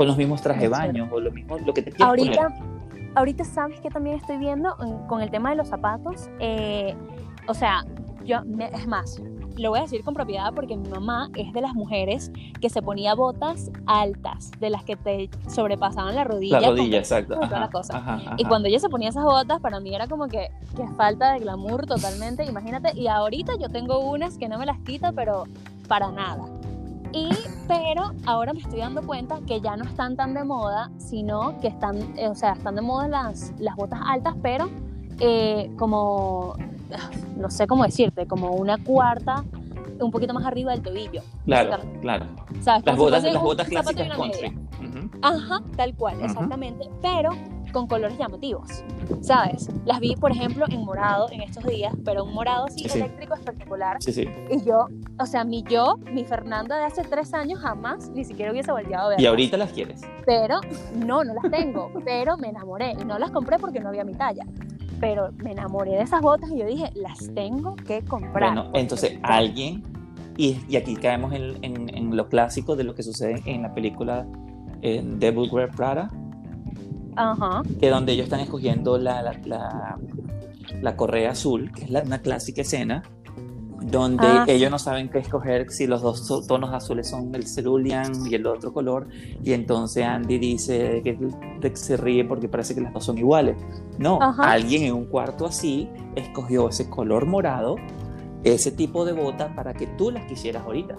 Con 0.00 0.06
los 0.06 0.16
mismos 0.16 0.40
trajes 0.40 0.62
de 0.62 0.66
Es 0.68 0.72
cierto. 0.78 0.92
baño 0.94 1.08
o 1.12 1.20
lo 1.20 1.30
mismo, 1.30 1.58
lo 1.58 1.74
que 1.74 1.82
te 1.82 1.90
quieras 1.92 2.08
Ahorita, 2.08 2.48
poner. 2.48 3.10
ahorita 3.16 3.44
sabes 3.44 3.80
que 3.82 3.90
también 3.90 4.16
estoy 4.16 4.38
viendo 4.38 4.74
en- 4.82 4.96
con 5.08 5.20
el 5.20 5.30
tema 5.30 5.50
de 5.50 5.56
los 5.56 5.68
zapatos. 5.68 6.30
Eh, 6.38 6.94
o 7.46 7.52
sea, 7.52 7.84
yo, 8.24 8.38
es 8.72 8.86
más, 8.86 9.20
lo 9.58 9.68
voy 9.68 9.80
a 9.80 9.82
decir 9.82 10.02
con 10.02 10.14
propiedad 10.14 10.54
porque 10.54 10.74
mi 10.74 10.88
mamá 10.88 11.28
es 11.34 11.52
de 11.52 11.60
las 11.60 11.74
mujeres 11.74 12.32
que 12.62 12.70
se 12.70 12.80
ponía 12.80 13.14
botas 13.14 13.70
altas, 13.84 14.50
de 14.58 14.70
las 14.70 14.84
que 14.84 14.96
te 14.96 15.28
sobrepasaban 15.50 16.14
la 16.14 16.24
rodilla. 16.24 16.60
La 16.62 16.68
rodilla, 16.70 16.96
exacto. 16.96 17.34
toda 17.34 17.46
la 17.50 17.56
Ajá, 17.64 17.70
cosa. 17.70 17.98
ajá, 17.98 18.20
Y 18.38 18.42
ajá. 18.44 18.48
cuando 18.48 18.68
ella 18.68 18.78
se 18.78 18.88
ponía 18.88 19.10
esas 19.10 19.24
botas, 19.24 19.60
para 19.60 19.80
mí 19.80 19.94
era 19.94 20.06
como 20.06 20.28
que, 20.28 20.48
que 20.76 20.86
falta 20.96 21.34
de 21.34 21.40
glamour 21.40 21.84
totalmente, 21.84 22.42
imagínate. 22.46 22.98
Y 22.98 23.06
ahorita 23.06 23.52
yo 23.60 23.68
tengo 23.68 23.98
unas 23.98 24.38
que 24.38 24.48
no 24.48 24.58
me 24.58 24.64
las 24.64 24.78
quito, 24.80 25.12
pero 25.14 25.44
para 25.88 26.10
nada. 26.10 26.44
Y, 27.12 27.28
pero 27.66 28.12
ahora 28.26 28.52
me 28.52 28.60
estoy 28.60 28.78
dando 28.78 29.02
cuenta 29.02 29.40
que 29.46 29.60
ya 29.60 29.76
no 29.76 29.84
están 29.84 30.16
tan 30.16 30.34
de 30.34 30.44
moda, 30.44 30.90
sino 30.98 31.58
que 31.60 31.68
están, 31.68 31.96
eh, 32.16 32.28
o 32.28 32.34
sea, 32.34 32.52
están 32.52 32.76
de 32.76 32.82
moda 32.82 33.08
las, 33.08 33.52
las 33.58 33.74
botas 33.76 34.00
altas, 34.04 34.34
pero 34.42 34.68
eh, 35.18 35.70
como, 35.76 36.54
no 37.36 37.50
sé 37.50 37.66
cómo 37.66 37.84
decirte, 37.84 38.26
como 38.26 38.52
una 38.52 38.78
cuarta, 38.78 39.44
un 40.00 40.10
poquito 40.10 40.32
más 40.32 40.44
arriba 40.46 40.72
del 40.72 40.82
tobillo. 40.82 41.22
Claro, 41.44 41.82
claro. 42.00 42.26
¿Sabes? 42.60 42.84
Las 42.86 42.94
si 42.94 43.00
botas, 43.00 43.24
las 43.24 43.42
botas 43.42 43.68
clásicas 43.68 44.16
country. 44.16 44.58
Ajá, 45.22 45.62
tal 45.76 45.94
cual, 45.94 46.20
exactamente, 46.22 46.88
pero 47.02 47.30
con 47.72 47.86
colores 47.86 48.18
llamativos, 48.18 48.84
¿sabes? 49.20 49.68
Las 49.84 50.00
vi, 50.00 50.16
por 50.16 50.30
ejemplo, 50.32 50.66
en 50.70 50.84
morado 50.84 51.30
en 51.30 51.40
estos 51.42 51.64
días, 51.64 51.92
pero 52.04 52.24
un 52.24 52.32
morado 52.34 52.66
así 52.66 52.88
Sí, 52.88 52.98
eléctrico 52.98 53.34
espectacular. 53.34 53.96
Sí, 54.00 54.12
sí. 54.12 54.28
Y 54.50 54.64
yo, 54.64 54.88
o 55.18 55.26
sea, 55.26 55.44
mi 55.44 55.62
yo, 55.62 55.96
mi 56.12 56.24
Fernanda 56.24 56.76
de 56.78 56.84
hace 56.84 57.02
tres 57.02 57.32
años 57.34 57.60
jamás 57.60 58.10
ni 58.10 58.24
siquiera 58.24 58.52
hubiese 58.52 58.72
volteado 58.72 59.06
a 59.06 59.08
ver. 59.10 59.20
Y 59.20 59.26
ahorita 59.26 59.56
las 59.56 59.72
quieres. 59.72 60.00
Pero 60.26 60.60
no, 60.96 61.24
no 61.24 61.34
las 61.34 61.50
tengo, 61.50 61.90
pero 62.04 62.36
me 62.36 62.48
enamoré 62.48 62.92
y 63.00 63.04
no 63.04 63.18
las 63.18 63.30
compré 63.30 63.58
porque 63.58 63.80
no 63.80 63.88
había 63.88 64.04
mi 64.04 64.14
talla. 64.14 64.44
Pero 65.00 65.30
me 65.38 65.52
enamoré 65.52 65.92
de 65.92 66.02
esas 66.02 66.20
botas 66.20 66.50
y 66.50 66.58
yo 66.58 66.66
dije, 66.66 66.90
las 66.94 67.32
tengo 67.34 67.74
que 67.76 68.02
comprar. 68.04 68.52
Bueno, 68.54 68.70
entonces 68.74 69.18
alguien, 69.22 69.82
y, 70.36 70.60
y 70.68 70.76
aquí 70.76 70.94
caemos 70.96 71.32
en, 71.32 71.56
en- 71.64 71.88
en 71.94 72.16
lo 72.16 72.28
clásico 72.28 72.76
de 72.76 72.84
lo 72.84 72.94
que 72.94 73.02
sucede 73.02 73.42
en 73.46 73.62
la 73.62 73.72
película 73.72 74.26
eh, 74.82 75.02
Devil 75.04 75.48
Wear 75.50 75.70
Prada, 75.70 76.10
Ajá, 77.16 77.62
que 77.80 77.88
donde 77.90 78.12
ellos 78.12 78.24
están 78.24 78.40
escogiendo 78.40 78.98
la, 78.98 79.22
la, 79.22 79.32
la- 79.44 79.98
la 80.82 80.96
correa 80.96 81.32
azul, 81.32 81.72
que 81.72 81.84
es 81.84 81.90
una 82.06 82.18
clásica 82.20 82.62
escena, 82.62 83.02
donde 83.82 84.26
Ah, 84.28 84.44
ellos 84.46 84.70
no 84.70 84.78
saben 84.78 85.08
qué 85.08 85.18
escoger, 85.18 85.70
si 85.70 85.86
los 85.86 86.02
dos 86.02 86.46
tonos 86.46 86.72
azules 86.72 87.08
son 87.08 87.34
el 87.34 87.46
cerulean 87.46 88.12
y 88.30 88.34
el 88.34 88.46
otro 88.46 88.72
color, 88.72 89.08
y 89.42 89.52
entonces 89.52 90.04
Andy 90.04 90.38
dice 90.38 91.00
que 91.02 91.18
se 91.74 91.96
ríe 91.96 92.24
porque 92.24 92.48
parece 92.48 92.74
que 92.74 92.82
las 92.82 92.92
dos 92.92 93.04
son 93.04 93.18
iguales. 93.18 93.56
No, 93.98 94.18
Ajá. 94.20 94.52
alguien 94.52 94.82
en 94.84 94.94
un 94.94 95.06
cuarto 95.06 95.46
así 95.46 95.88
escogió 96.14 96.68
ese 96.68 96.88
color 96.90 97.26
morado, 97.26 97.76
ese 98.44 98.70
tipo 98.70 99.04
de 99.04 99.12
bota 99.12 99.54
para 99.54 99.72
que 99.74 99.86
tú 99.86 100.10
las 100.10 100.24
quisieras 100.26 100.64
ahorita. 100.64 100.96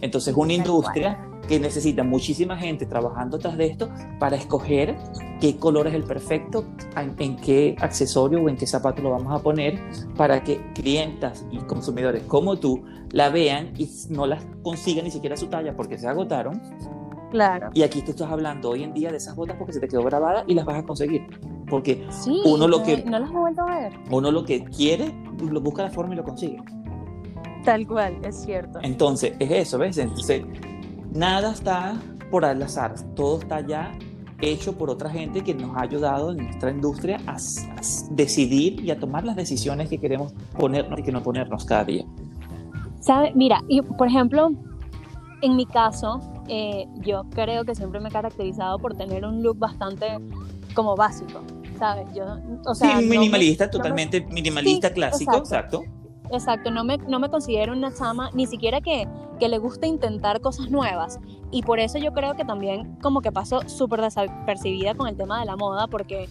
Entonces, 0.00 0.34
una 0.36 0.52
industria 0.52 1.27
que 1.48 1.58
necesita 1.58 2.04
muchísima 2.04 2.56
gente 2.56 2.86
trabajando 2.86 3.38
tras 3.38 3.56
de 3.56 3.66
esto 3.66 3.88
para 4.20 4.36
escoger 4.36 4.96
qué 5.40 5.56
color 5.56 5.86
es 5.88 5.94
el 5.94 6.04
perfecto, 6.04 6.64
en, 6.96 7.14
en 7.18 7.36
qué 7.36 7.74
accesorio 7.80 8.42
o 8.42 8.48
en 8.48 8.56
qué 8.56 8.66
zapato 8.66 9.02
lo 9.02 9.10
vamos 9.10 9.32
a 9.32 9.42
poner 9.42 9.80
para 10.16 10.44
que 10.44 10.60
clientas 10.74 11.44
y 11.50 11.58
consumidores 11.58 12.22
como 12.24 12.56
tú 12.58 12.82
la 13.10 13.30
vean 13.30 13.72
y 13.78 13.88
no 14.10 14.26
las 14.26 14.44
consigan 14.62 15.04
ni 15.06 15.10
siquiera 15.10 15.36
su 15.36 15.46
talla 15.46 15.74
porque 15.74 15.96
se 15.98 16.06
agotaron. 16.06 16.60
claro. 17.30 17.70
Y 17.74 17.82
aquí 17.82 18.02
tú 18.02 18.10
estás 18.12 18.30
hablando 18.30 18.70
hoy 18.70 18.82
en 18.84 18.92
día 18.92 19.10
de 19.10 19.16
esas 19.16 19.34
botas 19.34 19.56
porque 19.56 19.72
se 19.72 19.80
te 19.80 19.88
quedó 19.88 20.02
grabada 20.02 20.44
y 20.46 20.54
las 20.54 20.64
vas 20.66 20.76
a 20.78 20.82
conseguir. 20.84 21.26
Porque 21.68 22.06
Sí, 22.10 22.40
Uno 22.46 22.66
lo 22.68 22.82
que- 22.82 23.04
no 23.04 23.18
las 23.18 23.30
he 23.30 23.34
vuelto 23.34 23.62
a 23.62 23.78
ver. 23.78 23.92
uno 24.10 24.30
lo 24.30 24.44
que 24.44 24.64
quiere, 24.64 25.12
lo 25.38 25.60
busca 25.60 25.82
la 25.82 25.90
forma 25.90 26.14
y 26.14 26.16
lo 26.16 26.24
consigue. 26.24 26.58
Tal 27.64 27.86
cual, 27.86 28.18
es 28.24 28.36
cierto. 28.42 28.78
Entonces, 28.82 29.34
es 29.38 29.50
eso, 29.50 29.78
¿ves? 29.78 29.98
Entonces, 29.98 30.42
nada 31.12 31.52
está 31.52 32.00
por 32.30 32.44
al 32.44 32.62
azar, 32.62 32.94
todo 33.14 33.38
está 33.40 33.60
ya 33.66 33.96
hecho 34.40 34.76
por 34.78 34.90
otra 34.90 35.10
gente 35.10 35.42
que 35.42 35.54
nos 35.54 35.76
ha 35.76 35.80
ayudado 35.82 36.30
en 36.30 36.38
nuestra 36.44 36.70
industria 36.70 37.18
a, 37.26 37.36
decidir 38.10 38.80
y 38.84 38.90
a 38.90 38.98
tomar 38.98 39.24
las 39.24 39.36
decisiones 39.36 39.88
que 39.88 39.98
queremos 39.98 40.32
ponernos 40.56 40.98
y 41.00 41.02
que 41.02 41.10
no 41.12 41.22
ponernos 41.22 41.64
cada 41.64 41.84
día. 41.84 42.04
¿Sabe? 43.00 43.32
Mira, 43.34 43.62
y 43.68 43.82
por 43.82 44.06
ejemplo, 44.06 44.50
en 45.42 45.56
mi 45.56 45.66
caso, 45.66 46.20
eh, 46.48 46.86
yo 47.00 47.24
creo 47.30 47.64
que 47.64 47.74
siempre 47.74 48.00
me 48.00 48.08
he 48.08 48.12
caracterizado 48.12 48.78
por 48.78 48.96
tener 48.96 49.24
un 49.24 49.42
look 49.42 49.58
bastante 49.58 50.06
como 50.74 50.94
básico, 50.94 51.40
¿sabes? 51.78 52.06
Yo, 52.14 52.24
o 52.64 52.74
sea, 52.74 52.98
sí, 52.98 53.06
minimalista, 53.06 53.64
no 53.66 53.68
me- 53.68 53.78
totalmente 53.78 54.26
minimalista, 54.30 54.88
Sí, 54.88 54.94
clásico, 54.94 55.36
exacto. 55.36 55.82
Exacto, 55.82 55.97
no 56.70 56.84
me, 56.84 56.98
no 56.98 57.18
me 57.18 57.28
considero 57.28 57.72
una 57.72 57.92
chama 57.92 58.30
ni 58.34 58.46
siquiera 58.46 58.80
que, 58.80 59.08
que 59.38 59.48
le 59.48 59.58
guste 59.58 59.86
intentar 59.86 60.40
cosas 60.40 60.70
nuevas. 60.70 61.18
Y 61.50 61.62
por 61.62 61.78
eso 61.78 61.98
yo 61.98 62.12
creo 62.12 62.34
que 62.34 62.44
también 62.44 62.96
como 63.02 63.20
que 63.20 63.32
paso 63.32 63.60
súper 63.68 64.02
desapercibida 64.02 64.94
con 64.94 65.08
el 65.08 65.16
tema 65.16 65.40
de 65.40 65.46
la 65.46 65.56
moda, 65.56 65.86
porque 65.86 66.28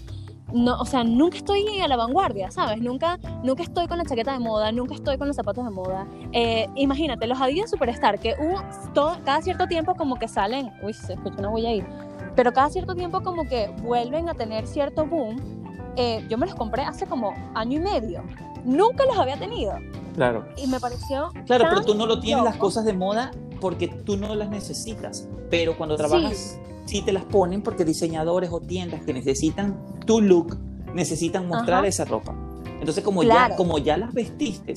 no, 0.54 0.80
o 0.80 0.86
sea, 0.86 1.04
nunca 1.04 1.38
estoy 1.38 1.80
a 1.82 1.88
la 1.88 1.98
vanguardia, 1.98 2.52
¿sabes? 2.52 2.82
Nunca, 2.82 3.20
nunca 3.44 3.64
estoy 3.64 3.88
con 3.88 3.98
la 3.98 4.06
chaqueta 4.06 4.32
de 4.32 4.40
moda, 4.40 4.72
nunca 4.72 4.96
estoy 4.96 5.18
con 5.18 5.28
los 5.28 5.36
zapatos 5.36 5.66
de 5.66 5.72
moda. 5.72 6.08
Eh, 6.32 6.68
imagínate, 6.76 7.28
los 7.28 7.42
Adidas 7.42 7.70
Superstar, 7.70 8.20
que 8.20 8.36
hubo 8.40 8.62
cada 9.26 9.42
cierto 9.42 9.68
tiempo 9.68 9.96
como 9.96 10.16
que 10.16 10.28
salen, 10.28 10.72
uy, 10.84 10.94
se 10.94 11.14
escucha 11.14 11.36
una 11.40 11.50
huella 11.50 11.70
ahí, 11.70 11.84
pero 12.36 12.54
cada 12.54 12.70
cierto 12.70 12.96
tiempo 12.96 13.22
como 13.22 13.46
que 13.46 13.70
vuelven 13.82 14.30
a 14.30 14.36
tener 14.36 14.68
cierto 14.68 15.06
boom. 15.06 15.36
Eh, 15.96 16.24
yo 16.30 16.38
me 16.38 16.46
los 16.46 16.54
compré 16.56 16.84
hace 16.84 17.08
como 17.08 17.34
año 17.56 17.80
y 17.80 17.82
medio. 17.82 18.24
Nunca 18.67 19.06
los 19.06 19.17
había 19.17 19.38
tenido 19.39 19.73
Claro. 20.13 20.45
y 20.58 20.67
me 20.67 20.80
pareció 20.80 21.30
Claro, 21.45 21.63
tan 21.63 21.73
pero 21.73 21.86
tú 21.86 21.95
no 21.95 22.06
lo 22.06 22.19
tienes 22.19 22.43
las 22.43 22.58
cosas 22.58 22.84
de 22.86 22.91
moda 22.93 23.32
porque 23.62 23.88
tú 23.88 24.17
no 24.17 24.36
las 24.36 24.49
necesitas. 24.49 25.27
Pero 25.49 25.77
cuando 25.77 25.95
trabajas, 25.95 26.60
sí, 26.86 27.01
te 27.01 27.13
las 27.13 27.23
ponen 27.23 27.62
porque 27.62 27.86
diseñadores 27.86 28.49
o 28.51 28.60
tiendas 28.60 29.01
que 29.03 29.13
necesitan 29.13 29.80
tu 30.06 30.19
look, 30.21 30.58
necesitan 30.93 31.47
mostrar 31.47 31.80
Ajá. 31.80 31.88
esa 31.88 32.03
ropa. 32.06 32.36
Entonces, 32.80 33.03
como, 33.03 33.21
Claro. 33.21 33.51
ya, 33.53 33.56
como 33.56 33.78
ya 33.80 33.97
las 33.97 34.13
vestiste, 34.13 34.74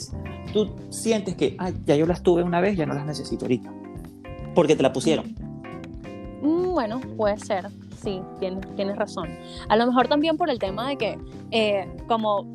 tú 0.53 0.70
sientes 0.91 1.34
que, 1.34 1.57
ay, 1.59 1.74
ya 1.84 1.97
yo 1.97 2.07
las 2.07 2.22
tuve 2.22 2.43
una 2.45 2.61
vez, 2.61 2.76
ya 2.76 2.86
no 2.86 2.95
las 2.95 3.05
necesito 3.05 3.45
ahorita. 3.45 3.70
Porque 4.55 4.76
te 4.76 4.82
la 4.82 4.93
pusieron. 4.93 5.34
Mm, 6.43 6.72
bueno, 6.72 7.01
puede 7.16 7.38
ser, 7.38 7.68
sí, 8.03 8.22
tienes, 8.38 8.64
tienes 8.76 8.97
razón. 8.97 9.28
A 9.68 9.76
lo 9.76 9.86
mejor 9.86 10.09
también 10.09 10.36
por 10.38 10.49
el 10.49 10.59
tema 10.59 10.88
de 10.88 10.97
que 10.97 11.18
eh, 11.51 11.88
como 12.09 12.55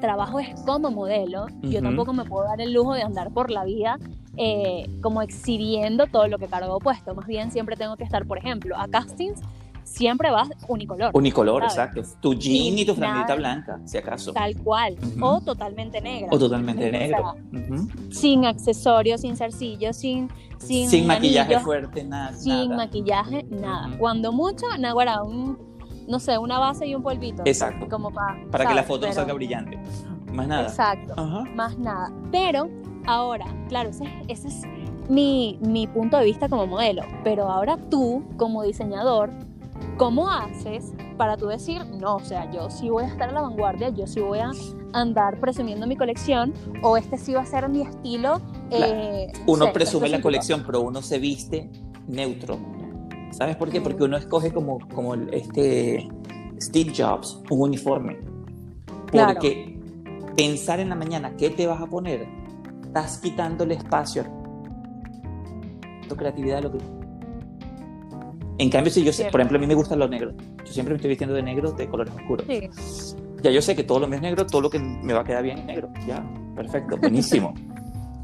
trabajo 0.00 0.40
es 0.40 0.48
como 0.66 0.90
modelo, 0.90 1.46
yo 1.62 1.82
tampoco 1.82 2.12
me 2.12 2.24
puedo 2.24 2.44
dar 2.44 2.60
el 2.60 2.72
lujo 2.72 2.94
de 2.94 3.02
andar 3.02 3.30
por 3.32 3.50
la 3.50 3.64
vida 3.64 3.98
eh, 4.36 4.88
como 5.02 5.22
exhibiendo 5.22 6.06
todo 6.06 6.28
lo 6.28 6.38
que 6.38 6.46
cargo 6.46 6.78
puesto. 6.78 7.14
Más 7.14 7.26
bien 7.26 7.50
siempre 7.50 7.76
tengo 7.76 7.96
que 7.96 8.04
estar, 8.04 8.26
por 8.26 8.38
ejemplo, 8.38 8.76
a 8.78 8.86
castings, 8.86 9.40
siempre 9.82 10.30
vas 10.30 10.48
unicolor. 10.68 11.10
Unicolor, 11.14 11.68
¿sabes? 11.70 11.96
exacto. 11.96 12.20
Tu 12.20 12.34
jean 12.34 12.78
y, 12.78 12.84
tu 12.84 12.94
franelita 12.94 13.34
blanca, 13.34 13.80
si 13.84 13.98
acaso. 13.98 14.32
Tal 14.32 14.56
cual, 14.56 14.96
o 15.20 15.40
totalmente 15.40 16.00
negra. 16.00 16.28
O 16.30 16.38
totalmente 16.38 16.90
sea, 16.90 17.00
negro. 17.00 17.34
Ujú. 17.52 17.88
Sin 18.12 18.44
accesorios, 18.44 19.22
sin 19.22 19.36
zarcillos, 19.36 19.96
sin, 19.96 20.28
sin, 20.58 20.88
Sin 20.88 21.06
maquillaje 21.06 21.58
fuerte, 21.60 22.04
nada. 22.04 22.34
sin 22.34 22.70
nada. 22.70 22.76
maquillaje, 22.76 23.44
nada. 23.50 23.90
Cuando 23.98 24.32
mucho, 24.32 24.66
naguará, 24.78 25.22
un, 25.22 25.58
no 26.08 26.18
sé, 26.18 26.38
una 26.38 26.58
base 26.58 26.86
y 26.86 26.94
un 26.94 27.02
polvito. 27.02 27.42
Exacto. 27.44 27.86
Como 27.88 28.10
pa- 28.10 28.36
Para 28.50 28.66
que 28.66 28.74
la 28.74 28.82
foto 28.82 29.02
Pero- 29.02 29.12
salga 29.12 29.34
brillante. 29.34 29.78
Más 30.32 30.46
nada. 30.48 30.68
Exacto, 30.68 31.14
Ajá. 31.16 31.44
más 31.54 31.78
nada. 31.78 32.12
Pero 32.32 32.68
ahora, 33.06 33.46
claro, 33.68 33.90
ese, 33.90 34.04
ese 34.28 34.48
es 34.48 34.62
mi, 35.08 35.58
mi 35.62 35.86
punto 35.86 36.16
de 36.18 36.24
vista 36.24 36.48
como 36.48 36.66
modelo, 36.66 37.02
pero 37.24 37.48
ahora 37.50 37.76
tú 37.90 38.22
como 38.36 38.62
diseñador, 38.62 39.30
¿cómo 39.96 40.30
haces 40.30 40.92
para 41.16 41.36
tú 41.36 41.46
decir, 41.46 41.84
no, 41.86 42.16
o 42.16 42.20
sea, 42.20 42.50
yo 42.50 42.68
sí 42.70 42.90
voy 42.90 43.04
a 43.04 43.06
estar 43.08 43.30
a 43.30 43.32
la 43.32 43.40
vanguardia, 43.40 43.88
yo 43.88 44.06
sí 44.06 44.20
voy 44.20 44.38
a 44.40 44.50
andar 44.92 45.40
presumiendo 45.40 45.86
mi 45.86 45.96
colección, 45.96 46.52
o 46.82 46.96
este 46.96 47.16
sí 47.18 47.32
va 47.32 47.40
a 47.40 47.46
ser 47.46 47.68
mi 47.70 47.82
estilo? 47.82 48.40
Eh, 48.70 49.32
no 49.46 49.52
Uno 49.54 49.64
sé, 49.66 49.72
presume 49.72 50.08
la 50.10 50.20
colección, 50.20 50.62
pero 50.64 50.82
uno 50.82 51.00
se 51.02 51.18
viste 51.18 51.70
neutro. 52.06 52.58
¿Sabes 53.30 53.56
por 53.56 53.70
qué? 53.70 53.80
Porque 53.80 54.04
uno 54.04 54.16
escoge 54.16 54.52
como, 54.52 54.78
como 54.94 55.14
este 55.14 56.08
Steve 56.60 56.92
Jobs, 56.96 57.40
un 57.50 57.60
uniforme. 57.60 58.18
Claro. 59.06 59.34
Porque 59.34 59.78
pensar 60.36 60.80
en 60.80 60.88
la 60.88 60.94
mañana 60.94 61.36
qué 61.36 61.50
te 61.50 61.66
vas 61.66 61.80
a 61.80 61.86
poner, 61.86 62.26
estás 62.82 63.18
quitando 63.18 63.64
el 63.64 63.72
espacio 63.72 64.24
tu 66.08 66.16
creatividad. 66.16 66.62
Lo 66.62 66.72
que... 66.72 66.78
En 68.58 68.70
cambio, 68.70 68.92
si 68.92 69.04
yo 69.04 69.12
sé, 69.12 69.26
por 69.30 69.40
ejemplo, 69.40 69.58
a 69.58 69.60
mí 69.60 69.66
me 69.66 69.74
gustan 69.74 70.00
los 70.00 70.10
negros. 70.10 70.34
Yo 70.64 70.72
siempre 70.72 70.94
me 70.94 70.96
estoy 70.96 71.10
vistiendo 71.10 71.34
de 71.34 71.42
negro, 71.42 71.70
de 71.72 71.88
colores 71.88 72.12
oscuros. 72.14 72.44
Sí. 72.48 73.16
Ya 73.42 73.52
yo 73.52 73.62
sé 73.62 73.76
que 73.76 73.84
todo 73.84 74.00
lo 74.00 74.08
mío 74.08 74.16
es 74.16 74.22
negro, 74.22 74.44
todo 74.46 74.62
lo 74.62 74.70
que 74.70 74.80
me 74.80 75.12
va 75.12 75.20
a 75.20 75.24
quedar 75.24 75.44
bien 75.44 75.58
es 75.58 75.64
negro. 75.64 75.88
Ya, 76.08 76.24
perfecto, 76.56 76.96
buenísimo. 76.96 77.54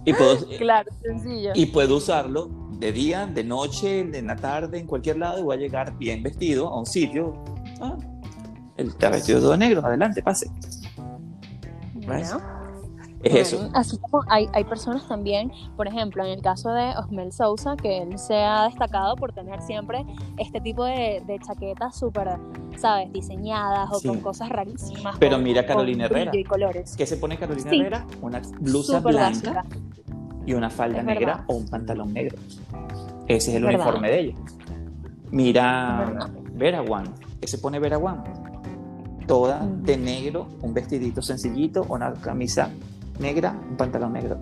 y, 0.04 0.12
puedo, 0.12 0.36
Claro, 0.58 0.90
sencillo. 1.00 1.52
y 1.54 1.66
puedo 1.66 1.96
usarlo 1.98 2.50
de 2.78 2.92
día, 2.92 3.26
de 3.26 3.44
noche, 3.44 4.00
en 4.00 4.26
la 4.26 4.36
tarde, 4.36 4.78
en 4.78 4.86
cualquier 4.86 5.18
lado, 5.18 5.38
y 5.38 5.42
voy 5.42 5.56
a 5.56 5.58
llegar 5.58 5.96
bien 5.98 6.22
vestido 6.22 6.68
a 6.68 6.78
un 6.78 6.86
sitio. 6.86 7.34
Ah, 7.80 7.96
él 8.76 8.88
está 8.88 9.10
vestido 9.10 9.40
todo 9.40 9.56
negro, 9.56 9.84
adelante, 9.84 10.22
pase. 10.22 10.46
Es 12.00 12.06
Bueno, 12.06 12.40
eso. 13.22 13.70
Así 13.72 13.96
como 13.98 14.22
hay, 14.28 14.48
hay 14.52 14.64
personas 14.64 15.08
también, 15.08 15.50
por 15.76 15.86
ejemplo, 15.88 16.22
en 16.24 16.32
el 16.32 16.42
caso 16.42 16.70
de 16.72 16.90
Osmel 16.98 17.32
Sousa, 17.32 17.74
que 17.76 18.02
él 18.02 18.18
se 18.18 18.34
ha 18.36 18.64
destacado 18.64 19.16
por 19.16 19.32
tener 19.32 19.62
siempre 19.62 20.04
este 20.36 20.60
tipo 20.60 20.84
de, 20.84 21.22
de 21.26 21.38
chaquetas 21.38 21.96
súper, 21.98 22.28
¿sabes?, 22.76 23.10
diseñadas 23.12 23.88
o 23.90 23.98
Sí. 24.00 24.08
con 24.08 24.20
cosas 24.20 24.50
rarísimas. 24.50 25.16
Pero 25.18 25.36
con- 25.36 25.44
mira 25.44 25.64
Carolina 25.64 26.04
Herrera. 26.04 26.32
Y 26.34 26.44
colores. 26.44 26.94
¿Qué 26.96 27.06
se 27.06 27.16
pone 27.16 27.38
Carolina 27.38 27.70
Sí. 27.70 27.80
Herrera? 27.80 28.06
Una 28.20 28.42
blusa 28.60 28.98
Súper 28.98 29.14
blanca 29.14 29.52
básica. 29.52 29.64
Y 30.46 30.54
una 30.54 30.70
falda 30.70 30.98
Es 31.00 31.04
negra 31.04 31.26
verdad. 31.26 31.44
o 31.48 31.54
un 31.56 31.68
pantalón 31.68 32.12
negro. 32.12 32.36
Ese 33.28 33.50
es 33.50 33.56
el 33.56 33.64
uniforme 33.64 34.10
de 34.10 34.20
ella. 34.20 34.34
Mira. 35.30 36.28
Vera 36.54 36.82
One. 36.82 37.08
¿Qué 37.40 37.46
se 37.48 37.58
pone 37.58 37.78
Vera 37.78 37.98
One? 37.98 38.20
Toda 39.26 39.62
Ujú. 39.64 39.82
de 39.82 39.96
negro, 39.96 40.46
un 40.62 40.74
vestidito 40.74 41.22
sencillito, 41.22 41.84
una 41.88 42.12
camisa 42.14 42.70
negra, 43.18 43.58
un 43.70 43.76
pantalón 43.76 44.12
negro. 44.12 44.38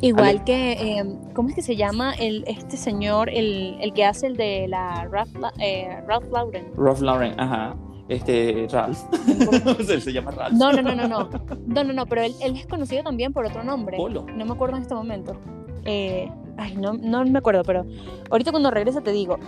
Igual 0.00 0.28
Ale- 0.28 0.42
que, 0.44 0.72
eh, 0.72 1.04
¿cómo 1.32 1.48
es 1.50 1.54
que 1.54 1.62
se 1.62 1.76
llama 1.76 2.12
el, 2.14 2.44
este 2.48 2.76
señor, 2.76 3.30
el, 3.30 3.76
el 3.80 3.92
que 3.92 4.04
hace 4.04 4.26
el 4.26 4.36
de 4.36 4.66
la 4.66 5.04
Ralph, 5.10 5.30
eh, 5.60 6.02
Ralph 6.08 6.24
Lauren? 6.32 6.66
Ralph 6.76 7.00
Lauren, 7.00 7.38
ajá. 7.38 7.76
Este, 8.08 8.66
Ralph. 8.70 8.98
Él 9.88 10.02
se 10.02 10.12
llama 10.12 10.30
Ralph. 10.32 10.54
No, 10.54 10.72
no, 10.72 10.82
no, 10.82 10.94
no, 10.94 11.08
no. 11.08 11.30
No, 11.66 11.84
no, 11.84 11.92
no, 11.92 12.06
pero 12.06 12.22
él, 12.22 12.34
él 12.40 12.56
es 12.56 12.66
conocido 12.66 13.02
también 13.02 13.32
por 13.32 13.46
otro 13.46 13.62
nombre. 13.62 13.96
Polo. 13.96 14.26
No 14.34 14.44
me 14.44 14.52
acuerdo 14.52 14.76
en 14.76 14.82
este 14.82 14.94
momento. 14.94 15.36
Eh, 15.84 16.30
ay, 16.56 16.76
no, 16.76 16.94
no 16.94 17.24
me 17.24 17.38
acuerdo, 17.38 17.62
pero 17.64 17.84
ahorita 18.30 18.50
cuando 18.50 18.70
regrese 18.70 19.00
te 19.00 19.12
digo. 19.12 19.38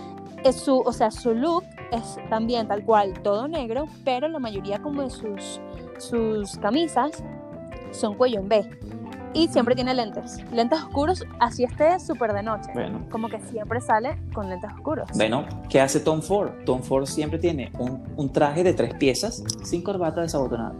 Es 0.43 0.57
su, 0.57 0.79
o 0.79 0.93
sea, 0.93 1.09
su 1.09 1.33
look 1.33 1.63
es 1.91 2.17
también 2.29 2.67
tal 2.67 2.83
cual, 2.83 3.13
todo 3.23 3.47
negro, 3.47 3.87
pero 4.03 4.27
la 4.27 4.37
mayoría 4.37 4.79
como 4.79 5.01
de 5.01 5.09
sus, 5.09 5.59
sus 5.97 6.57
camisas 6.57 7.23
son 7.91 8.13
cuello 8.13 8.41
en 8.41 8.49
B. 8.49 8.69
Y 9.35 9.49
siempre 9.49 9.75
tiene 9.75 9.93
lentes. 9.93 10.39
Lentes 10.51 10.79
oscuros, 10.81 11.23
así 11.39 11.65
esté 11.65 11.99
súper 11.99 12.31
de 12.33 12.41
noche. 12.41 12.69
Bueno, 12.73 13.05
Como 13.11 13.27
que 13.27 13.39
siempre 13.41 13.81
sale 13.81 14.17
con 14.33 14.49
lentes 14.49 14.71
oscuros. 14.73 15.07
bueno, 15.13 15.45
¿qué 15.69 15.81
hace 15.81 15.99
Tom 15.99 16.21
Ford? 16.21 16.51
Tom 16.65 16.81
Ford 16.81 17.05
siempre 17.05 17.37
tiene 17.37 17.69
un, 17.77 18.01
un 18.15 18.31
traje 18.31 18.63
de 18.63 18.73
tres 18.73 18.93
piezas 18.95 19.43
sin 19.63 19.83
corbata 19.83 20.21
desabotonada. 20.21 20.73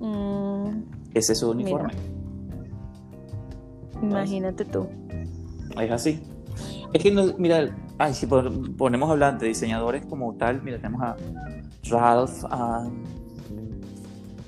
Mm, 0.00 0.82
Ese 1.14 1.32
es 1.32 1.38
su 1.38 1.50
uniforme. 1.50 1.94
imagínate 4.02 4.64
tú. 4.66 4.86
Es 5.80 5.90
así. 5.90 6.20
Es 6.92 7.02
que, 7.02 7.10
mira, 7.38 7.74
ay, 7.98 8.14
si 8.14 8.26
pon- 8.26 8.74
ponemos 8.76 9.08
a 9.08 9.12
hablar 9.12 9.38
de 9.38 9.48
diseñadores 9.48 10.04
como 10.06 10.34
tal, 10.34 10.62
mira, 10.62 10.76
tenemos 10.76 11.02
a 11.02 11.16
Ralph, 11.90 12.44
a 12.50 12.86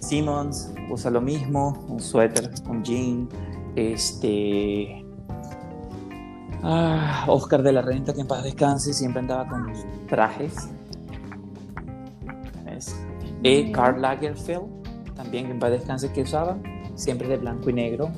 Simmons, 0.09 0.73
usa 0.91 1.11
lo 1.11 1.21
mismo, 1.21 1.85
un 1.89 2.01
suéter, 2.01 2.51
un 2.69 2.83
jean, 2.83 3.29
este... 3.75 5.05
Ah, 6.63 7.25
Oscar 7.29 7.63
de 7.63 7.73
la 7.73 7.83
Renta, 7.83 8.13
que 8.13 8.21
en 8.23 8.27
paz 8.27 8.43
descanse, 8.43 8.93
siempre 8.93 9.21
andaba 9.21 9.47
con 9.49 9.67
trajes. 10.09 10.69
¿Ves? 12.65 12.97
Eh, 13.43 13.65
Mira. 13.65 13.73
Karl 13.77 14.01
Lagerfeld, 14.03 14.65
también 15.15 15.47
que 15.47 15.53
en 15.53 15.59
paz 15.59 15.71
descanse, 15.71 16.11
que 16.13 16.23
usaba, 16.23 16.57
siempre 16.95 17.29
de 17.29 17.37
blanco 17.37 17.71
y 17.71 17.73
negro, 17.73 18.11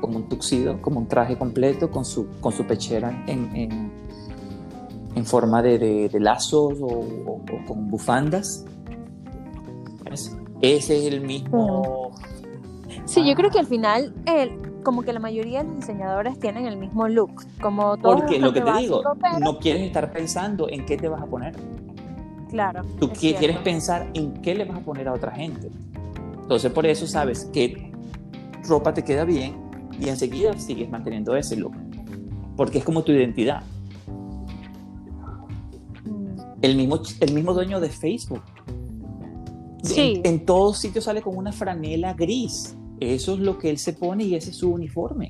como 0.00 0.16
un 0.18 0.28
tuxido, 0.28 0.80
como 0.82 1.00
un 1.00 1.06
traje 1.06 1.38
completo, 1.38 1.90
con 1.90 2.04
su, 2.04 2.26
con 2.40 2.52
su 2.52 2.66
pechera 2.66 3.24
en, 3.26 3.54
en, 3.56 3.90
en 5.14 5.24
forma 5.24 5.62
de, 5.62 5.78
de- 5.78 6.08
de 6.10 6.20
lazos 6.20 6.74
o, 6.80 6.86
o- 6.86 7.40
o 7.40 7.66
con 7.66 7.88
bufandas. 7.90 8.64
¿Ves? 10.04 10.36
Ese 10.62 10.98
es 11.06 11.12
el 11.12 11.20
mismo. 11.20 12.12
Sí, 13.04 13.24
yo 13.24 13.32
Ah. 13.32 13.36
creo 13.36 13.50
que 13.50 13.58
al 13.58 13.66
final, 13.66 14.14
el, 14.26 14.50
como 14.82 15.02
que 15.02 15.12
la 15.12 15.20
mayoría 15.20 15.62
de 15.62 15.68
los 15.68 15.76
diseñadores 15.80 16.38
tienen 16.38 16.66
el 16.66 16.76
mismo 16.76 17.08
look. 17.08 17.44
Como 17.60 17.96
todo 17.98 18.16
Porque 18.18 18.38
lo 18.38 18.52
que 18.52 18.60
te 18.60 18.72
digo, 18.78 19.02
pero- 19.20 19.38
no 19.40 19.58
quieres 19.58 19.82
estar 19.82 20.10
pensando 20.12 20.68
en 20.68 20.86
qué 20.86 20.96
te 20.96 21.08
vas 21.08 21.22
a 21.22 21.26
poner. 21.26 21.54
Claro. 22.50 22.82
Tú 23.00 23.10
cierto. 23.14 23.38
quieres 23.40 23.58
pensar 23.58 24.08
en 24.14 24.32
qué 24.34 24.54
le 24.54 24.64
vas 24.64 24.78
a 24.78 24.80
poner 24.80 25.08
a 25.08 25.12
otra 25.12 25.32
gente. 25.32 25.68
Entonces, 26.42 26.70
por 26.72 26.86
eso 26.86 27.06
sabes 27.06 27.50
qué 27.52 27.90
ropa 28.68 28.94
te 28.94 29.02
queda 29.02 29.24
bien 29.24 29.56
y 30.00 30.08
enseguida 30.08 30.52
sigues 30.58 30.88
manteniendo 30.88 31.34
ese 31.36 31.56
look. 31.56 31.74
Porque 32.56 32.78
es 32.78 32.84
como 32.84 33.02
tu 33.02 33.12
identidad. 33.12 33.62
Mm, 36.04 36.36
El 36.62 36.76
mismo, 36.76 37.00
el 37.20 37.34
mismo 37.34 37.52
dueño 37.52 37.80
de 37.80 37.88
Facebook. 37.90 38.42
Sí. 39.86 40.20
En, 40.24 40.34
en 40.34 40.46
todos 40.46 40.78
sitios 40.78 41.04
sale 41.04 41.22
con 41.22 41.36
una 41.36 41.52
franela 41.52 42.14
gris. 42.14 42.76
Eso 43.00 43.34
es 43.34 43.40
lo 43.40 43.58
que 43.58 43.70
él 43.70 43.78
se 43.78 43.92
pone 43.92 44.24
y 44.24 44.34
ese 44.34 44.50
es 44.50 44.56
su 44.56 44.70
uniforme. 44.70 45.28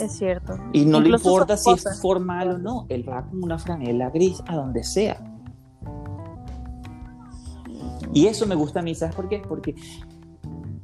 Es 0.00 0.12
cierto. 0.16 0.54
Y 0.72 0.84
no 0.84 1.00
le 1.00 1.08
Incluso 1.08 1.28
importa 1.28 1.56
si 1.56 1.70
es 1.70 2.00
formal 2.00 2.50
o 2.50 2.58
no. 2.58 2.86
Él 2.88 3.08
va 3.08 3.26
con 3.26 3.42
una 3.42 3.58
franela 3.58 4.10
gris 4.10 4.42
a 4.46 4.56
donde 4.56 4.82
sea. 4.82 5.22
Y 8.12 8.26
eso 8.26 8.46
me 8.46 8.54
gusta 8.54 8.80
a 8.80 8.82
mí, 8.82 8.94
¿sabes 8.94 9.14
por 9.14 9.28
qué? 9.28 9.42
Porque 9.46 9.74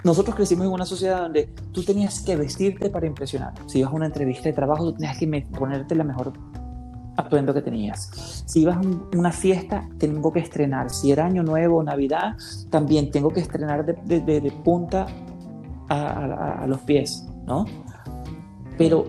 nosotros 0.02 0.34
crecimos 0.34 0.66
en 0.66 0.72
una 0.72 0.84
sociedad 0.84 1.22
donde 1.22 1.46
tú 1.72 1.84
tenías 1.84 2.20
que 2.22 2.36
vestirte 2.36 2.90
para 2.90 3.06
impresionar. 3.06 3.54
Si 3.66 3.78
ibas 3.78 3.92
a 3.92 3.96
una 3.96 4.06
entrevista 4.06 4.44
de 4.44 4.52
trabajo, 4.52 4.84
tú 4.84 4.94
tenías 4.94 5.16
que 5.16 5.46
ponerte 5.56 5.94
la 5.94 6.04
mejor 6.04 6.32
atuendo 7.16 7.52
que 7.54 7.60
tenías. 7.62 8.44
Si 8.46 8.62
ibas 8.62 8.76
a 8.76 8.80
un- 8.80 9.08
una 9.16 9.32
fiesta, 9.32 9.88
tengo 9.98 10.32
que 10.32 10.40
estrenar. 10.40 10.90
Si 10.90 11.10
era 11.12 11.26
Año 11.26 11.42
Nuevo 11.42 11.78
o 11.78 11.82
Navidad, 11.82 12.36
también 12.70 13.10
tengo 13.10 13.30
que 13.30 13.40
estrenar 13.40 13.84
de, 13.84 13.94
de- 14.04 14.20
de- 14.20 14.40
de 14.40 14.50
punta 14.50 15.06
a, 15.88 15.94
a- 15.96 16.62
a 16.62 16.66
los 16.66 16.80
pies, 16.80 17.26
¿no? 17.46 17.64
Pero 18.78 19.06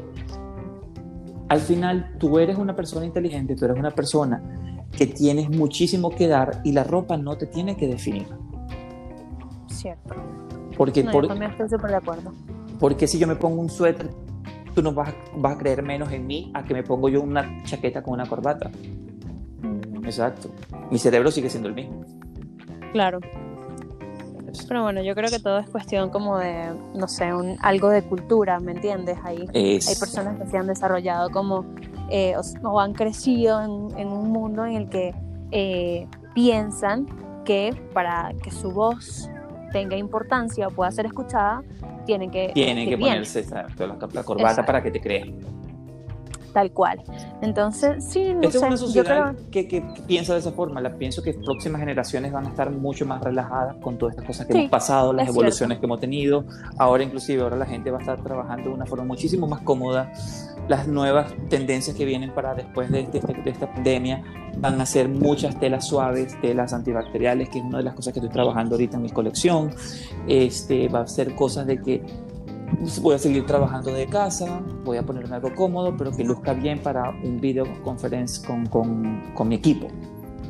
al 1.48 1.60
final 1.60 2.16
tú 2.18 2.40
eres 2.40 2.58
una 2.58 2.76
persona 2.76 3.06
inteligente, 3.06 3.56
tú 3.56 3.66
eres 3.66 3.78
una 3.78 3.92
persona 3.92 4.42
que 4.92 5.08
tienes 5.08 5.50
muchísimo 5.50 6.10
que 6.10 6.28
dar 6.28 6.62
y 6.66 6.72
la 6.74 6.84
ropa 6.84 7.16
no 7.18 7.38
te 7.38 7.46
tiene 7.46 7.78
que 7.78 7.88
definir. 7.88 8.28
Cierto. 9.68 10.16
Porque, 10.78 11.04
No, 11.04 11.12
por- 11.12 11.24
yo 11.24 11.28
también 11.30 11.52
estoy 11.52 11.70
súper 11.70 11.92
de 11.92 11.96
acuerdo. 11.98 12.32
porque 12.80 13.08
si 13.08 13.20
yo 13.20 13.28
me 13.28 13.36
pongo 13.36 13.62
un 13.62 13.70
suéter, 13.70 14.10
tú 14.76 14.82
no 14.82 14.94
vas, 14.94 15.10
a- 15.10 15.14
vas 15.36 15.56
a 15.56 15.58
creer 15.58 15.84
menos 15.84 16.12
en 16.12 16.26
mí 16.28 16.52
a 16.54 16.64
que 16.64 16.74
me 16.74 16.84
pongo 16.84 17.10
yo 17.10 17.22
una 17.22 17.64
chaqueta 17.64 18.02
con 18.04 18.14
una 18.14 18.26
corbata. 18.26 18.70
Mm, 19.62 20.06
Exacto. 20.06 20.50
Mi 20.90 20.98
cerebro 21.00 21.32
sigue 21.32 21.50
siendo 21.50 21.70
el 21.70 21.76
mismo. 21.76 22.04
Claro. 22.94 23.20
Pero 24.68 24.84
bueno, 24.84 25.02
yo 25.02 25.16
creo 25.16 25.30
que 25.30 25.40
todo 25.40 25.60
es 25.60 25.70
cuestión 25.70 26.10
como 26.10 26.38
de, 26.38 26.74
no 26.94 27.08
sé, 27.08 27.34
un, 27.34 27.58
algo 27.62 27.90
de 27.90 28.04
cultura, 28.04 28.60
¿me 28.60 28.74
entiendes? 28.74 29.18
Hay, 29.24 29.48
Es- 29.54 29.88
hay 29.88 29.96
personas 29.96 30.38
que 30.40 30.46
se 30.48 30.58
han 30.58 30.68
desarrollado 30.68 31.30
como, 31.30 31.66
eh, 32.10 32.36
o, 32.38 32.68
o 32.70 32.80
han 32.80 32.94
crecido 32.94 33.62
en, 33.62 33.98
en 33.98 34.08
un 34.10 34.30
mundo 34.32 34.66
en 34.66 34.74
el 34.76 34.90
que 34.90 35.14
eh, 35.52 36.08
piensan 36.34 37.08
que 37.46 37.74
para 37.94 38.34
que 38.44 38.52
su 38.52 38.72
voz 38.72 39.30
tenga 39.72 39.96
importancia 39.98 40.68
o 40.68 40.72
pueda 40.72 40.92
ser 40.92 41.06
escuchada, 41.06 41.64
tienen 42.06 42.30
que 42.32 42.52
Tienen 42.54 42.88
que 42.90 42.96
bien. 42.96 43.10
ponerse 43.10 43.40
exacto, 43.40 43.88
la, 43.88 43.94
la 43.94 44.24
corbata 44.24 44.50
Exacto. 44.52 44.66
para 44.66 44.84
que 44.84 44.92
te 44.92 45.02
crean. 45.02 45.61
Tal 46.54 46.72
cual. 46.72 47.02
Entonces, 47.42 48.04
sí, 48.04 48.34
no 48.34 48.42
Es 48.48 48.54
sé, 48.54 48.60
una 48.60 48.70
yo 48.72 48.78
sociedad 48.78 49.34
creo... 49.36 49.50
que, 49.52 49.68
que 49.68 49.84
piensa 50.08 50.34
de 50.34 50.40
esa 50.40 50.52
forma. 50.52 50.82
La, 50.82 50.94
pienso 50.96 51.22
que 51.24 51.34
próximas 51.34 51.80
generaciones 51.80 52.32
van 52.32 52.46
a 52.46 52.50
estar 52.50 52.70
mucho 52.72 53.06
más 53.06 53.22
relajadas 53.24 53.76
con 53.82 53.98
todas 53.98 54.14
estas 54.14 54.28
cosas 54.28 54.48
que 54.48 54.54
Sí, 54.54 54.60
hemos 54.60 54.72
pasado, 54.72 55.14
las 55.14 55.28
es 55.28 55.34
evoluciones 55.34 55.80
que 55.80 55.86
hemos 55.86 56.00
tenido. 56.00 56.46
Ahora 56.78 57.04
inclusive, 57.04 57.42
ahora 57.42 57.56
la 57.58 57.66
gente 57.66 57.92
va 57.92 57.98
a 57.98 58.02
estar 58.02 58.22
trabajando 58.24 58.70
de 58.70 58.76
una 58.76 58.86
forma 58.86 59.06
muchísimo 59.06 59.48
más 59.48 59.62
cómoda. 59.62 60.12
Las 60.68 60.88
nuevas 60.88 61.34
tendencias 61.50 61.96
que 61.96 62.06
vienen 62.06 62.32
para 62.34 62.54
después 62.54 62.90
de, 62.92 63.04
de 63.08 63.18
este- 63.20 63.34
de 63.42 63.50
esta 63.50 63.72
pandemia 63.74 64.24
van 64.58 64.80
a 64.80 64.86
ser 64.86 65.10
muchas 65.10 65.60
telas 65.60 65.88
suaves, 65.88 66.40
telas 66.42 66.74
antibacteriales, 66.74 67.50
que 67.50 67.60
es 67.60 67.66
una 67.66 67.80
de 67.80 67.86
las 67.86 67.94
cosas 67.96 68.14
que 68.14 68.20
estoy 68.20 68.32
trabajando 68.32 68.76
ahorita 68.76 68.98
en 68.98 69.04
mi 69.04 69.10
colección. 69.10 69.72
Este, 70.28 70.88
va 70.90 71.02
a 71.02 71.08
ser 71.08 71.36
cosas 71.36 71.66
de 71.66 71.82
que 71.82 72.02
voy 73.02 73.16
a 73.16 73.18
seguir 73.20 73.46
trabajando 73.46 73.94
de 73.94 74.08
casa, 74.08 74.62
voy 74.84 74.98
a 74.98 75.04
ponerme 75.04 75.36
algo 75.36 75.54
cómodo, 75.56 75.96
pero 75.98 76.12
que 76.12 76.24
luzca 76.24 76.54
bien 76.54 76.80
para 76.80 77.10
un 77.24 77.40
videoconferencia 77.40 78.48
con, 78.48 78.66
con, 78.68 79.32
con 79.34 79.48
mi 79.48 79.56
equipo. 79.56 79.88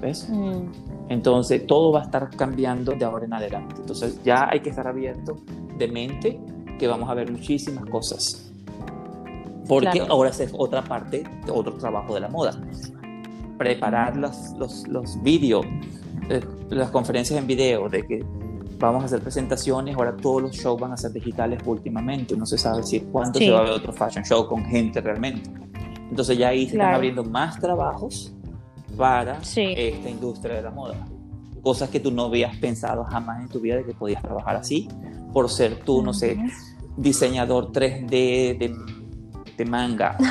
¿Ves? 0.01 0.27
Mm, 0.29 0.63
Entonces 1.09 1.65
todo 1.67 1.91
va 1.91 2.01
a 2.01 2.03
estar 2.03 2.29
cambiando 2.35 2.93
de 2.93 3.05
ahora 3.05 3.25
en 3.25 3.33
adelante. 3.33 3.75
Entonces 3.79 4.21
ya 4.23 4.47
hay 4.49 4.61
que 4.61 4.69
estar 4.69 4.87
abierto 4.87 5.37
de 5.77 5.87
mente 5.87 6.39
que 6.79 6.87
vamos 6.87 7.09
a 7.09 7.13
ver 7.13 7.31
muchísimas 7.31 7.85
cosas. 7.85 8.51
Porque 9.67 9.89
Claro. 9.99 10.13
ahora 10.13 10.29
es 10.31 10.49
otra 10.57 10.83
parte, 10.83 11.23
otro 11.51 11.73
trabajo 11.75 12.13
de 12.15 12.21
la 12.21 12.29
moda. 12.29 12.51
Preparar 13.57 14.17
los, 14.17 14.53
los, 14.57 14.87
los 14.87 15.21
vídeos, 15.21 15.65
eh, 16.29 16.41
las 16.69 16.89
conferencias 16.89 17.39
en 17.39 17.45
video, 17.45 17.87
de 17.89 18.05
que 18.07 18.25
vamos 18.87 19.03
a 19.03 19.05
hacer 19.05 19.21
presentaciones, 19.21 19.95
ahora 19.95 20.15
todos 20.15 20.41
los 20.41 20.51
shows 20.55 20.79
van 20.79 20.91
a 20.93 20.97
ser 20.97 21.11
digitales 21.11 21.61
últimamente, 21.65 22.35
no 22.35 22.45
se 22.45 22.57
sabe 22.57 22.83
si 22.83 22.99
cuánto 23.01 23.39
Sí. 23.39 23.45
se 23.45 23.51
va 23.51 23.59
a 23.59 23.63
ver 23.63 23.71
otro 23.71 23.93
fashion 23.93 24.23
show 24.23 24.47
con 24.47 24.63
gente 24.65 24.99
realmente. 25.01 25.49
Entonces 26.09 26.37
ya 26.37 26.49
ahí 26.49 26.61
se 26.61 26.65
están 26.73 26.79
Claro. 26.79 26.95
abriendo 26.95 27.23
más 27.23 27.59
trabajos 27.59 28.33
para 28.97 29.43
Sí. 29.43 29.73
esta 29.77 30.09
industria 30.09 30.55
de 30.55 30.61
la 30.63 30.71
moda. 30.71 30.95
Cosas 31.61 31.89
que 31.89 31.99
tú 31.99 32.11
no 32.11 32.23
habías 32.25 32.55
pensado 32.57 33.03
jamás 33.05 33.41
en 33.41 33.47
tu 33.47 33.59
vida 33.59 33.75
de 33.77 33.85
que 33.85 33.93
podías 33.93 34.21
trabajar 34.21 34.55
así, 34.55 34.87
por 35.31 35.49
ser 35.49 35.79
tú, 35.85 36.01
no 36.01 36.13
sé, 36.13 36.37
diseñador 36.97 37.71
3D 37.71 38.09
de, 38.57 38.75
de 39.57 39.65
manga. 39.65 40.17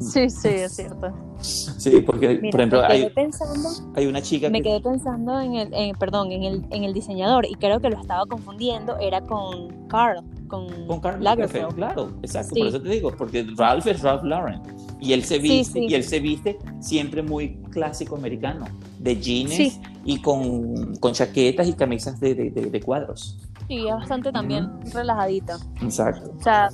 Sí, 0.00 0.30
sí, 0.30 0.48
es 0.48 0.76
cierto. 0.76 1.12
Sí, 1.44 2.00
porque, 2.00 2.38
Mira, 2.40 2.50
por 2.50 2.60
ejemplo, 2.60 2.82
hay, 2.84 3.10
pensando, 3.10 3.68
hay 3.94 4.06
una 4.06 4.22
chica 4.22 4.48
me 4.48 4.58
que... 4.62 4.70
quedé 4.70 4.80
pensando 4.80 5.40
en 5.40 5.54
el, 5.54 5.74
en- 5.74 5.96
perdón, 5.96 6.32
en 6.32 6.42
el, 6.44 6.64
en 6.70 6.84
el 6.84 6.94
diseñador 6.94 7.44
y 7.46 7.54
creo 7.54 7.80
que 7.80 7.90
lo 7.90 8.00
estaba 8.00 8.24
confundiendo, 8.26 8.96
era 8.98 9.20
con 9.20 9.68
Carl, 9.88 10.22
con, 10.48 10.66
Con 10.86 11.00
Karl 11.00 11.22
Lagerfeld. 11.22 11.62
Lagerfeld, 11.62 11.74
claro, 11.76 12.10
exacto, 12.22 12.54
Sí. 12.54 12.60
por 12.60 12.68
eso 12.68 12.80
te 12.82 12.88
digo, 12.88 13.12
porque 13.16 13.46
Ralph 13.56 13.86
es 13.86 14.00
Ralph 14.02 14.22
Lauren 14.24 14.60
y 15.00 15.12
él 15.12 15.22
se 15.24 15.38
viste 15.38 15.80
sí. 15.80 15.86
y 15.90 15.94
él 15.94 16.02
se 16.04 16.20
viste 16.20 16.58
siempre 16.80 17.22
muy 17.22 17.56
clásico 17.70 18.16
americano, 18.16 18.64
de 18.98 19.16
jeans 19.20 19.78
y 20.04 20.20
con, 20.22 20.96
con 20.96 21.12
chaquetas 21.12 21.68
y 21.68 21.74
camisas 21.74 22.18
de, 22.20 22.34
de- 22.34 22.50
de- 22.50 22.70
de 22.70 22.80
cuadros. 22.80 23.36
Sí, 23.68 23.86
es 23.86 23.94
bastante 23.94 24.30
también 24.32 24.68
relajadito. 24.92 25.54
Exacto. 25.82 26.32
O 26.38 26.42
sea, 26.42 26.68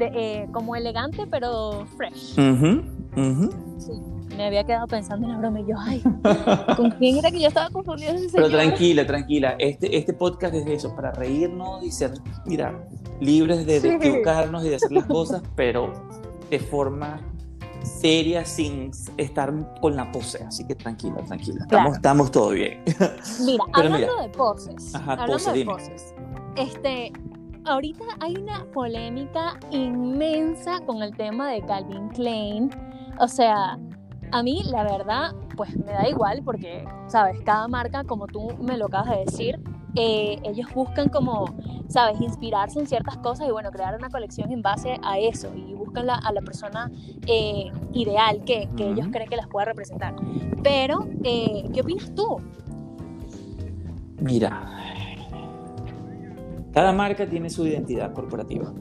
eh, 0.00 0.46
como 0.52 0.76
elegante, 0.76 1.26
pero 1.30 1.84
fresh. 1.96 2.34
Sí. 3.78 3.92
Me 4.36 4.46
había 4.46 4.62
quedado 4.64 4.86
pensando 4.86 5.26
en 5.26 5.32
la 5.32 5.38
broma 5.38 5.60
y 5.60 5.66
yo, 5.66 5.74
ay, 5.78 6.00
¿con 6.76 6.90
quién 6.92 7.16
era 7.18 7.30
que 7.30 7.40
yo 7.40 7.48
estaba 7.48 7.70
confundiendo 7.70 8.22
ese 8.22 8.36
Pero 8.36 8.48
tranquila, 8.50 9.04
tranquila. 9.06 9.56
Este, 9.58 9.96
este 9.96 10.12
podcast 10.12 10.54
es 10.54 10.64
de 10.64 10.74
eso, 10.74 10.94
para 10.94 11.10
reírnos 11.12 11.82
y 11.82 11.90
ser, 11.90 12.12
mira, 12.46 12.86
libres 13.20 13.66
de, 13.66 13.80
de 13.80 13.88
Sí. 13.90 13.96
equivocarnos 13.96 14.64
y 14.64 14.68
de 14.68 14.76
hacer 14.76 14.92
las 14.92 15.06
cosas, 15.06 15.42
pero 15.56 15.92
de 16.50 16.60
forma 16.60 17.20
seria, 17.82 18.44
sin 18.44 18.90
estar 19.16 19.52
con 19.80 19.96
la 19.96 20.10
pose. 20.12 20.44
Así 20.44 20.64
que 20.66 20.74
tranquila, 20.76 21.16
tranquila. 21.26 21.62
Estamos, 21.62 21.68
Claro. 21.84 21.94
estamos 21.94 22.30
todo 22.30 22.50
bien. 22.50 22.82
Mira, 22.86 23.14
Pero 23.74 23.94
hablando 23.94 23.98
mira. 23.98 24.22
de 24.22 24.28
poses, 24.28 24.94
Ajá, 24.94 25.12
hablando 25.12 25.32
pose, 25.32 25.50
de 25.50 25.58
dime. 25.58 25.72
poses, 25.72 26.14
este, 26.56 27.12
ahorita 27.64 28.04
hay 28.20 28.36
una 28.36 28.64
polémica 28.72 29.58
inmensa 29.70 30.78
con 30.86 31.02
el 31.02 31.16
tema 31.16 31.50
de 31.50 31.60
Calvin 31.62 32.08
Klein. 32.10 32.70
O 33.20 33.28
sea, 33.28 33.78
a 34.32 34.42
mí 34.42 34.62
la 34.70 34.82
verdad, 34.84 35.32
pues 35.56 35.76
me 35.76 35.92
da 35.92 36.08
igual 36.08 36.42
porque, 36.44 36.84
sabes, 37.08 37.40
cada 37.44 37.66
marca, 37.68 38.04
como 38.04 38.26
tú 38.26 38.52
me 38.60 38.76
lo 38.76 38.86
acabas 38.86 39.10
de 39.10 39.24
decir, 39.24 39.60
eh, 39.96 40.38
ellos 40.44 40.68
buscan 40.74 41.08
como, 41.08 41.46
sabes, 41.88 42.20
inspirarse 42.20 42.78
en 42.78 42.86
ciertas 42.86 43.16
cosas 43.16 43.48
y 43.48 43.50
bueno, 43.50 43.70
crear 43.70 43.96
una 43.96 44.10
colección 44.10 44.52
en 44.52 44.62
base 44.62 44.98
a 45.02 45.18
eso 45.18 45.50
y 45.56 45.74
buscan 45.74 46.06
la- 46.06 46.14
a 46.16 46.32
la 46.32 46.40
persona 46.42 46.90
eh, 47.26 47.72
ideal 47.94 48.44
que, 48.44 48.68
que 48.76 48.90
ellos 48.90 49.08
creen 49.10 49.28
que 49.28 49.36
las 49.36 49.48
pueda 49.48 49.64
representar. 49.66 50.14
Pero, 50.62 51.06
eh, 51.24 51.64
¿qué 51.72 51.80
opinas 51.80 52.14
tú? 52.14 52.36
Mira, 54.20 54.68
cada 56.72 56.92
marca 56.92 57.26
tiene 57.28 57.50
su 57.50 57.66
identidad 57.66 58.12
corporativa. 58.12 58.72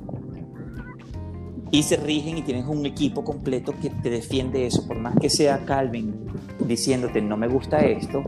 Y 1.72 1.84
se 1.84 1.97
rigen 1.97 2.38
y 2.38 2.41
tienes 2.41 2.65
un 2.65 2.86
equipo 2.86 3.24
completo 3.24 3.74
que 3.82 3.89
te 3.89 4.09
defiende 4.09 4.65
eso. 4.65 4.88
Por 4.88 4.97
más 4.99 5.15
que 5.20 5.30
sea 5.30 5.65
Calvin 5.65 6.26
diciéndote 6.59 7.22
no 7.22 7.36
me 7.38 7.47
gusta 7.47 7.80
esto, 7.80 8.24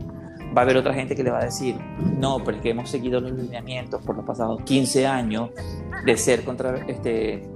va 0.56 0.62
a 0.62 0.64
haber 0.64 0.76
otra 0.76 0.92
gente 0.94 1.14
que 1.14 1.22
le 1.22 1.30
va 1.30 1.38
a 1.40 1.44
decir 1.44 1.76
no, 2.18 2.42
pero 2.44 2.56
es 2.56 2.62
que 2.62 2.70
hemos 2.70 2.90
seguido 2.90 3.20
los 3.20 3.32
lineamientos 3.32 4.02
por 4.02 4.16
los 4.16 4.24
pasados 4.24 4.62
15 4.62 5.06
años 5.06 5.50
de 6.04 6.16
ser 6.16 6.44
contra 6.44 6.76
este 6.86 7.48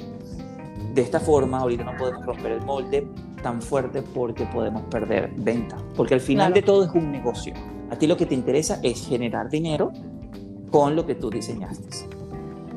de 0.95 1.03
esta 1.03 1.19
forma 1.19 1.59
ahorita 1.59 1.83
no 1.85 1.97
podemos 1.97 2.25
romper 2.25 2.53
el 2.53 2.61
molde 2.63 3.07
tan 3.43 3.61
fuerte 3.61 4.03
porque 4.03 4.45
podemos 4.47 4.83
perder 4.83 5.33
venta 5.37 5.77
porque 5.97 6.15
al 6.15 6.21
final 6.21 6.53
Claro. 6.53 6.55
de 6.55 6.63
todo 6.63 6.85
es 6.85 6.91
un 6.95 7.11
negocio 7.11 7.53
a 7.91 7.97
ti 7.97 8.07
lo 8.07 8.17
que 8.17 8.27
te 8.27 8.35
interesa 8.37 8.79
es 8.83 9.05
generar 9.09 9.51
dinero 9.51 9.91
con 10.71 10.95
lo 10.95 11.05
que 11.05 11.17
tú 11.17 11.31
diseñaste 11.31 11.89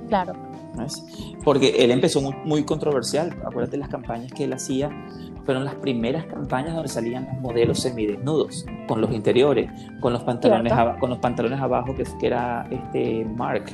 Claro. 0.07 0.33
¿No 0.77 0.83
es? 0.85 1.03
Porque 1.43 1.69
él 1.83 1.91
empezó 1.91 2.21
muy, 2.21 2.33
muy 2.45 2.63
controversial. 2.63 3.35
Acuérdate 3.45 3.77
las 3.77 3.89
campañas 3.89 4.31
que 4.31 4.43
él 4.45 4.53
hacía. 4.53 4.89
Fueron 5.45 5.65
las 5.65 5.75
primeras 5.75 6.25
campañas 6.25 6.73
donde 6.73 6.89
salían 6.89 7.25
los 7.31 7.41
modelos 7.41 7.79
semidesnudos, 7.79 8.65
con 8.87 9.01
los 9.01 9.11
interiores, 9.11 9.69
con 10.01 10.13
los 10.13 10.23
pantalones, 10.23 10.73
con 10.99 11.09
los 11.09 11.19
pantalones 11.19 11.59
abajo, 11.59 11.95
que, 11.95 12.03
que 12.19 12.27
era 12.27 12.67
este 12.69 13.25
Mark, 13.25 13.65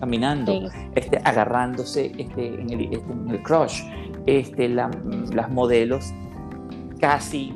caminando, 0.00 0.52
Sí. 0.70 0.76
este, 0.94 1.20
agarrándose 1.24 2.12
este, 2.18 2.60
en, 2.60 2.70
el, 2.70 2.80
este, 2.94 3.12
en 3.12 3.28
el 3.30 3.42
crush. 3.42 3.82
Este, 4.26 4.68
la- 4.68 4.90
las 5.32 5.50
modelos 5.50 6.12
casi 7.00 7.52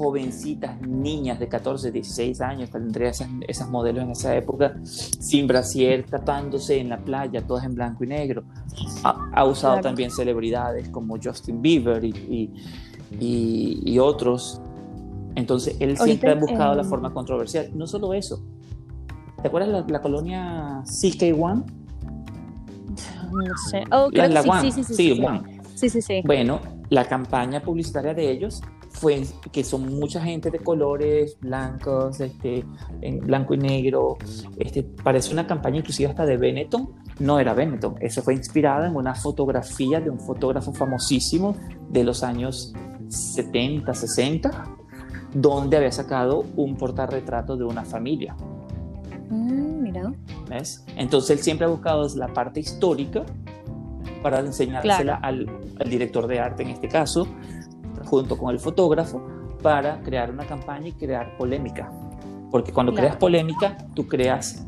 jovencitas, 0.00 0.80
niñas 0.80 1.38
de 1.38 1.46
14, 1.46 1.92
16 1.92 2.40
años, 2.40 2.70
tendría 2.70 3.10
esas, 3.10 3.28
esas 3.46 3.68
modelos 3.68 4.02
en 4.04 4.10
esa 4.12 4.34
época, 4.34 4.74
sin 4.82 5.46
brasier, 5.46 6.06
tapándose 6.06 6.80
en 6.80 6.88
la 6.88 6.98
playa, 6.98 7.46
todas 7.46 7.64
en 7.64 7.74
blanco 7.74 8.02
y 8.04 8.06
negro. 8.06 8.42
Ha, 9.04 9.30
ha 9.34 9.44
usado 9.44 9.74
Claro. 9.74 9.88
también 9.88 10.10
celebridades 10.10 10.88
como 10.88 11.16
Justin 11.22 11.60
Bieber 11.60 12.02
y, 12.02 12.08
y, 12.08 12.50
y- 13.20 13.82
y 13.84 13.98
otros. 13.98 14.60
Entonces, 15.34 15.76
él 15.80 15.90
Ahorita, 15.90 16.04
siempre 16.04 16.30
ha 16.32 16.34
buscado 16.34 16.74
la 16.74 16.82
em, 16.82 16.88
forma 16.88 17.12
controversial. 17.12 17.70
No 17.74 17.86
solo 17.86 18.14
eso. 18.14 18.42
¿Te 19.42 19.48
acuerdas 19.48 19.70
la, 19.70 19.80
la 19.86 20.00
colonia 20.00 20.82
CK1? 20.84 21.64
No 23.32 23.56
sé. 23.70 23.84
Oh, 23.92 24.08
La, 24.12 24.24
creo 24.26 24.28
la 24.28 24.42
que 24.42 24.42
sí, 24.42 24.50
One. 24.50 24.60
sí, 24.60 24.72
sí, 24.72 24.84
sí, 24.84 24.94
Sí, 24.94 25.16
sí, 25.74 25.88
sí, 25.90 26.02
sí. 26.02 26.22
Bueno, 26.24 26.58
la 26.90 27.04
campaña 27.06 27.60
publicitaria 27.62 28.12
de 28.14 28.30
ellos 28.30 28.60
fue 29.00 29.22
que 29.50 29.64
son 29.64 29.98
mucha 29.98 30.20
gente 30.20 30.50
de 30.50 30.58
colores 30.58 31.38
blancos, 31.40 32.20
este, 32.20 32.64
en 33.00 33.20
blanco 33.20 33.54
y 33.54 33.58
negro. 33.58 34.18
Este, 34.58 34.82
parece 34.82 35.32
una 35.32 35.46
campaña 35.46 35.78
inclusive 35.78 36.10
hasta 36.10 36.26
de 36.26 36.36
Benetton. 36.36 36.90
No 37.18 37.40
era 37.40 37.54
Benetton, 37.54 37.94
eso 38.00 38.22
fue 38.22 38.34
inspirada 38.34 38.88
en 38.88 38.96
una 38.96 39.14
fotografía 39.14 40.00
de 40.00 40.10
un 40.10 40.20
fotógrafo 40.20 40.72
famosísimo 40.72 41.56
de 41.88 42.04
los 42.04 42.22
años 42.22 42.74
70, 43.08 43.92
60, 43.92 44.64
donde 45.32 45.78
había 45.78 45.92
sacado 45.92 46.44
un 46.56 46.76
portarretrato 46.76 47.56
de 47.56 47.64
una 47.64 47.84
familia. 47.84 48.36
Mm, 49.30 49.82
mira. 49.82 50.12
¿ves? 50.48 50.84
Entonces 50.96 51.30
él 51.30 51.38
siempre 51.38 51.66
ha 51.66 51.70
buscado 51.70 52.06
la 52.16 52.28
parte 52.28 52.60
histórica 52.60 53.24
para 54.22 54.40
enseñársela 54.40 55.14
al, 55.14 55.46
al 55.78 55.88
director 55.88 56.26
de 56.26 56.38
arte 56.38 56.62
en 56.62 56.70
este 56.70 56.88
caso, 56.88 57.26
junto 58.04 58.36
con 58.38 58.50
el 58.50 58.58
fotógrafo, 58.58 59.22
para 59.62 60.00
crear 60.02 60.30
una 60.30 60.44
campaña 60.46 60.88
y 60.88 60.92
crear 60.92 61.36
polémica. 61.36 61.90
Porque 62.50 62.72
cuando 62.72 62.92
Claro. 62.92 63.06
creas 63.08 63.16
polémica, 63.18 63.76
tú 63.94 64.06
creas 64.08 64.66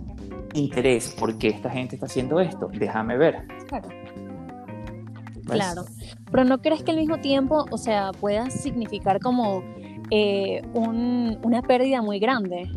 interés. 0.55 1.15
¿Por 1.19 1.39
qué 1.39 1.49
esta 1.49 1.71
gente 1.71 1.97
está 1.97 2.07
haciendo 2.07 2.39
esto? 2.41 2.69
Déjame 2.73 3.17
ver. 3.17 3.47
Claro. 3.69 3.89
¿ves? 3.89 5.45
Claro. 5.47 5.85
Pero 6.31 6.45
¿no 6.45 6.59
crees 6.61 6.83
que 6.83 6.91
al 6.93 6.99
mismo 6.99 7.19
tiempo, 7.19 7.65
o 7.71 7.79
sea, 7.79 8.13
pueda 8.13 8.51
significar 8.51 9.19
como 9.21 9.63
eh, 10.11 10.61
un- 10.75 11.39
una 11.43 11.63
pérdida 11.63 12.03
muy 12.03 12.19
grande? 12.19 12.71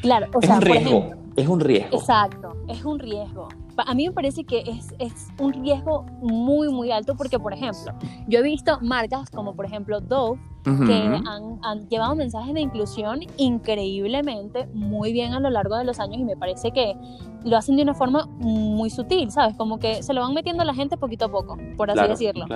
Claro, 0.00 0.26
o 0.34 0.40
es 0.40 0.46
sea, 0.46 0.56
un 0.56 0.62
riesgo. 0.62 0.90
ejemplo, 0.98 1.18
es 1.36 1.48
un 1.48 1.60
riesgo. 1.60 1.96
exacto, 1.96 2.56
es 2.68 2.84
un 2.84 2.98
riesgo. 2.98 3.48
A 3.76 3.94
mí 3.94 4.06
me 4.06 4.12
parece 4.12 4.44
que 4.44 4.60
es, 4.66 4.94
es 4.98 5.28
un 5.38 5.52
riesgo 5.52 6.04
muy, 6.20 6.68
muy 6.68 6.90
alto 6.90 7.14
porque, 7.16 7.38
por 7.38 7.52
ejemplo, 7.52 7.92
yo 8.28 8.40
he 8.40 8.42
visto 8.42 8.78
marcas 8.80 9.30
como, 9.30 9.54
por 9.54 9.66
ejemplo, 9.66 10.00
Dove, 10.00 10.40
que 10.62 10.70
han, 10.70 11.58
han, 11.62 11.88
llevado 11.88 12.14
mensajes 12.14 12.54
de 12.54 12.60
inclusión 12.60 13.20
increíblemente 13.36 14.68
muy 14.72 15.12
bien 15.12 15.34
a 15.34 15.40
lo 15.40 15.50
largo 15.50 15.76
de 15.76 15.84
los 15.84 15.98
años 15.98 16.20
y 16.20 16.24
me 16.24 16.36
parece 16.36 16.70
que 16.70 16.96
lo 17.44 17.56
hacen 17.56 17.76
de 17.76 17.82
una 17.82 17.94
forma 17.94 18.26
muy 18.38 18.90
sutil, 18.90 19.30
¿sabes? 19.30 19.56
Como 19.56 19.78
que 19.78 20.02
se 20.02 20.12
lo 20.12 20.20
van 20.20 20.34
metiendo 20.34 20.62
a 20.62 20.66
la 20.66 20.74
gente 20.74 20.96
poquito 20.96 21.26
a 21.26 21.28
poco, 21.28 21.56
por 21.76 21.90
así 21.90 22.06
decirlo. 22.08 22.46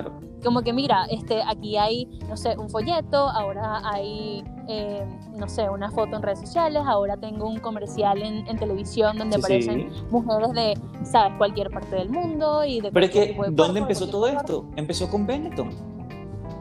Como 0.44 0.62
que 0.62 0.72
mira, 0.72 1.06
este, 1.10 1.42
aquí 1.42 1.76
hay, 1.76 2.06
no 2.28 2.36
sé, 2.36 2.56
un 2.56 2.70
folleto, 2.70 3.16
ahora 3.16 3.80
hay, 3.84 4.44
eh, 4.68 5.04
no 5.36 5.48
sé, 5.48 5.68
una 5.68 5.90
foto 5.90 6.16
en 6.16 6.22
redes 6.22 6.40
sociales, 6.40 6.82
ahora 6.86 7.16
tengo 7.16 7.48
un 7.48 7.58
comercial 7.58 8.22
en, 8.22 8.46
en 8.46 8.56
televisión 8.56 9.18
donde 9.18 9.36
aparecen 9.36 9.90
mujeres 10.10 10.52
de, 10.52 10.78
¿sabes? 11.04 11.32
Cualquier 11.38 11.70
parte 11.70 11.96
del 11.96 12.10
mundo 12.10 12.64
y 12.64 12.80
de... 12.80 12.92
Pero 12.92 13.06
es 13.06 13.12
que, 13.12 13.36
¿dónde 13.50 13.80
empezó 13.80 14.08
todo 14.08 14.28
esto? 14.28 14.66
Empezó 14.76 15.10
con 15.10 15.26
Benetton. 15.26 15.95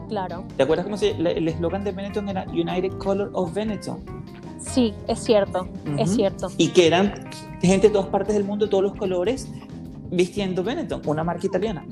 Claro. 0.08 0.44
¿Te 0.56 0.62
acuerdas 0.62 0.84
cómo 0.84 0.96
se, 0.96 1.10
el 1.10 1.48
eslogan 1.48 1.84
de 1.84 1.92
Benetton 1.92 2.28
era 2.28 2.44
United 2.48 2.92
Color 2.98 3.30
of 3.32 3.52
Benetton? 3.54 4.00
Sí, 4.58 4.94
es 5.06 5.20
cierto, 5.20 5.68
es 5.98 6.14
cierto. 6.14 6.48
Y 6.58 6.68
que 6.68 6.86
eran 6.86 7.14
gente 7.62 7.88
de 7.88 7.92
todas 7.92 8.08
partes 8.08 8.34
del 8.34 8.44
mundo, 8.44 8.66
de 8.66 8.70
todos 8.70 8.84
los 8.84 8.94
colores, 8.94 9.48
vistiendo 10.10 10.62
Benetton, 10.62 11.02
una 11.06 11.24
marca 11.24 11.46
italiana. 11.46 11.84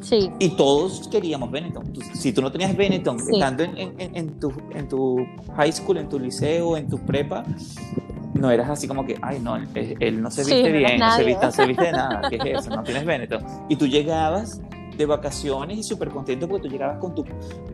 Sí. 0.00 0.30
Y 0.38 0.50
todos 0.50 1.08
queríamos 1.08 1.50
Benetton. 1.50 1.84
Si 2.14 2.32
tú 2.32 2.42
no 2.42 2.52
tenías 2.52 2.76
Benetton 2.76 3.18
estando 3.32 3.64
en, 3.64 3.76
en, 3.76 4.16
en, 4.16 4.38
tu, 4.38 4.52
en 4.74 4.88
tu 4.88 5.26
high 5.56 5.72
school, 5.72 5.96
en 5.98 6.08
tu 6.08 6.18
liceo, 6.18 6.76
en 6.76 6.88
tu 6.88 6.98
prepa, 6.98 7.44
no 8.34 8.50
eras 8.50 8.70
así 8.70 8.86
como 8.86 9.04
que, 9.04 9.16
ay, 9.22 9.40
no, 9.40 9.56
él, 9.56 10.22
no 10.22 10.30
se 10.30 10.42
viste 10.42 10.72
bien, 10.72 10.98
no, 10.98 11.16
se 11.16 11.24
viste, 11.24 11.46
no 11.46 11.52
se 11.52 11.66
viste 11.66 11.84
de 11.84 11.92
nada, 11.92 12.28
¿qué 12.28 12.36
es 12.36 12.60
eso? 12.60 12.70
No 12.70 12.82
tienes 12.82 13.04
Benetton. 13.04 13.44
Y 13.68 13.76
tú 13.76 13.86
llegabas 13.86 14.60
de 14.96 15.06
vacaciones 15.06 15.78
y 15.78 15.82
súper 15.82 16.10
contento 16.10 16.48
porque 16.48 16.68
tú 16.68 16.68
llegabas 16.68 16.98
con 16.98 17.14
tu, 17.14 17.24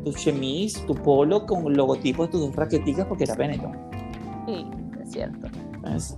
tu 0.05 0.13
chemise, 0.13 0.85
tu 0.87 0.95
polo, 0.95 1.47
con 1.47 1.67
el 1.67 1.75
logotipo 1.75 2.25
de 2.27 2.33
tus 2.33 2.41
dos 2.41 2.57
raqueticas 2.57 3.07
porque 3.07 3.25
era 3.25 3.35
Benetton. 3.35 3.73
Sí, 4.47 4.67
es 5.03 5.11
cierto. 5.11 5.49
Es, 5.95 6.17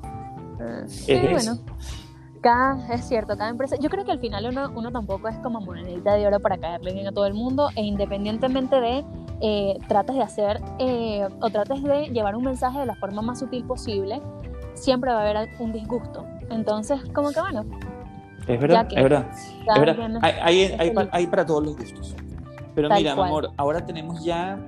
eh, 1.09 1.29
bueno. 1.31 1.59
Cada, 2.41 2.93
es 2.93 3.07
cierto, 3.07 3.37
cada 3.37 3.49
empresa. 3.49 3.77
Yo 3.81 3.89
creo 3.89 4.05
que 4.05 4.13
al 4.13 4.19
final 4.19 4.47
uno, 4.47 4.71
uno 4.75 4.93
tampoco 4.93 5.29
es 5.29 5.37
como 5.39 5.61
monedita 5.61 6.15
de 6.15 6.27
oro 6.27 6.41
para 6.41 6.59
caerle 6.59 6.93
bien 6.93 7.07
a 7.07 7.13
todo 7.13 7.27
el 7.27 7.33
mundo 7.33 7.71
e 7.75 7.83
independientemente 7.83 8.81
de 8.81 9.05
eh, 9.41 9.79
trates 9.89 10.15
de 10.15 10.23
hacer 10.23 10.61
eh, 10.79 11.27
o 11.41 11.51
trates 11.51 11.83
de 11.83 12.09
llevar 12.09 12.37
un 12.37 12.45
mensaje 12.45 12.79
de 12.79 12.87
la 12.87 12.95
forma 12.97 13.23
más 13.23 13.39
sutil 13.39 13.65
posible, 13.65 14.21
siempre 14.75 15.11
va 15.11 15.21
a 15.21 15.31
haber 15.31 15.49
un 15.59 15.73
disgusto. 15.73 16.27
Entonces, 16.51 17.01
como 17.15 17.31
que 17.31 17.41
bueno, 17.41 17.65
es 18.47 18.61
verdad, 18.61 18.89
es 18.91 19.03
verdad. 19.03 19.31
Es 19.33 19.81
verdad. 19.81 20.19
Hay, 20.23 20.63
hay, 20.79 20.93
hay, 21.11 21.27
para 21.27 21.47
todos 21.47 21.65
los 21.65 21.77
gustos. 21.77 22.15
Pero 22.75 22.89
mira, 22.91 23.15
mi 23.15 23.21
amor, 23.23 23.51
ahora 23.57 23.85
tenemos 23.85 24.25
ya 24.25 24.59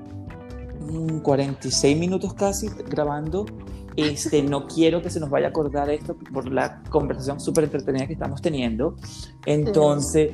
46 1.22 1.98
minutos 1.98 2.34
casi 2.34 2.68
grabando. 2.88 3.46
Este, 3.96 4.42
no 4.42 4.66
quiero 4.74 5.02
que 5.02 5.10
se 5.10 5.20
nos 5.20 5.30
vaya 5.30 5.46
a 5.46 5.50
acordar 5.50 5.90
esto 5.90 6.16
por 6.32 6.50
la 6.50 6.82
conversación 6.90 7.40
súper 7.40 7.64
entretenida 7.64 8.06
que 8.06 8.12
estamos 8.14 8.40
teniendo. 8.40 8.96
Entonces, 9.44 10.32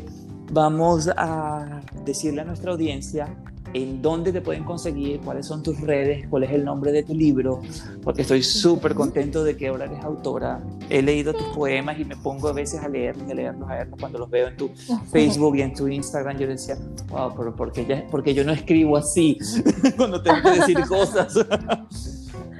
vamos 0.53 1.09
a 1.17 1.81
decirle 2.05 2.43
a 2.43 2.45
nuestra 2.45 2.73
audiencia 2.73 3.35
en 3.75 4.03
dónde 4.03 4.33
te 4.33 4.41
pueden 4.41 4.65
conseguir, 4.65 5.21
cuáles 5.21 5.47
son 5.47 5.63
tus 5.63 5.81
redes, 5.81 6.27
cuál 6.29 6.45
es 6.45 6.53
el 6.53 6.65
nombre 6.65 6.93
de 6.93 7.03
tu 7.03 7.15
libro, 7.15 7.61
porque 8.03 8.23
estoy 8.23 8.43
súper 8.43 8.95
contento 8.95 9.45
de 9.45 9.57
que 9.57 9.69
ahora 9.69 9.87
eres 9.87 10.03
autora. 10.05 10.63
He 10.91 11.03
leído 11.03 11.33
tus 11.33 11.47
poemas 11.49 11.99
y 11.99 12.05
me 12.05 12.17
pongo 12.17 12.49
a 12.49 12.53
veces 12.53 12.81
a 12.83 12.89
leerlos, 12.89 13.31
a 13.31 13.35
leerlos, 13.35 13.69
a 13.69 13.75
leerlos 13.75 13.99
cuando 13.99 14.19
los 14.19 14.31
veo 14.31 14.49
en 14.49 14.57
tu 14.57 14.71
Facebook 15.11 15.57
y 15.57 15.63
en 15.63 15.75
tu 15.75 15.89
Instagram. 15.89 16.39
Yo 16.39 16.47
decía, 16.47 16.77
wow, 17.09 17.33
pero 17.37 17.55
porque, 17.55 17.87
ya, 17.87 18.07
porque 18.11 18.35
yo 18.35 18.45
no 18.45 18.53
escribo 18.53 18.97
así 18.97 19.39
cuando 19.97 20.23
tengo 20.23 20.43
que 20.43 20.61
decir 20.61 20.81
cosas. 20.89 21.35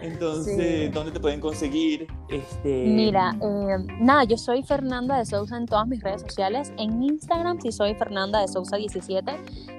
Entonces, 0.03 0.93
¿dónde 0.93 1.13
te 1.13 1.21
pueden 1.21 1.41
conseguir? 1.41 2.09
Este... 2.29 2.85
Mira, 2.87 3.37
eh, 3.41 3.87
nada, 4.01 4.25
yo 4.25 4.37
soy 4.37 4.63
Fernanda 4.63 5.19
de 5.19 5.25
Sousa 5.25 5.57
en 5.57 5.67
todas 5.67 5.87
mis 5.87 6.03
redes 6.03 6.23
sociales. 6.23 6.73
En 6.77 7.03
Instagram 7.03 7.61
sí 7.61 7.73
soy 7.73 7.95
Fernanda 7.95 8.41
de 8.41 8.49
Sousa 8.49 8.77
17. 8.77 9.33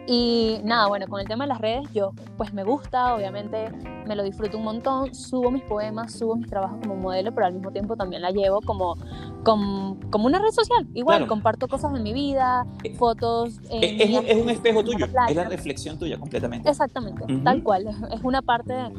Y 0.07 0.59
nada, 0.63 0.87
bueno, 0.87 1.07
con 1.07 1.19
el 1.21 1.27
tema 1.27 1.45
de 1.45 1.49
las 1.49 1.61
redes, 1.61 1.89
yo 1.93 2.11
pues 2.37 2.53
me 2.53 2.63
gusta, 2.63 3.15
obviamente 3.15 3.69
me 4.05 4.15
lo 4.15 4.23
disfruto 4.23 4.57
un 4.57 4.65
montón. 4.65 5.13
Subo 5.13 5.49
mis 5.49 5.63
poemas, 5.63 6.13
subo 6.13 6.35
mis 6.35 6.47
trabajos 6.47 6.79
como 6.81 6.95
modelo, 6.95 7.33
pero 7.33 7.47
al 7.47 7.53
mismo 7.53 7.71
tiempo 7.71 7.95
también 7.95 8.21
la 8.21 8.31
llevo 8.31 8.59
como, 8.61 8.97
como, 9.43 9.97
como 10.09 10.25
una 10.25 10.39
red 10.39 10.51
social. 10.51 10.87
Igual, 10.93 11.27
comparto 11.27 11.67
cosas 11.67 11.93
de 11.93 11.99
mi 11.99 12.13
vida, 12.13 12.65
eh, 12.83 12.93
fotos. 12.95 13.59
Eh, 13.69 13.97
es, 13.99 14.35
es, 14.35 14.41
un 14.41 14.49
espejo 14.49 14.83
tuyo, 14.83 15.05
es 15.05 15.35
la 15.35 15.45
reflexión 15.45 15.97
tuya 15.97 16.17
completamente. 16.17 16.69
Exactamente, 16.69 17.25
tal 17.43 17.63
cual. 17.63 17.87
Es 17.87 18.23
una 18.23 18.41
parte 18.41 18.73
de 18.73 18.91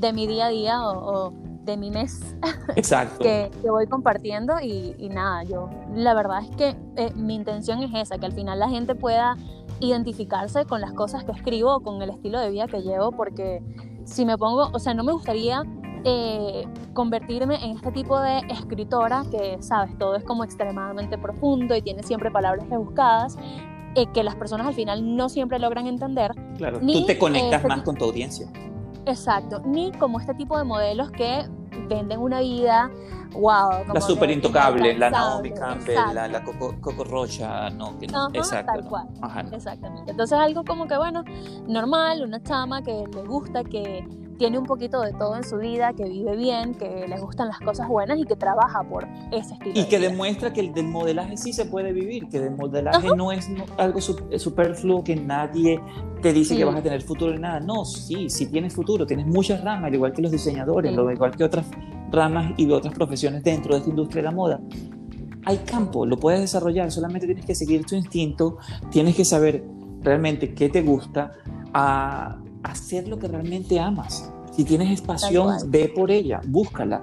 de 0.00 0.12
mi 0.12 0.26
día 0.26 0.46
a 0.46 0.48
día 0.48 0.82
o, 0.82 1.32
de 1.64 1.76
mi 1.76 1.90
mes 1.90 2.20
Exacto. 2.76 3.20
que, 3.20 3.50
voy 3.62 3.86
compartiendo 3.86 4.54
y, 4.60 5.08
nada, 5.10 5.44
yo 5.44 5.70
la 5.94 6.12
verdad 6.14 6.42
es 6.42 6.56
que 6.56 6.76
eh, 6.96 7.12
mi 7.14 7.36
intención 7.36 7.82
es 7.82 7.90
esa, 7.94 8.18
que 8.18 8.26
al 8.26 8.32
final 8.32 8.58
la 8.58 8.68
gente 8.68 8.96
pueda 8.96 9.36
identificarse 9.78 10.64
con 10.64 10.80
las 10.80 10.92
cosas 10.92 11.24
que 11.24 11.32
escribo 11.32 11.76
o 11.76 11.80
con 11.80 12.02
el 12.02 12.10
estilo 12.10 12.40
de 12.40 12.50
vida 12.50 12.66
que 12.66 12.82
llevo, 12.82 13.12
porque 13.12 13.62
si 14.04 14.24
me 14.24 14.36
pongo, 14.38 14.70
o 14.72 14.78
sea, 14.78 14.94
no 14.94 15.04
me 15.04 15.12
gustaría 15.12 15.62
eh, 16.04 16.66
convertirme 16.94 17.64
en 17.64 17.76
este 17.76 17.92
tipo 17.92 18.18
de 18.18 18.38
escritora 18.50 19.24
que, 19.30 19.58
sabes, 19.60 19.96
todo 19.98 20.16
es 20.16 20.24
como 20.24 20.42
extremadamente 20.42 21.16
profundo 21.16 21.76
y 21.76 21.82
tiene 21.82 22.02
siempre 22.02 22.30
palabras 22.30 22.68
rebuscadas, 22.68 23.36
eh, 23.94 24.06
que 24.12 24.24
las 24.24 24.34
personas 24.34 24.66
al 24.66 24.74
final 24.74 25.16
no 25.16 25.28
siempre 25.28 25.58
logran 25.58 25.86
entender. 25.86 26.32
Claro, 26.56 26.80
tú 26.80 27.06
te 27.06 27.18
conectas 27.18 27.64
más 27.64 27.82
con 27.82 27.94
tu 27.94 28.06
audiencia. 28.06 28.48
Exacto, 29.06 29.60
ni 29.64 29.92
como 29.92 30.20
este 30.20 30.34
tipo 30.34 30.56
de 30.56 30.64
modelos 30.64 31.10
que 31.10 31.44
venden 31.88 32.20
una 32.20 32.40
vida, 32.40 32.90
wow. 33.32 33.92
la 33.92 34.00
súper 34.00 34.30
intocable, 34.30 34.96
la 34.96 35.10
Naomi 35.10 35.52
Campbell, 35.52 36.14
la, 36.14 36.28
la, 36.28 36.44
Coco, 36.44 37.04
Rocha, 37.04 37.70
no, 37.70 37.98
que 37.98 38.06
no, 38.06 38.28
exacto. 38.32 38.72
Tal 38.72 38.84
cual. 38.84 39.08
Exactamente. 39.52 40.10
Entonces 40.10 40.38
algo 40.38 40.64
como 40.64 40.86
que, 40.86 40.96
bueno, 40.96 41.24
normal, 41.66 42.22
una 42.22 42.42
chama 42.42 42.82
que 42.82 43.04
le 43.12 43.22
gusta, 43.22 43.64
que 43.64 44.06
tiene 44.42 44.58
un 44.58 44.66
poquito 44.66 45.00
de 45.02 45.12
todo 45.12 45.36
en 45.36 45.44
su 45.44 45.58
vida, 45.58 45.92
que 45.92 46.02
vive 46.02 46.34
bien, 46.34 46.74
que 46.74 47.06
le 47.06 47.20
gustan 47.20 47.46
las 47.46 47.60
cosas 47.60 47.86
buenas 47.86 48.18
y 48.18 48.24
que 48.24 48.34
trabaja 48.34 48.82
por 48.82 49.06
ese 49.30 49.54
estilo. 49.54 49.72
Y 49.72 49.84
que 49.84 50.00
demuestra 50.00 50.52
que 50.52 50.58
el 50.58 50.74
del 50.74 50.88
modelaje 50.88 51.36
sí 51.36 51.52
se 51.52 51.64
puede 51.64 51.92
vivir, 51.92 52.28
que 52.28 52.38
el 52.38 52.50
modelaje 52.56 53.06
no 53.14 53.30
es 53.30 53.48
algo 53.78 54.00
superfluo, 54.00 55.04
que 55.04 55.14
nadie 55.14 55.80
te 56.22 56.32
dice 56.32 56.56
que 56.56 56.64
vas 56.64 56.74
a 56.74 56.82
tener 56.82 57.02
futuro 57.02 57.32
en 57.32 57.42
nada. 57.42 57.60
No, 57.60 57.84
sí, 57.84 58.28
sí 58.30 58.46
tienes 58.46 58.74
futuro, 58.74 59.06
tienes 59.06 59.28
muchas 59.28 59.62
ramas, 59.62 59.84
al 59.84 59.94
igual 59.94 60.12
que 60.12 60.22
los 60.22 60.32
diseñadores, 60.32 60.92
lo 60.92 61.08
igual 61.08 61.36
que 61.36 61.44
otras 61.44 61.66
ramas 62.10 62.52
y 62.56 62.68
otras 62.68 62.94
profesiones 62.94 63.44
dentro 63.44 63.74
de 63.74 63.78
esta 63.78 63.90
industria 63.90 64.22
de 64.22 64.24
la 64.24 64.34
moda. 64.34 64.60
Hay 65.44 65.58
campo, 65.58 66.04
lo 66.04 66.16
puedes 66.16 66.40
desarrollar, 66.40 66.90
solamente 66.90 67.26
tienes 67.26 67.46
que 67.46 67.54
seguir 67.54 67.86
tu 67.86 67.94
instinto, 67.94 68.58
tienes 68.90 69.14
que 69.14 69.24
saber 69.24 69.62
realmente 70.00 70.52
qué 70.52 70.68
te 70.68 70.82
gusta, 70.82 71.30
a 71.72 72.38
hacer 72.62 73.08
lo 73.08 73.18
que 73.18 73.28
realmente 73.28 73.78
amas. 73.80 74.31
Si 74.52 74.64
tienes 74.64 75.00
pasión, 75.00 75.56
ve 75.68 75.92
por 75.94 76.10
ella, 76.10 76.40
búscala. 76.46 77.02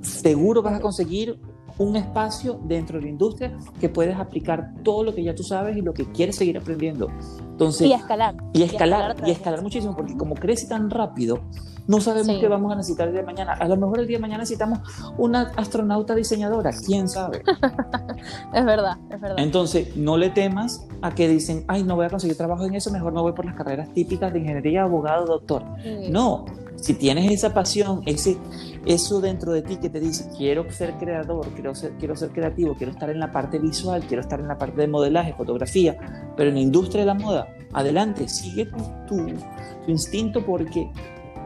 Seguro 0.00 0.62
vas 0.62 0.74
a 0.74 0.80
conseguir 0.80 1.38
un 1.78 1.96
espacio 1.96 2.60
dentro 2.64 2.98
de 2.98 3.04
la 3.04 3.10
industria 3.10 3.56
que 3.80 3.88
puedes 3.88 4.16
aplicar 4.16 4.72
todo 4.84 5.02
lo 5.02 5.14
que 5.14 5.24
ya 5.24 5.34
tú 5.34 5.42
sabes 5.42 5.76
y 5.76 5.82
lo 5.82 5.92
que 5.92 6.10
quieres 6.12 6.36
seguir 6.36 6.56
aprendiendo. 6.56 7.08
Entonces, 7.50 7.88
y 7.88 7.92
escalar. 7.92 8.36
Y 8.52 8.62
escalar, 8.62 9.16
y 9.26 9.30
escalar, 9.30 9.62
muchísimo, 9.62 9.96
porque 9.96 10.16
como 10.16 10.34
crece 10.34 10.68
tan 10.68 10.90
rápido, 10.90 11.40
no 11.86 12.00
sabemos 12.00 12.38
qué 12.40 12.48
vamos 12.48 12.72
a 12.72 12.76
necesitar 12.76 13.08
el 13.08 13.14
día 13.14 13.22
de 13.22 13.26
mañana. 13.26 13.52
A 13.52 13.68
lo 13.68 13.76
mejor 13.76 14.00
el 14.00 14.06
día 14.06 14.18
de 14.18 14.22
mañana 14.22 14.42
necesitamos 14.42 14.80
una 15.18 15.52
astronauta 15.56 16.14
diseñadora, 16.14 16.70
quién 16.86 17.08
sabe. 17.08 17.42
es 18.54 18.64
verdad, 18.64 18.96
es 19.10 19.20
verdad. 19.20 19.38
Entonces, 19.38 19.96
no 19.96 20.16
le 20.16 20.30
temas 20.30 20.86
a 21.02 21.14
que 21.14 21.28
dicen, 21.28 21.64
ay, 21.68 21.82
no 21.82 21.96
voy 21.96 22.06
a 22.06 22.10
conseguir 22.10 22.36
trabajo 22.36 22.64
en 22.64 22.74
eso, 22.74 22.90
mejor 22.90 23.12
me 23.12 23.20
voy 23.20 23.32
por 23.32 23.44
las 23.44 23.54
carreras 23.54 23.92
típicas 23.92 24.32
de 24.32 24.38
ingeniería, 24.38 24.84
abogado, 24.84 25.26
doctor. 25.26 25.64
No, 26.08 26.46
si 26.76 26.94
tienes 26.94 27.30
esa 27.30 27.54
pasión, 27.54 28.02
ese, 28.06 28.36
eso 28.84 29.20
dentro 29.20 29.52
de 29.52 29.62
ti 29.62 29.76
que 29.76 29.88
te 29.88 30.00
dice, 30.00 30.28
quiero 30.36 30.70
ser 30.70 30.94
creador, 30.94 31.48
quiero 31.54 31.74
ser, 31.74 31.92
quiero 31.98 32.16
ser 32.16 32.30
creativo, 32.30 32.74
quiero 32.74 32.92
estar 32.92 33.10
en 33.10 33.20
la 33.20 33.32
parte 33.32 33.58
visual, 33.58 34.04
quiero 34.06 34.20
estar 34.20 34.40
en 34.40 34.48
la 34.48 34.58
parte 34.58 34.80
de 34.80 34.88
modelaje, 34.88 35.32
fotografía, 35.34 35.96
pero 36.36 36.50
en 36.50 36.56
la 36.56 36.60
industria 36.60 37.02
de 37.02 37.06
la 37.06 37.14
moda, 37.14 37.48
adelante, 37.72 38.28
sigue 38.28 38.66
tu, 38.66 38.78
tu 39.06 39.90
instinto 39.90 40.44
porque 40.44 40.90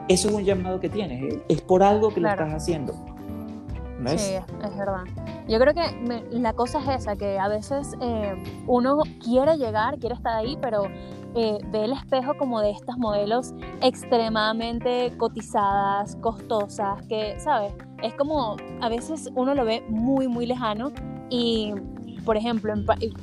eso 0.09 0.29
es 0.29 0.35
un 0.35 0.45
llamado 0.45 0.81
que 0.81 0.89
tienes, 0.89 1.22
¿eh? 1.22 1.43
es 1.49 1.61
por 1.61 1.83
algo 1.83 2.12
que 2.12 2.20
lo 2.20 2.29
estás 2.29 2.53
haciendo. 2.53 2.95
¿No 4.01 4.11
es? 4.11 4.20
Sí, 4.20 4.35
es 4.35 4.76
verdad. 4.76 5.03
Yo 5.49 5.59
creo 5.59 5.74
que 5.74 6.29
la 6.31 6.53
cosa 6.53 6.79
es 6.79 7.03
esa, 7.03 7.16
que 7.16 7.39
a 7.39 7.49
veces 7.49 7.95
eh, 8.01 8.35
uno 8.66 9.01
quiere 9.22 9.57
llegar, 9.57 9.99
quiere 9.99 10.14
estar 10.14 10.37
ahí, 10.37 10.57
pero 10.61 10.85
eh, 11.35 11.59
ve 11.70 11.85
el 11.85 11.93
espejo 11.93 12.37
como 12.39 12.61
de 12.61 12.70
estas 12.70 12.97
modelos 12.97 13.55
extremadamente 13.83 15.12
cotizadas, 15.16 16.16
costosas, 16.16 17.03
que, 17.07 17.39
¿sabes? 17.39 17.72
Es 18.03 18.14
como, 18.14 18.57
a 18.81 18.89
veces 18.89 19.31
uno 19.35 19.55
lo 19.55 19.64
ve 19.64 19.85
muy, 19.89 20.29
muy 20.29 20.47
lejano 20.47 20.93
Y, 21.31 21.74
por 22.24 22.37
ejemplo, 22.37 22.74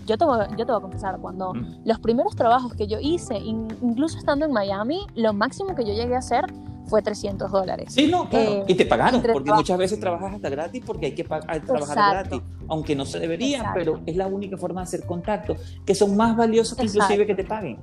yo 0.06 0.18
te, 0.18 0.26
voy, 0.26 0.40
yo 0.58 0.66
te 0.66 0.72
voy 0.72 0.78
a 0.78 0.82
confesar, 0.82 1.20
cuando 1.20 1.54
los 1.84 2.00
primeros 2.00 2.36
trabajos 2.36 2.74
que 2.74 2.88
yo 2.88 2.98
hice, 3.00 3.38
incluso 3.38 4.18
estando 4.18 4.46
en 4.46 4.52
Miami, 4.52 5.06
lo 5.16 5.34
máximo 5.34 5.76
que 5.76 5.86
yo 5.86 5.94
llegué 5.94 6.16
a 6.16 6.20
hacer 6.20 6.46
fue 6.88 7.02
300 7.02 7.52
dólares. 7.52 7.94
Sí, 7.94 8.08
no, 8.08 8.30
claro. 8.30 8.52
Eh, 8.52 8.64
y 8.68 8.76
te 8.76 8.86
pagaron, 8.86 9.22
porque 9.22 9.52
muchas 9.52 9.78
veces 9.78 10.00
trabajas 10.00 10.34
hasta 10.34 10.50
gratis 10.50 10.84
porque 10.86 11.08
hay 11.08 11.12
que 11.14 11.24
trabajar 11.24 11.96
gratis, 11.96 12.42
aunque 12.68 12.96
no 12.96 13.06
se 13.06 13.20
debería, 13.20 13.72
pero 13.74 14.02
es 14.06 14.16
la 14.16 14.28
única 14.28 14.58
forma 14.58 14.82
de 14.82 14.86
hacer 14.86 15.06
contacto, 15.06 15.56
que 15.86 15.96
son 15.96 16.16
más 16.16 16.36
valiosos 16.36 16.78
que 16.78 16.86
inclusive 16.86 17.26
que 17.26 17.36
te 17.36 17.44
paguen. 17.44 17.78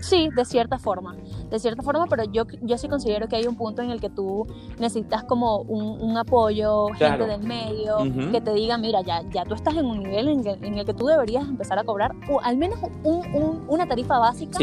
Sí, 0.00 0.28
de 0.34 0.44
cierta 0.44 0.78
forma, 0.78 1.16
de 1.50 1.58
cierta 1.58 1.82
forma, 1.82 2.06
pero 2.06 2.24
yo, 2.24 2.44
yo 2.62 2.78
sí 2.78 2.88
considero 2.88 3.28
que 3.28 3.36
hay 3.36 3.46
un 3.46 3.56
punto 3.56 3.82
en 3.82 3.90
el 3.90 4.00
que 4.00 4.10
tú 4.10 4.46
necesitas 4.78 5.24
como 5.24 5.58
un, 5.58 6.16
apoyo, 6.16 6.86
gente 6.94 7.26
del 7.26 7.42
medio, 7.42 7.98
que 8.32 8.40
te 8.40 8.52
diga, 8.54 8.78
mira, 8.78 9.02
ya, 9.02 9.22
ya 9.30 9.44
tú 9.44 9.54
estás 9.54 9.76
en 9.76 9.84
un 9.84 10.02
nivel 10.02 10.28
en, 10.28 10.46
en 10.46 10.78
el 10.78 10.86
que 10.86 10.94
tú 10.94 11.06
deberías 11.06 11.46
empezar 11.46 11.78
a 11.78 11.84
cobrar 11.84 12.12
o 12.28 12.40
al 12.40 12.56
menos 12.56 12.78
un, 13.04 13.64
una 13.68 13.86
tarifa 13.86 14.18
básica 14.18 14.58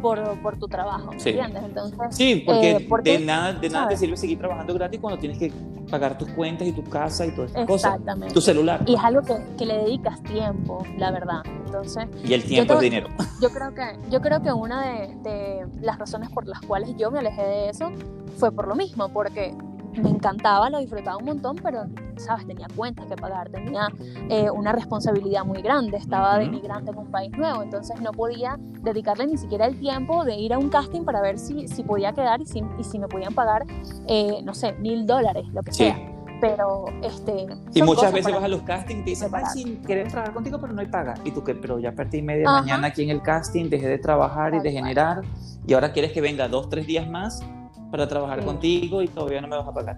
Por, 0.00 0.40
por, 0.42 0.58
tu 0.58 0.68
trabajo, 0.68 1.10
¿me 1.10 1.16
entiendes? 1.16 1.62
Entonces, 1.64 1.98
sí, 2.10 2.44
porque, 2.46 2.70
eh, 2.72 3.18
de 3.18 3.24
nada, 3.24 3.52
de 3.52 3.68
nada 3.68 3.88
te 3.88 3.96
sirve 3.96 4.16
seguir 4.16 4.38
trabajando 4.38 4.74
gratis 4.74 5.00
cuando 5.00 5.18
tienes 5.18 5.38
que 5.38 5.52
pagar 5.90 6.18
tus 6.18 6.28
cuentas 6.30 6.68
y 6.68 6.72
tu 6.72 6.84
casa 6.84 7.26
y 7.26 7.30
todas 7.30 7.50
esas 7.50 7.66
cosas. 7.66 7.98
Tu 8.32 8.40
celular. 8.40 8.82
Y 8.86 8.94
es 8.94 9.00
algo 9.02 9.22
que, 9.22 9.36
que, 9.56 9.66
le 9.66 9.78
dedicas 9.78 10.22
tiempo, 10.22 10.84
la 10.98 11.10
verdad. 11.10 11.42
Entonces, 11.64 12.06
y 12.24 12.34
el 12.34 12.44
tiempo 12.44 12.74
es 12.74 12.80
dinero. 12.80 13.08
Yo 13.40 13.50
creo 13.50 13.74
que, 13.74 13.98
yo 14.10 14.20
creo 14.20 14.42
que 14.42 14.52
una 14.52 14.77
de, 14.80 15.16
de, 15.22 15.66
las 15.80 15.98
razones 15.98 16.30
por 16.30 16.46
las 16.46 16.60
cuales 16.60 16.94
yo 16.96 17.10
me 17.10 17.18
alejé 17.18 17.42
de 17.42 17.68
eso 17.70 17.90
fue 18.36 18.52
por 18.52 18.68
lo 18.68 18.74
mismo, 18.74 19.08
porque 19.08 19.54
me 19.96 20.10
encantaba, 20.10 20.70
lo 20.70 20.78
disfrutaba 20.78 21.16
un 21.16 21.24
montón, 21.24 21.56
pero, 21.62 21.84
¿sabes? 22.16 22.46
Tenía 22.46 22.66
cuentas 22.74 23.06
que 23.06 23.16
pagar, 23.16 23.48
tenía 23.50 23.88
eh, 24.28 24.50
una 24.50 24.72
responsabilidad 24.72 25.44
muy 25.44 25.60
grande, 25.62 25.96
estaba 25.96 26.38
de 26.38 26.48
migrante 26.48 26.90
en 26.90 26.98
un 26.98 27.10
país 27.10 27.30
nuevo, 27.36 27.62
entonces 27.62 28.00
no 28.00 28.12
podía 28.12 28.56
dedicarle 28.58 29.26
ni 29.26 29.36
siquiera 29.36 29.66
el 29.66 29.78
tiempo 29.78 30.24
de 30.24 30.36
ir 30.36 30.52
a 30.52 30.58
un 30.58 30.68
casting 30.68 31.04
para 31.04 31.20
ver 31.20 31.38
si, 31.38 31.68
si 31.68 31.82
podía 31.82 32.12
quedar 32.12 32.40
y 32.40 32.46
si, 32.46 32.62
y 32.78 32.84
si 32.84 32.98
me 32.98 33.08
podían 33.08 33.34
pagar, 33.34 33.64
eh, 34.06 34.40
no 34.44 34.54
sé, 34.54 34.72
mil 34.74 35.06
dólares, 35.06 35.46
lo 35.52 35.62
que 35.62 35.72
sea 35.72 36.17
pero 36.40 36.86
este 37.02 37.46
y 37.74 37.82
muchas 37.82 38.12
veces 38.12 38.32
vas 38.32 38.44
a 38.44 38.48
los 38.48 38.62
castings 38.62 39.00
y 39.00 39.04
te 39.04 39.10
dicen 39.10 39.30
sí 39.52 39.80
queremos 39.86 40.12
trabajar 40.12 40.34
contigo 40.34 40.60
pero 40.60 40.72
no 40.72 40.80
hay 40.80 40.86
paga 40.86 41.14
y 41.24 41.30
tú 41.30 41.42
que 41.42 41.54
pero 41.54 41.78
ya 41.78 41.92
perdí 41.92 42.22
media 42.22 42.50
mañana 42.50 42.88
aquí 42.88 43.02
en 43.02 43.10
el 43.10 43.22
casting 43.22 43.68
dejé 43.68 43.88
de 43.88 43.98
trabajar 43.98 44.54
y 44.54 44.60
de 44.60 44.72
generar 44.72 45.22
y 45.66 45.74
ahora 45.74 45.92
quieres 45.92 46.12
que 46.12 46.20
venga 46.20 46.48
dos 46.48 46.68
tres 46.68 46.86
días 46.86 47.08
más 47.08 47.42
para 47.90 48.06
trabajar 48.06 48.44
contigo 48.44 49.02
y 49.02 49.08
todavía 49.08 49.40
no 49.40 49.48
me 49.48 49.56
vas 49.56 49.68
a 49.68 49.72
pagar 49.72 49.96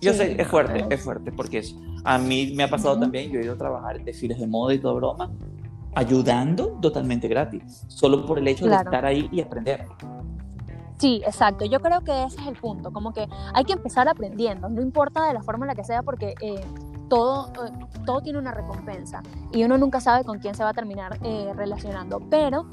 yo 0.00 0.12
sé 0.12 0.40
es 0.40 0.48
fuerte 0.48 0.86
es 0.90 1.02
fuerte 1.02 1.32
porque 1.32 1.62
a 2.04 2.18
mí 2.18 2.52
me 2.54 2.64
ha 2.64 2.70
pasado 2.70 2.98
también 2.98 3.30
yo 3.30 3.40
he 3.40 3.44
ido 3.44 3.54
a 3.54 3.58
trabajar 3.58 3.96
en 3.96 4.04
desfiles 4.04 4.38
de 4.38 4.46
moda 4.46 4.74
y 4.74 4.78
toda 4.78 4.94
broma 4.94 5.30
ayudando 5.94 6.78
totalmente 6.80 7.28
gratis 7.28 7.84
solo 7.88 8.26
por 8.26 8.38
el 8.38 8.48
hecho 8.48 8.66
de 8.66 8.74
estar 8.74 9.04
ahí 9.04 9.28
y 9.32 9.40
aprender 9.40 9.86
Sí, 10.98 11.22
exacto. 11.26 11.64
Yo 11.64 11.80
creo 11.80 12.00
que 12.00 12.24
ese 12.24 12.40
es 12.40 12.46
el 12.46 12.56
punto. 12.56 12.92
Como 12.92 13.12
que 13.12 13.28
hay 13.54 13.64
que 13.64 13.74
empezar 13.74 14.08
aprendiendo. 14.08 14.68
No 14.68 14.80
importa 14.80 15.26
de 15.26 15.34
la 15.34 15.42
forma 15.42 15.66
en 15.66 15.68
la 15.68 15.74
que 15.74 15.84
sea, 15.84 16.02
porque 16.02 16.34
eh, 16.40 16.60
todo, 17.08 17.48
eh, 17.48 17.70
todo 18.04 18.20
tiene 18.20 18.38
una 18.38 18.52
recompensa. 18.52 19.22
Y 19.52 19.64
uno 19.64 19.78
nunca 19.78 20.00
sabe 20.00 20.24
con 20.24 20.38
quién 20.38 20.54
se 20.54 20.64
va 20.64 20.70
a 20.70 20.74
terminar 20.74 21.18
eh, 21.22 21.52
relacionando. 21.54 22.20
Pero 22.30 22.66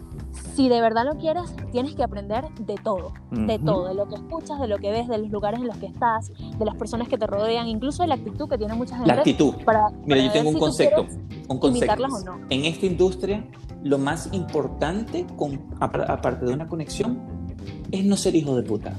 si 0.55 0.69
de 0.69 0.81
verdad 0.81 1.05
lo 1.05 1.17
quieres, 1.17 1.53
tienes 1.71 1.95
que 1.95 2.03
aprender 2.03 2.45
de 2.59 2.75
todo. 2.75 3.13
De 3.31 3.59
todo. 3.59 3.87
De 3.87 3.93
lo 3.93 4.07
que 4.07 4.15
escuchas, 4.15 4.59
de 4.59 4.67
lo 4.67 4.77
que 4.77 4.91
ves, 4.91 5.07
de 5.07 5.17
los 5.17 5.29
lugares 5.29 5.59
en 5.59 5.67
los 5.67 5.77
que 5.77 5.87
estás, 5.87 6.31
de 6.57 6.65
las 6.65 6.75
personas 6.75 7.07
que 7.09 7.17
te 7.17 7.27
rodean, 7.27 7.67
incluso 7.67 8.03
de 8.03 8.07
la 8.07 8.15
actitud 8.15 8.47
que 8.47 8.57
tiene 8.57 8.73
mucha 8.73 8.95
gente. 8.95 9.07
La 9.07 9.19
actitud. 9.19 9.55
Para, 9.65 9.89
Mira, 10.05 10.21
yo 10.21 10.31
tengo 10.31 10.49
un 10.49 10.59
concepto. 10.59 11.05
Un 11.49 11.59
concepto. 11.59 12.03
O 12.03 12.19
no. 12.23 12.39
En 12.49 12.65
esta 12.65 12.85
industria, 12.85 13.45
lo 13.83 13.97
más 13.97 14.29
importante, 14.31 15.25
con, 15.35 15.59
aparte 15.79 16.45
de 16.45 16.53
una 16.53 16.67
conexión, 16.67 17.42
es 17.91 18.05
no 18.05 18.17
ser 18.17 18.35
hijo 18.35 18.55
de 18.55 18.63
puta. 18.63 18.97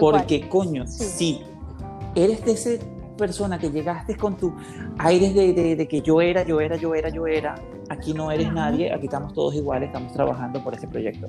Porque, 0.00 0.48
coño, 0.48 0.86
si 0.86 1.40
eres 2.14 2.44
de 2.44 2.52
esa 2.52 2.70
persona 3.16 3.58
que 3.58 3.70
llegaste 3.70 4.16
con 4.16 4.36
tu 4.36 4.54
aires 4.98 5.34
de, 5.34 5.86
que 5.88 6.00
yo 6.00 6.20
era, 6.20 6.42
yo 6.42 6.60
era, 6.60 6.76
yo 6.76 6.94
era, 6.94 7.10
yo 7.10 7.26
era, 7.26 7.54
aquí 7.88 8.14
no 8.14 8.30
eres 8.30 8.52
nadie, 8.52 8.92
aquí 8.92 9.06
estamos 9.06 9.34
todos 9.34 9.54
iguales, 9.54 9.88
estamos 9.88 10.12
trabajando 10.12 10.62
por 10.64 10.74
este 10.74 10.88
proyecto. 10.88 11.28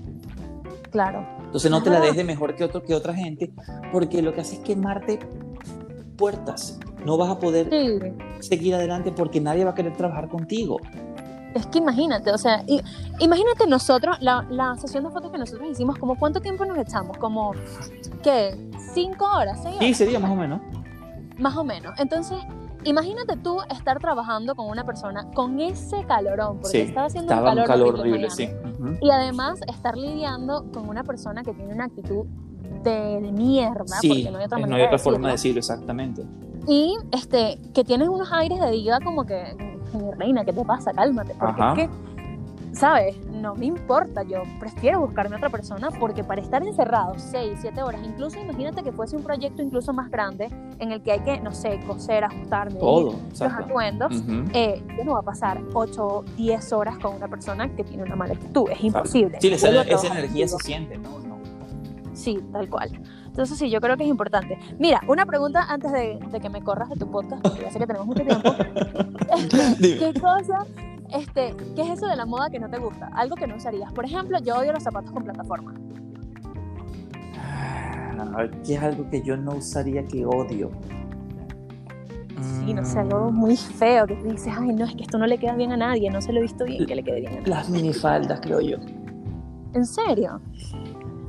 Claro. 0.89 1.25
Entonces 1.45 1.69
no 1.69 1.83
te 1.83 1.89
la 1.89 1.99
des 1.99 2.15
de 2.15 2.23
mejor 2.23 2.55
que, 2.55 2.63
otro, 2.63 2.83
que 2.83 2.93
otra 2.95 3.13
gente, 3.13 3.51
porque 3.91 4.21
lo 4.21 4.33
que 4.33 4.41
hace 4.41 4.55
es 4.55 4.61
quemarte 4.61 5.19
puertas. 6.17 6.79
No 7.05 7.17
vas 7.17 7.29
a 7.29 7.39
poder 7.39 7.69
seguir 8.39 8.75
adelante 8.75 9.11
porque 9.11 9.41
nadie 9.41 9.65
va 9.65 9.71
a 9.71 9.75
querer 9.75 9.95
trabajar 9.97 10.29
contigo. 10.29 10.79
Es 11.53 11.65
que 11.67 11.79
imagínate, 11.79 12.31
o 12.31 12.37
sea, 12.37 12.63
imagínate 13.19 13.67
nosotros, 13.67 14.17
la, 14.21 14.45
la, 14.49 14.77
sesión 14.77 15.03
de 15.03 15.09
fotos 15.09 15.31
que 15.31 15.37
nosotros 15.37 15.69
hicimos, 15.69 15.97
como 15.97 16.17
cuánto 16.17 16.39
tiempo 16.39 16.65
nos 16.65 16.77
echamos, 16.77 17.17
como, 17.17 17.53
¿qué? 18.23 18.55
¿Cinco 18.93 19.25
horas? 19.25 19.59
¿Seis 19.61 19.75
horas? 19.75 19.87
Sí, 19.87 19.93
sería 19.93 20.19
más 20.19 20.31
o 20.31 20.35
menos. 20.35 20.61
Más 21.37 21.57
o 21.57 21.63
menos. 21.63 21.93
Entonces, 21.97 22.37
imagínate 22.85 23.35
tú 23.37 23.57
estar 23.69 23.99
trabajando 23.99 24.55
con 24.55 24.67
una 24.69 24.85
persona 24.85 25.29
con 25.33 25.59
ese 25.59 26.05
calorón, 26.05 26.59
porque 26.61 26.83
estaba 26.83 27.07
haciendo 27.07 27.33
un 27.33 27.43
calor, 27.43 27.65
calor 27.65 27.99
horrible, 27.99 28.29
sí. 28.29 28.49
Y 29.01 29.09
además 29.09 29.59
estar 29.67 29.97
lidiando 29.97 30.71
con 30.71 30.87
una 30.87 31.03
persona 31.03 31.43
que 31.43 31.53
tiene 31.53 31.73
una 31.73 31.85
actitud 31.85 32.25
de, 32.83 33.31
mierda, 33.33 33.83
porque 34.01 34.31
no 34.31 34.37
hay 34.37 34.45
otra, 34.45 34.59
no 34.59 34.75
hay 34.75 34.83
otra 34.83 34.97
forma 34.97 35.27
de 35.27 35.33
decirlo, 35.33 35.59
exactamente. 35.59 36.23
Y 36.67 36.95
este, 37.11 37.59
que 37.73 37.83
tiene 37.83 38.07
unos 38.07 38.31
aires 38.31 38.59
de 38.59 38.71
diva 38.71 38.99
como 38.99 39.25
que 39.25 39.55
reina, 40.17 40.45
¿qué 40.45 40.53
te 40.53 40.63
pasa? 40.63 40.91
Cálmate. 40.93 41.35
Porque 41.39 41.61
es 41.61 41.89
que, 41.89 41.89
¿sabes? 42.73 43.17
No 43.27 43.55
me 43.55 43.65
importa, 43.65 44.23
yo 44.23 44.43
prefiero 44.59 45.01
buscarme 45.01 45.35
otra 45.35 45.49
persona 45.49 45.89
porque 45.91 46.23
para 46.23 46.41
estar 46.41 46.65
encerrado 46.65 47.15
6, 47.17 47.59
7 47.61 47.81
horas, 47.81 48.01
incluso 48.03 48.39
imagínate 48.39 48.83
que 48.83 48.91
fuese 48.91 49.17
un 49.17 49.23
proyecto 49.23 49.61
incluso 49.61 49.93
más 49.93 50.09
grande 50.09 50.49
en 50.79 50.91
el 50.91 51.01
que 51.01 51.11
hay 51.11 51.19
que, 51.21 51.39
no 51.41 51.51
sé, 51.51 51.79
coser, 51.85 52.23
ajustarme, 52.23 52.79
Todo, 52.79 53.15
los 53.29 53.41
atuendos, 53.41 54.23
eh, 54.53 54.81
yo 54.97 55.03
no 55.03 55.13
va 55.13 55.19
a 55.19 55.23
pasar 55.23 55.61
8, 55.73 56.25
10 56.37 56.73
horas 56.73 56.97
con 56.99 57.15
una 57.15 57.27
persona 57.27 57.67
que 57.75 57.83
tiene 57.83 58.03
una 58.03 58.15
mala 58.15 58.33
actitud, 58.33 58.69
es 58.69 58.83
imposible. 58.83 59.37
Sí, 59.41 59.51
esa, 59.51 59.69
esa 59.81 60.07
energía 60.07 60.47
se 60.47 60.57
siente, 60.57 60.97
¿no? 60.97 61.21
Sí, 62.13 62.39
tal 62.51 62.69
cual. 62.69 62.91
Entonces 63.31 63.57
sí, 63.57 63.69
yo 63.69 63.79
creo 63.79 63.95
que 63.95 64.03
es 64.03 64.09
importante. 64.09 64.59
Mira, 64.77 64.99
una 65.07 65.25
pregunta 65.25 65.65
antes 65.69 65.89
de, 65.93 66.19
que 66.41 66.49
me 66.49 66.61
corras 66.61 66.89
de 66.89 66.97
tu 66.97 67.09
podcast, 67.09 67.41
porque 67.41 67.61
ya 67.61 67.71
sé 67.71 67.79
que 67.79 67.87
tenemos 67.87 68.05
mucho 68.05 68.23
tiempo. 68.23 68.53
¿Qué 69.79 70.13
cosa, 70.19 70.65
este, 71.13 71.55
qué 71.73 71.81
es 71.81 71.91
eso 71.91 72.07
de 72.07 72.17
la 72.17 72.25
moda 72.25 72.49
que 72.49 72.59
no 72.59 72.69
te 72.69 72.77
gusta? 72.77 73.09
Algo 73.15 73.37
que 73.37 73.47
no 73.47 73.55
usarías. 73.55 73.93
Por 73.93 74.03
ejemplo, 74.03 74.37
yo 74.39 74.57
odio 74.57 74.73
los 74.73 74.83
zapatos 74.83 75.11
con 75.11 75.23
plataforma. 75.23 75.73
Ah, 77.37 78.47
¿Qué 78.65 78.75
es 78.75 78.83
algo 78.83 79.09
que 79.09 79.21
yo 79.21 79.37
no 79.37 79.51
usaría 79.51 80.05
que 80.05 80.25
odio? 80.25 80.69
Sí, 82.41 82.73
no 82.73 82.83
sé, 82.83 82.99
algo 82.99 83.31
muy 83.31 83.55
feo 83.55 84.07
que 84.07 84.15
dices, 84.15 84.53
ay, 84.57 84.73
no, 84.73 84.83
es 84.83 84.93
que 84.93 85.03
esto 85.03 85.17
no 85.17 85.25
le 85.25 85.37
queda 85.37 85.55
bien 85.55 85.71
a 85.71 85.77
nadie, 85.77 86.09
no 86.09 86.21
se 86.21 86.33
lo 86.33 86.39
he 86.39 86.41
visto 86.41 86.65
bien 86.65 86.85
que 86.85 86.95
le 86.95 87.03
quede 87.03 87.21
bien 87.21 87.31
a 87.31 87.35
nadie. 87.37 87.47
Las 87.47 87.69
minifaldas, 87.69 88.41
creo 88.41 88.59
yo. 88.59 88.77
¿En 89.73 89.85
serio? 89.85 90.41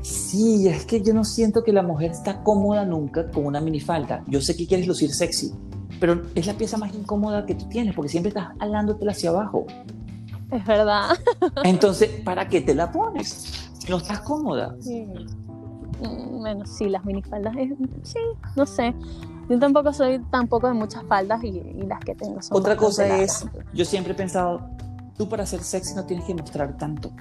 Sí, 0.03 0.67
es 0.67 0.85
que 0.85 1.01
yo 1.01 1.15
no 1.15 1.25
siento 1.25 1.63
que 1.63 1.73
la 1.73 1.83
mujer 1.83 2.11
está 2.11 2.43
cómoda 2.43 2.85
nunca 2.85 3.31
con 3.31 3.47
una 3.47 3.61
minifalda. 3.61 4.25
Yo 4.27 4.41
sé 4.41 4.57
que 4.57 4.67
quieres 4.67 4.89
lucir 4.89 5.15
sexy, 5.15 5.53
pero 6.01 6.23
es 6.35 6.47
la 6.47 6.55
pieza 6.55 6.77
más 6.77 6.93
incómoda 6.93 7.47
que 7.47 7.55
tú 7.55 7.69
tienes 7.69 7.95
porque 7.95 8.09
siempre 8.09 8.31
estás 8.31 8.49
halándotela 8.59 9.13
hacia 9.13 9.31
abajo. 9.31 9.65
Es 10.51 10.67
verdad. 10.67 11.17
Entonces, 11.65 12.11
¿para 12.25 12.49
qué 12.49 12.61
te 12.61 12.75
la 12.75 12.91
pones? 12.91 13.71
Si 13.79 13.89
no 13.89 13.99
estás 13.99 14.21
cómoda. 14.21 14.75
Sí. 14.81 15.07
Mm, 16.01 16.41
bueno, 16.41 16.67
sí, 16.67 16.89
las 16.89 17.05
minifaldas, 17.05 17.55
sí, 18.03 18.19
no 18.57 18.67
sé. 18.67 18.93
Yo 19.49 19.59
tampoco 19.61 19.93
soy 19.93 20.21
tampoco 20.31 20.67
de 20.67 20.75
muchas 20.75 21.05
faldas 21.05 21.45
y, 21.45 21.63
las 21.87 22.01
que 22.01 22.15
tengo 22.17 22.43
son 22.43 22.57
Otra 22.57 22.77
cosa 22.77 23.19
es, 23.19 23.47
yo 23.73 23.85
siempre 23.85 24.13
he 24.15 24.17
pensado, 24.17 24.69
tú 25.17 25.29
para 25.29 25.47
ser 25.47 25.63
sexy 25.63 25.95
no 25.95 26.05
tienes 26.05 26.25
que 26.27 26.35
mostrar 26.35 26.77
tanto 26.77 27.13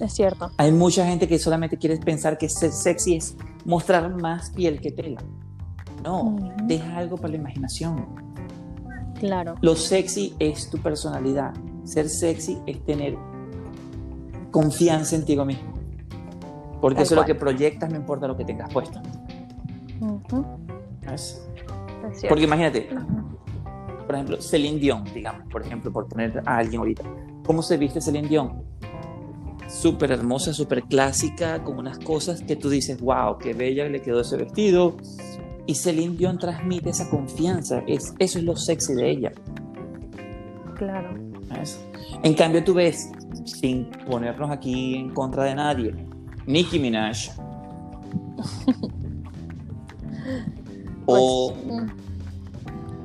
es 0.00 0.12
cierto. 0.12 0.50
Hay 0.56 0.72
mucha 0.72 1.06
gente 1.06 1.28
que 1.28 1.38
solamente 1.38 1.76
quiere 1.76 1.96
pensar 1.98 2.38
que 2.38 2.48
ser 2.48 2.72
sexy 2.72 3.16
es 3.16 3.36
mostrar 3.64 4.14
más 4.20 4.50
piel 4.50 4.80
que 4.80 4.90
tela. 4.90 5.22
No, 6.04 6.36
deja 6.64 6.96
algo 6.96 7.16
para 7.16 7.30
la 7.30 7.36
imaginación. 7.36 8.06
Claro. 9.18 9.56
Lo 9.60 9.74
sexy 9.74 10.34
es 10.38 10.70
tu 10.70 10.78
personalidad. 10.78 11.52
Ser 11.84 12.08
sexy 12.08 12.58
es 12.66 12.84
tener 12.84 13.16
confianza 14.50 15.16
en 15.16 15.24
ti 15.24 15.36
mismo. 15.36 15.74
Porque 16.80 17.02
eso 17.02 17.14
es 17.14 17.20
lo 17.20 17.26
que 17.26 17.34
proyectas, 17.34 17.90
no 17.90 17.96
importa 17.96 18.28
lo 18.28 18.36
que 18.36 18.44
tengas 18.44 18.72
puesto. 18.72 19.00
Porque 22.28 22.44
imagínate, 22.44 22.88
por 24.06 24.14
ejemplo, 24.14 24.40
Celine 24.40 24.78
Dion, 24.78 25.04
digamos, 25.12 25.48
por 25.50 25.62
ejemplo, 25.62 25.92
por 25.92 26.08
poner 26.08 26.42
a 26.46 26.58
alguien 26.58 26.78
ahorita. 26.80 27.02
¿Cómo 27.44 27.62
se 27.62 27.76
viste 27.76 28.00
Celine 28.00 28.28
Dion? 28.28 28.67
Súper 29.68 30.12
hermosa, 30.12 30.52
súper 30.52 30.82
clásica, 30.84 31.62
con 31.62 31.78
unas 31.78 31.98
cosas 31.98 32.42
que 32.42 32.56
tú 32.56 32.70
dices, 32.70 33.00
wow, 33.00 33.38
qué 33.38 33.54
bella 33.54 33.88
le 33.88 34.00
quedó 34.00 34.20
ese 34.20 34.36
vestido, 34.36 34.96
Y 35.66 35.74
Celine 35.74 36.16
Dion 36.16 36.38
transmite 36.38 36.90
esa 36.90 37.10
confianza. 37.10 37.82
Es, 37.86 38.14
eso 38.18 38.38
es 38.38 38.44
lo 38.44 38.56
sexy 38.56 38.94
de 38.94 39.10
ella. 39.10 39.32
Claro. 40.76 41.14
¿ves? 41.50 41.78
En 42.22 42.34
cambio, 42.34 42.64
tú 42.64 42.74
ves, 42.74 43.10
sin 43.44 43.90
ponernos 44.08 44.50
aquí 44.50 44.94
en 44.94 45.10
contra 45.10 45.44
de 45.44 45.54
nadie, 45.54 45.94
Nicki 46.46 46.78
Minaj. 46.78 47.28
o 51.06 51.52
Pues, 51.52 51.66
mm, 51.66 51.86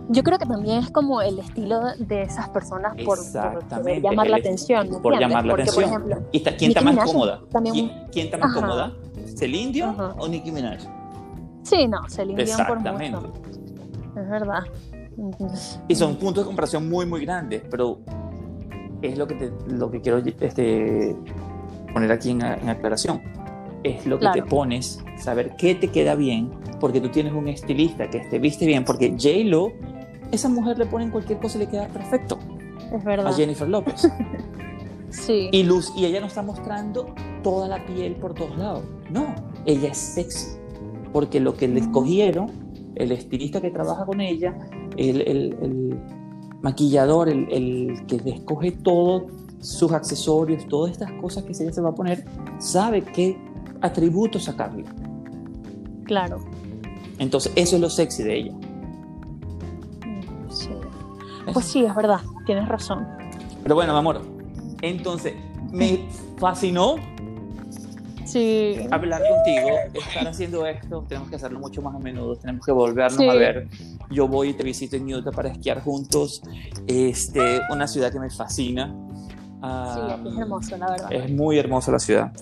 Yo 0.10 0.22
creo 0.24 0.38
que 0.38 0.46
también 0.46 0.80
es 0.80 0.90
como 0.92 1.22
el 1.22 1.40
estilo 1.40 1.80
de 1.98 2.24
esas 2.24 2.50
personas 2.50 2.94
por, 3.06 3.18
por 3.18 4.02
llamar 4.02 4.30
la 4.30 4.38
atención. 4.38 4.90
¿me 4.90 5.00
por 5.00 5.18
llamar 5.20 5.46
la 5.46 5.52
Porque, 5.54 5.64
atención. 5.64 5.90
Por 5.90 5.94
ejemplo, 6.12 6.30
¿Y 6.32 6.38
está- 6.38 6.56
quién 6.58 6.72
está 6.72 6.82
más 6.82 6.94
Minaj 6.94 7.08
cómoda? 7.08 7.42
también- 7.52 7.74
¿Quién, 7.74 7.92
quién 8.12 8.26
está 8.26 8.38
más 8.38 8.52
Ajá. 8.52 8.60
cómoda? 8.62 8.94
¿Celine 9.36 9.72
Dion 9.72 9.90
Ajá. 9.92 10.16
o 10.20 10.28
Nicki 10.28 10.52
Minaj? 10.52 10.80
sí, 11.64 11.88
no, 11.88 12.00
Celine 12.10 12.44
Dion 12.44 12.58
por 12.68 12.80
mucho. 12.80 13.34
Es 14.18 14.30
verdad. 14.30 14.64
Y 15.88 15.96
son 15.96 16.16
puntos 16.18 16.44
de 16.44 16.48
comparación 16.48 16.90
muy, 16.90 17.06
muy 17.06 17.22
grandes, 17.26 17.64
pero 17.70 18.00
es 19.02 19.18
lo 19.18 19.28
que, 19.28 19.36
te- 19.36 19.52
lo 19.68 19.90
que 19.90 20.02
quiero 20.02 20.18
este, 20.20 21.16
poner 21.94 22.12
aquí 22.12 22.32
en, 22.32 22.42
en 22.42 22.70
aclaración. 22.70 23.22
Es 23.84 24.06
lo 24.06 24.16
que 24.18 24.22
Claro. 24.22 24.44
te 24.44 24.50
pones, 24.50 25.04
saber 25.18 25.56
qué 25.58 25.76
te 25.76 25.90
queda 25.90 26.16
bien, 26.16 26.50
porque 26.80 27.02
tú 27.02 27.10
tienes 27.10 27.34
un 27.34 27.48
estilista 27.48 28.10
que 28.10 28.20
te 28.22 28.40
viste 28.40 28.66
bien, 28.66 28.86
porque 28.86 29.10
J-Lo, 29.12 29.72
esa 30.34 30.50
mujer 30.50 30.78
le 30.78 30.86
ponen 30.86 31.10
cualquier 31.12 31.40
cosa 31.40 31.58
y 31.58 31.62
le 31.62 31.68
queda 31.70 31.88
perfecto 31.88 32.38
es 32.88 33.02
a 33.02 33.06
verdad. 33.06 33.34
Jennifer 33.34 33.68
López. 33.70 34.08
Sí. 35.10 35.50
Y 35.52 35.62
Luz, 35.62 35.94
y 35.96 36.06
ella 36.06 36.20
no 36.22 36.26
está 36.26 36.42
mostrando 36.42 37.14
toda 37.44 37.68
la 37.68 37.86
piel 37.86 38.16
por 38.16 38.34
todos 38.34 38.58
lados. 38.58 38.82
No, 39.12 39.28
ella 39.64 39.90
es 39.90 39.98
sexy. 40.00 40.58
Porque 41.12 41.40
lo 41.40 41.56
que 41.56 41.68
le 41.68 41.82
escogieron, 41.82 42.50
el 42.96 43.12
estilista 43.12 43.62
que 43.62 43.70
trabaja 43.70 44.06
con 44.08 44.20
ella, 44.22 44.58
el, 44.98 45.22
el- 45.22 45.54
el 45.62 46.00
maquillador, 46.64 47.30
el, 47.30 47.48
el 47.52 48.06
que 48.08 48.18
le 48.22 48.32
escoge 48.32 48.72
todos 48.72 49.26
sus 49.60 49.92
accesorios, 49.92 50.68
todas 50.68 50.94
estas 50.94 51.12
cosas 51.22 51.44
que 51.44 51.52
ella 51.52 51.72
se 51.72 51.82
va 51.82 51.90
a 51.90 51.94
poner, 51.96 52.26
sabe 52.58 53.04
qué 53.04 53.38
atributos 53.82 54.46
sacarle. 54.46 54.84
Claro. 56.06 56.40
Entonces, 57.20 57.52
eso 57.56 57.76
es 57.76 57.82
lo 57.84 57.90
sexy 57.92 58.24
de 58.24 58.36
ella. 58.36 58.54
Sí. 61.46 61.52
Pues 61.54 61.66
sí, 61.66 61.86
es 61.86 61.96
verdad. 61.96 62.20
Tienes 62.46 62.68
razón. 62.68 63.08
Pero 63.64 63.76
bueno, 63.76 63.94
mi 63.94 64.00
amor, 64.00 64.22
entonces, 64.82 65.34
me 65.72 66.06
fascinó 66.38 66.96
Sí. 68.26 68.78
hablar 68.90 69.22
contigo, 69.22 69.70
estar 69.94 70.28
haciendo 70.28 70.66
esto, 70.66 71.04
tenemos 71.08 71.30
que 71.30 71.36
hacerlo 71.36 71.60
mucho 71.60 71.82
más 71.82 71.94
a 71.94 72.00
menudo, 72.00 72.36
tenemos 72.38 72.66
que 72.66 72.72
volvernos 72.72 73.18
Sí. 73.20 73.28
a 73.30 73.34
ver. 73.34 73.68
Yo 74.10 74.28
voy 74.28 74.50
y 74.50 74.54
te 74.54 74.64
visito 74.64 74.96
en 74.96 75.14
Utah 75.14 75.32
para 75.32 75.50
esquiar 75.50 75.82
juntos, 75.82 76.42
este, 76.88 77.60
una 77.70 77.88
ciudad 77.88 78.12
que 78.12 78.20
me 78.20 78.30
fascina. 78.30 78.88
Sí, 78.88 79.60
Ah, 79.62 80.18
aquí 80.20 80.30
es 80.30 80.38
hermoso, 80.40 80.78
la 80.78 80.90
verdad. 80.92 81.12
es 81.14 81.32
muy 81.32 81.58
hermosa 81.60 81.92
la 81.92 82.00
ciudad. 82.00 82.34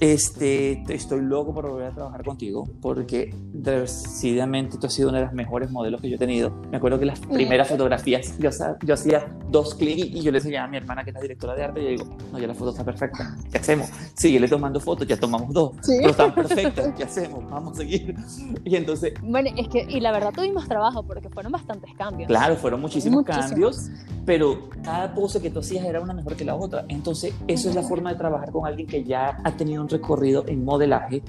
Este, 0.00 0.82
estoy 0.92 1.22
loco 1.22 1.54
por 1.54 1.68
volver 1.68 1.86
a 1.86 1.90
trabajar 1.94 2.24
contigo 2.24 2.68
porque 2.80 3.34
decididamente 3.52 4.76
tú 4.78 4.86
has 4.86 4.92
sido 4.92 5.08
una 5.08 5.18
de 5.18 5.24
las 5.26 5.34
mejores 5.34 5.70
modelos 5.70 6.00
que 6.00 6.08
yo 6.10 6.16
he 6.16 6.18
tenido. 6.18 6.50
Me 6.70 6.76
acuerdo 6.78 6.98
que 6.98 7.06
las 7.06 7.20
primeras 7.20 7.68
fotografías 7.68 8.36
yo, 8.38 8.50
yo 8.84 8.94
hacía 8.94 9.26
dos 9.50 9.74
clics 9.74 10.06
y 10.16 10.20
yo 10.22 10.32
le 10.32 10.40
decía 10.40 10.64
a 10.64 10.68
mi 10.68 10.76
hermana 10.78 11.04
que 11.04 11.10
es 11.10 11.14
la 11.14 11.20
directora 11.20 11.54
de 11.54 11.64
arte 11.64 11.80
y 11.80 11.84
yo 11.84 11.90
digo, 12.04 12.16
no, 12.32 12.38
ya 12.38 12.46
la 12.46 12.54
foto 12.54 12.70
está 12.70 12.84
perfecta. 12.84 13.36
¿Qué 13.50 13.58
hacemos? 13.58 13.88
Síguele 14.14 14.48
tomando 14.48 14.80
fotos, 14.80 15.06
ya 15.06 15.16
tomamos 15.16 15.52
dos. 15.52 15.72
Sí. 15.82 15.94
Pero 15.98 16.10
están 16.10 16.34
perfectas. 16.34 16.92
¿Qué 16.96 17.04
hacemos? 17.04 17.48
Vamos 17.50 17.74
a 17.74 17.76
seguir. 17.76 18.14
Y 18.64 18.76
entonces, 18.76 19.12
Bueno, 19.22 19.50
es 19.56 19.68
que, 19.68 19.86
y 19.88 20.00
la 20.00 20.10
verdad 20.10 20.32
tuvimos 20.34 20.66
trabajo 20.66 21.02
porque 21.02 21.28
fueron 21.28 21.52
bastantes 21.52 21.92
cambios. 21.96 22.26
claro, 22.28 22.56
fueron 22.56 22.80
muchísimos, 22.80 23.18
Muchísimos. 23.18 23.50
cambios, 23.50 23.90
pero 24.24 24.70
cada 24.82 25.14
pose 25.14 25.40
que 25.40 25.50
tú 25.50 25.60
hacías 25.60 25.84
era 25.84 26.00
una 26.00 26.14
mejor 26.14 26.34
que 26.34 26.44
la 26.44 26.54
otra. 26.54 26.84
Entonces, 26.88 27.34
eso 27.46 27.68
es 27.68 27.74
la 27.74 27.82
forma 27.82 28.10
de 28.12 28.18
trabajar 28.18 28.50
con 28.50 28.66
alguien 28.66 28.88
que 28.88 29.04
ya 29.04 29.38
ha 29.44 29.52
tenido 29.52 29.83
un 29.84 29.88
recorrido 29.88 30.44
en 30.48 30.64
modelaje 30.64 31.22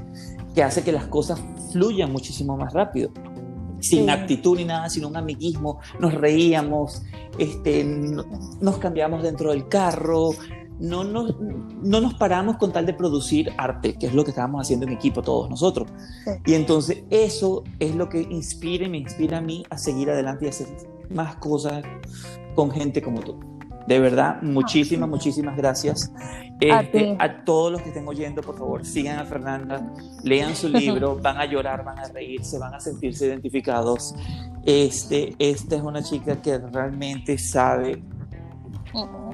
que 0.54 0.64
hace 0.64 0.84
que 0.84 0.92
las 0.92 1.06
cosas 1.08 1.40
fluyan 1.72 2.12
muchísimo 2.12 2.58
más 2.58 2.74
rápido. 2.74 3.12
Sin 3.80 4.06
Sí. 4.06 4.10
actitud 4.10 4.58
ni 4.58 4.66
nada, 4.66 4.90
sino 4.90 5.08
un 5.10 5.18
amiguismo. 5.18 5.80
Nos 6.00 6.14
reíamos, 6.14 7.04
este, 7.38 7.84
no- 7.84 8.26
nos 8.62 8.78
cambiamos 8.78 9.22
dentro 9.22 9.52
del 9.52 9.68
carro, 9.68 10.32
no 10.80 11.04
nos, 11.04 11.36
no 11.82 12.02
nos 12.02 12.14
paramos 12.16 12.58
con 12.58 12.72
tal 12.74 12.86
de 12.86 12.94
producir 12.94 13.52
arte, 13.58 13.94
que 14.00 14.08
es 14.08 14.14
lo 14.14 14.24
que 14.24 14.32
estábamos 14.32 14.62
haciendo 14.62 14.86
en 14.88 14.94
equipo 14.94 15.22
todos 15.22 15.50
nosotros. 15.50 15.90
Sí. 16.26 16.32
Y 16.48 16.54
entonces 16.54 17.04
eso 17.10 17.64
es 17.80 17.96
lo 17.96 18.10
que 18.10 18.22
inspira 18.22 18.86
y 18.86 18.90
me 18.90 18.98
inspira 18.98 19.38
a 19.38 19.42
mí 19.42 19.64
a 19.70 19.78
seguir 19.78 20.10
adelante 20.10 20.46
y 20.46 20.50
hacer 20.50 20.68
más 21.14 21.36
cosas 21.36 21.84
con 22.56 22.72
gente 22.72 23.02
como 23.02 23.20
tú. 23.22 23.38
De 23.88 24.00
verdad, 24.00 24.42
muchísimas, 24.42 25.08
muchísimas 25.10 25.56
gracias. 25.56 26.12
A 26.72 26.82
Este, 26.82 27.16
a 27.20 27.44
todos 27.44 27.72
los 27.72 27.82
que 27.82 27.90
estén 27.90 28.08
oyendo, 28.08 28.42
por 28.42 28.58
favor, 28.58 28.86
sigan 28.86 29.20
a 29.20 29.26
Fernanda, 29.26 29.94
lean 30.24 30.56
su 30.56 30.70
libro, 30.70 31.18
van 31.22 31.38
a 31.38 31.46
llorar, 31.46 31.84
van 31.84 32.00
a 32.00 32.08
reírse, 32.08 32.58
van 32.58 32.74
a 32.74 32.80
sentirse 32.80 33.28
identificados. 33.28 34.16
Este, 34.66 35.36
esta 35.38 35.76
es 35.76 35.82
una 35.84 36.02
chica 36.02 36.42
que 36.42 36.58
realmente 36.58 37.38
sabe 37.38 38.02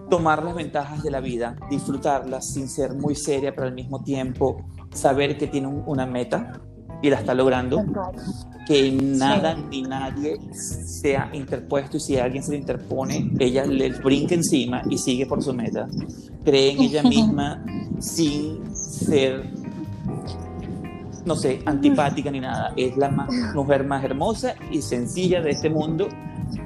tomar 0.10 0.44
las 0.44 0.56
ventajas 0.56 1.04
de 1.04 1.12
la 1.12 1.22
vida, 1.22 1.56
disfrutarlas 1.70 2.48
sin 2.54 2.68
ser 2.68 2.94
muy 2.96 3.16
seria, 3.16 3.54
pero 3.54 3.68
al 3.68 3.74
mismo 3.74 4.04
tiempo 4.04 4.66
saber 4.92 5.38
que 5.38 5.48
tiene 5.48 5.68
un- 5.68 5.84
una 5.86 6.06
meta 6.06 6.60
y 7.02 7.10
la 7.10 7.18
está 7.18 7.34
logrando, 7.34 7.84
que 8.68 8.92
nada 8.92 9.56
ni 9.56 9.82
nadie 9.82 10.38
sea 10.54 11.30
interpuesto 11.34 11.98
y 11.98 12.00
si 12.00 12.18
alguien 12.18 12.44
se 12.44 12.52
le 12.52 12.58
interpone, 12.58 13.32
ella 13.40 13.66
le 13.66 13.90
brinca 13.90 14.36
encima 14.36 14.82
y 14.90 14.98
sigue 14.98 15.26
por 15.26 15.42
su 15.42 15.54
meta. 15.54 15.88
Cree 16.46 16.72
en 16.74 16.82
ella 16.82 17.04
misma 17.04 17.64
sin 18.00 18.60
ser, 18.76 19.50
no 21.26 21.36
sé, 21.36 21.62
antipática 21.66 22.32
ni 22.32 22.40
nada. 22.40 22.74
Es 22.78 22.96
la 22.98 23.10
más- 23.10 23.34
mujer 23.56 23.84
más 23.86 24.04
hermosa 24.04 24.54
y 24.72 24.82
sencilla 24.82 25.42
de 25.42 25.52
este 25.52 25.70
mundo 25.70 26.08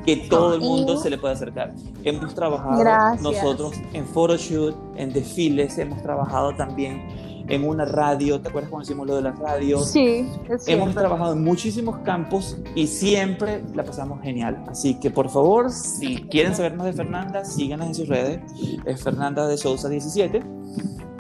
que 0.06 0.18
todo 0.30 0.56
el 0.56 0.62
mundo 0.62 0.98
se 0.98 1.10
le 1.10 1.18
puede 1.18 1.34
acercar. 1.36 1.74
Hemos 2.04 2.34
trabajado 2.36 2.80
Gracias. 2.80 3.22
nosotros 3.22 3.74
en 3.94 4.06
photoshoot, 4.06 4.76
en 4.98 5.12
desfiles, 5.14 5.78
hemos 5.78 6.02
trabajado 6.02 6.56
también 6.56 7.02
en 7.48 7.64
una 7.68 7.86
radio, 7.86 8.42
¿te 8.42 8.50
acuerdas 8.50 8.70
cuando 8.72 8.84
hicimos 8.86 9.06
lo 9.08 9.16
de 9.16 9.22
la 9.22 9.32
radio? 9.32 9.80
Sí, 9.80 10.28
es 10.50 10.68
Hemos 10.68 10.94
trabajado 10.96 11.34
en 11.34 11.44
muchísimos 11.44 11.98
campos 12.00 12.58
y 12.74 12.88
siempre 12.88 13.64
la 13.74 13.84
pasamos 13.84 14.22
genial. 14.22 14.64
Así 14.68 14.96
que 15.00 15.12
por 15.12 15.30
favor, 15.30 15.72
si 15.72 16.24
quieren 16.24 16.56
saber 16.56 16.76
más 16.76 16.88
de 16.88 16.94
Fernanda, 16.94 17.46
síganos 17.46 17.88
en 17.88 17.96
sus 17.96 18.08
redes. 18.08 18.40
Es 18.86 19.04
Fernanda 19.04 19.48
de 19.48 19.58
Sousa 19.58 19.90
17 19.90 20.42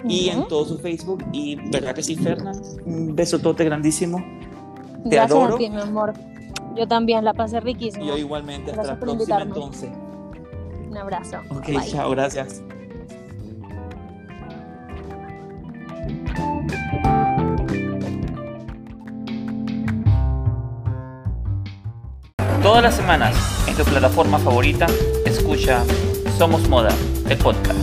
y 0.07 0.29
en 0.29 0.39
Ujú. 0.39 0.47
todo 0.47 0.65
su 0.65 0.77
Facebook. 0.79 1.23
Y 1.31 1.55
verdad 1.69 1.93
que 1.93 2.03
sí, 2.03 2.15
Fernanda, 2.15 2.59
un 2.85 3.15
besotote 3.15 3.63
grandísimo. 3.63 4.17
Te 5.03 5.09
Gracias 5.15 5.31
adoro. 5.39 5.55
a 5.55 5.57
ti, 5.59 5.69
mi 5.69 5.79
amor. 5.79 6.13
Yo 6.75 6.87
también 6.87 7.23
la 7.23 7.33
pasé 7.33 7.59
riquísimo. 7.59 8.03
Y 8.03 8.07
yo 8.07 8.17
igualmente. 8.17 8.71
Hasta 8.71 8.83
Gracias 8.83 8.95
la 8.95 8.99
próxima 8.99 9.23
invitarme. 9.23 9.53
entonces. 9.55 9.89
Un 10.89 10.97
abrazo. 10.97 11.37
Ok, 11.51 11.67
Bye. 11.67 11.81
chao, 11.91 12.09
gracias. 12.11 12.63
Todas 22.65 22.81
las 22.81 22.95
semanas 22.95 23.67
en 23.67 23.75
tu 23.75 23.83
plataforma 23.83 24.39
favorita, 24.39 24.87
escucha 25.23 25.83
Somos 26.35 26.67
Moda, 26.67 26.89
el 27.29 27.37
podcast. 27.37 27.77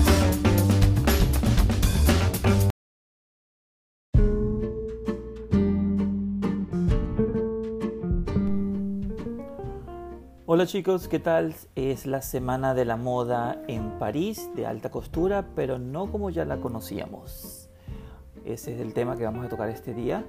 Hola 10.47 10.66
chicos, 10.66 11.07
¿qué 11.07 11.20
tal? 11.20 11.55
Es 11.76 12.05
la 12.05 12.20
semana 12.20 12.74
de 12.74 12.85
la 12.85 12.97
moda 12.97 13.62
en 13.68 14.01
París 14.01 14.51
de 14.57 14.66
alta 14.66 14.91
costura, 14.91 15.47
pero 15.55 15.78
no 15.78 16.11
como 16.11 16.28
ya 16.30 16.45
la 16.45 16.57
conocíamos. 16.57 17.70
Ese 18.45 18.74
es 18.74 18.80
el 18.80 18.95
tema 18.95 19.16
que 19.16 19.22
vamos 19.22 19.47
a 19.47 19.49
tocar 19.49 19.68
este 19.68 19.95
día. 19.95 20.26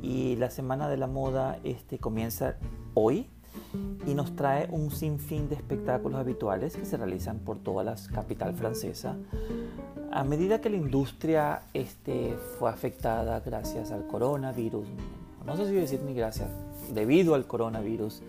Y 0.00 0.36
la 0.36 0.50
semana 0.50 0.88
de 0.88 0.96
la 0.96 1.08
moda 1.08 1.58
este, 1.64 1.98
comienza 1.98 2.54
hoy 2.94 3.30
y 4.06 4.14
nos 4.14 4.36
trae 4.36 4.68
un 4.70 4.90
sinfín 4.90 5.48
de 5.48 5.54
espectáculos 5.56 6.18
habituales 6.18 6.76
que 6.76 6.84
se 6.84 6.96
realizan 6.96 7.38
por 7.38 7.58
toda 7.58 7.84
la 7.84 7.96
capital 8.12 8.54
francesa. 8.54 9.16
A 10.12 10.24
medida 10.24 10.60
que 10.60 10.70
la 10.70 10.76
industria 10.76 11.62
este, 11.74 12.36
fue 12.58 12.70
afectada 12.70 13.40
gracias 13.40 13.90
al 13.92 14.06
coronavirus, 14.06 14.86
no 15.46 15.56
sé 15.56 15.68
si 15.68 15.74
decir 15.74 16.02
ni 16.02 16.12
gracias, 16.12 16.48
debido 16.92 17.36
al 17.36 17.46
coronavirus, 17.46 18.20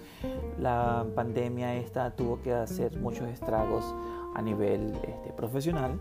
la 0.59 1.03
pandemia 1.15 1.75
esta 1.75 2.11
tuvo 2.11 2.41
que 2.43 2.53
hacer 2.53 2.95
muchos 2.97 3.27
estragos 3.29 3.83
a 4.35 4.41
nivel 4.43 4.93
este, 5.03 5.33
profesional 5.35 5.99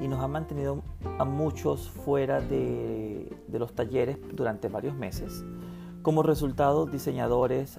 y 0.00 0.08
nos 0.08 0.18
ha 0.20 0.26
mantenido 0.26 0.82
a 1.18 1.24
muchos 1.24 1.88
fuera 1.88 2.40
de, 2.40 3.32
de 3.46 3.58
los 3.60 3.74
talleres 3.74 4.18
durante 4.32 4.68
varios 4.68 4.96
meses 4.96 5.44
Como 6.02 6.22
resultado, 6.24 6.86
diseñadores 6.86 7.78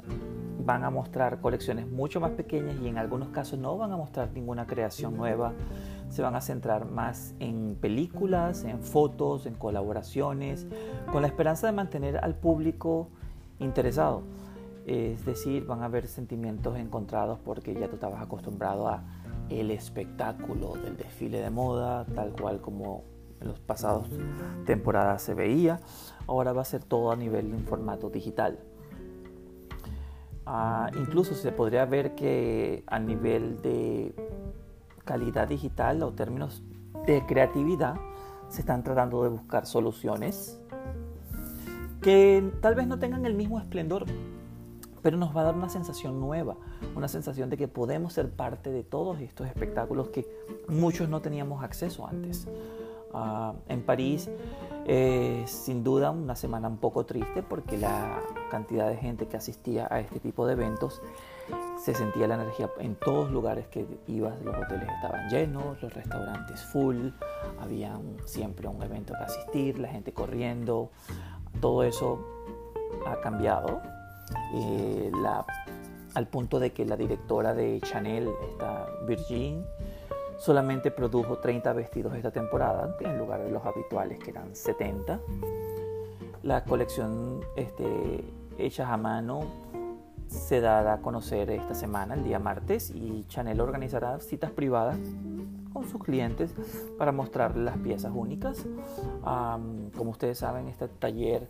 van 0.66 0.84
a 0.84 0.90
mostrar 0.90 1.40
colecciones 1.40 1.88
mucho 1.88 2.20
más 2.20 2.32
pequeñas 2.32 2.76
y 2.82 2.88
en 2.88 2.98
algunos 2.98 3.30
casos 3.30 3.60
no 3.60 3.78
van 3.78 3.92
a 3.92 3.98
mostrar 3.98 4.32
ninguna 4.32 4.66
creación 4.68 5.16
nueva. 5.16 5.54
Se 6.10 6.22
van 6.22 6.36
a 6.36 6.42
centrar 6.42 6.86
más 6.86 7.34
en 7.40 7.76
películas, 7.80 8.64
en 8.64 8.80
fotos, 8.82 9.46
en 9.46 9.56
colaboraciones, 9.56 10.68
con 11.12 11.22
la 11.22 11.28
esperanza 11.28 11.68
de 11.68 11.74
mantener 11.74 12.18
al 12.18 12.36
público 12.36 13.10
interesado. 13.60 14.24
Es 14.86 15.26
decir, 15.26 15.66
van 15.66 15.82
a 15.82 15.86
haber 15.86 16.08
sentimientos 16.08 16.78
encontrados 16.78 17.40
porque 17.44 17.74
ya 17.74 17.88
tú 17.88 17.96
estabas 17.96 18.22
acostumbrado 18.22 18.88
a 18.88 19.04
el 19.50 19.72
espectáculo 19.72 20.74
del 20.74 20.98
desfile 20.98 21.40
de 21.40 21.50
moda, 21.50 22.06
tal 22.16 22.32
cual 22.32 22.62
como 22.62 23.04
en 23.40 23.48
los 23.48 23.60
pasados 23.60 24.08
temporadas 24.66 25.22
se 25.22 25.34
veía. 25.34 25.80
Ahora 26.28 26.54
va 26.54 26.62
a 26.62 26.66
ser 26.66 26.84
todo 26.84 27.12
a 27.12 27.16
nivel 27.16 27.48
en 27.54 27.64
formato 27.66 28.10
digital. 28.10 28.60
Ah, 30.46 30.90
incluso 30.96 31.36
se 31.36 31.52
podría 31.52 31.86
ver 31.86 32.16
que 32.16 32.84
a 32.88 33.00
nivel 33.00 33.62
de 33.62 34.14
calidad 35.06 35.48
digital 35.48 36.02
o 36.04 36.14
términos 36.14 36.64
de 37.06 37.26
creatividad 37.26 37.96
se 38.50 38.62
están 38.62 38.84
tratando 38.84 39.24
de 39.24 39.30
buscar 39.30 39.66
soluciones 39.66 40.60
que 42.02 42.52
tal 42.62 42.76
vez 42.76 42.88
no 42.88 43.00
tengan 43.00 43.26
el 43.26 43.34
mismo 43.34 43.60
esplendor 43.60 44.06
pero 45.02 45.18
nos 45.18 45.36
va 45.36 45.42
a 45.42 45.46
dar 45.46 45.56
una 45.56 45.70
sensación 45.70 46.20
nueva, 46.20 46.56
una 46.96 47.08
sensación 47.08 47.50
de 47.50 47.58
que 47.58 47.68
podemos 47.68 48.14
ser 48.14 48.30
parte 48.30 48.72
de 48.72 48.84
todos 48.84 49.20
estos 49.20 49.48
espectáculos 49.48 50.10
que 50.10 50.28
muchos 50.68 51.10
no 51.10 51.22
teníamos 51.22 51.64
acceso 51.64 52.08
antes. 52.08 52.48
Ah, 53.14 53.54
en 53.68 53.82
París, 53.84 54.30
eh, 54.86 55.44
sin 55.46 55.84
duda, 55.84 56.12
una 56.12 56.36
semana 56.36 56.68
un 56.68 56.78
poco 56.78 57.06
triste 57.06 57.44
porque 57.44 57.78
la 57.78 58.20
cantidad 58.50 58.88
de 58.90 58.98
gente 58.98 59.28
que 59.28 59.38
asistía 59.38 59.88
a 59.90 60.00
este 60.00 60.20
tipo 60.20 60.46
de 60.48 60.54
eventos 60.54 61.02
se 61.78 61.94
sentía 61.94 62.28
la 62.28 62.36
energía 62.36 62.70
en 62.80 62.96
todos 62.96 63.32
lugares 63.32 63.68
que 63.68 63.86
ibas, 64.08 64.40
los 64.42 64.56
hoteles 64.56 64.88
estaban 64.90 65.30
llenos, 65.30 65.82
los 65.82 65.94
restaurantes 65.94 66.62
full, 66.64 67.10
había 67.60 67.98
siempre 68.26 68.68
un 68.68 68.82
evento 68.82 69.14
que 69.18 69.24
asistir, 69.24 69.80
la 69.80 69.88
gente 69.90 70.14
corriendo, 70.14 70.92
todo 71.60 71.84
eso 71.84 72.20
ha 73.08 73.20
cambiado 73.20 73.82
eh, 74.54 75.12
la, 75.22 75.46
al 76.14 76.28
punto 76.28 76.60
de 76.60 76.72
que 76.72 76.86
la 76.86 76.96
directora 76.96 77.54
de 77.54 77.82
Chanel, 77.82 78.30
esta 78.52 78.88
Virgin, 79.08 79.66
solamente 80.42 80.90
produjo 80.90 81.38
30 81.38 81.72
vestidos 81.74 82.16
esta 82.16 82.32
temporada, 82.32 82.98
en 83.00 83.18
lugar 83.20 83.44
de 83.44 83.52
los 83.52 83.64
habituales 83.64 84.18
que 84.18 84.32
eran 84.32 84.56
70. 84.56 85.20
La 86.42 86.64
colección 86.64 87.42
este, 87.56 88.24
hecha 88.58 88.92
a 88.92 88.98
mano 88.98 89.42
se 90.28 90.60
dará 90.60 90.94
a 90.94 91.02
conocer 91.02 91.52
esta 91.52 91.76
semana, 91.76 92.16
el 92.16 92.24
día 92.24 92.40
martes, 92.40 92.90
y 92.90 93.24
Chanel 93.28 93.62
organizará 93.62 94.20
citas 94.20 94.50
privadas 94.50 94.98
con 95.74 95.88
sus 95.88 96.04
clientes 96.04 96.56
para 96.98 97.12
mostrar 97.12 97.56
las 97.56 97.78
piezas 97.78 98.12
únicas. 98.14 98.66
como 99.22 100.10
ustedes 100.10 100.40
saben, 100.40 100.68
este 100.68 100.88
taller 100.88 101.48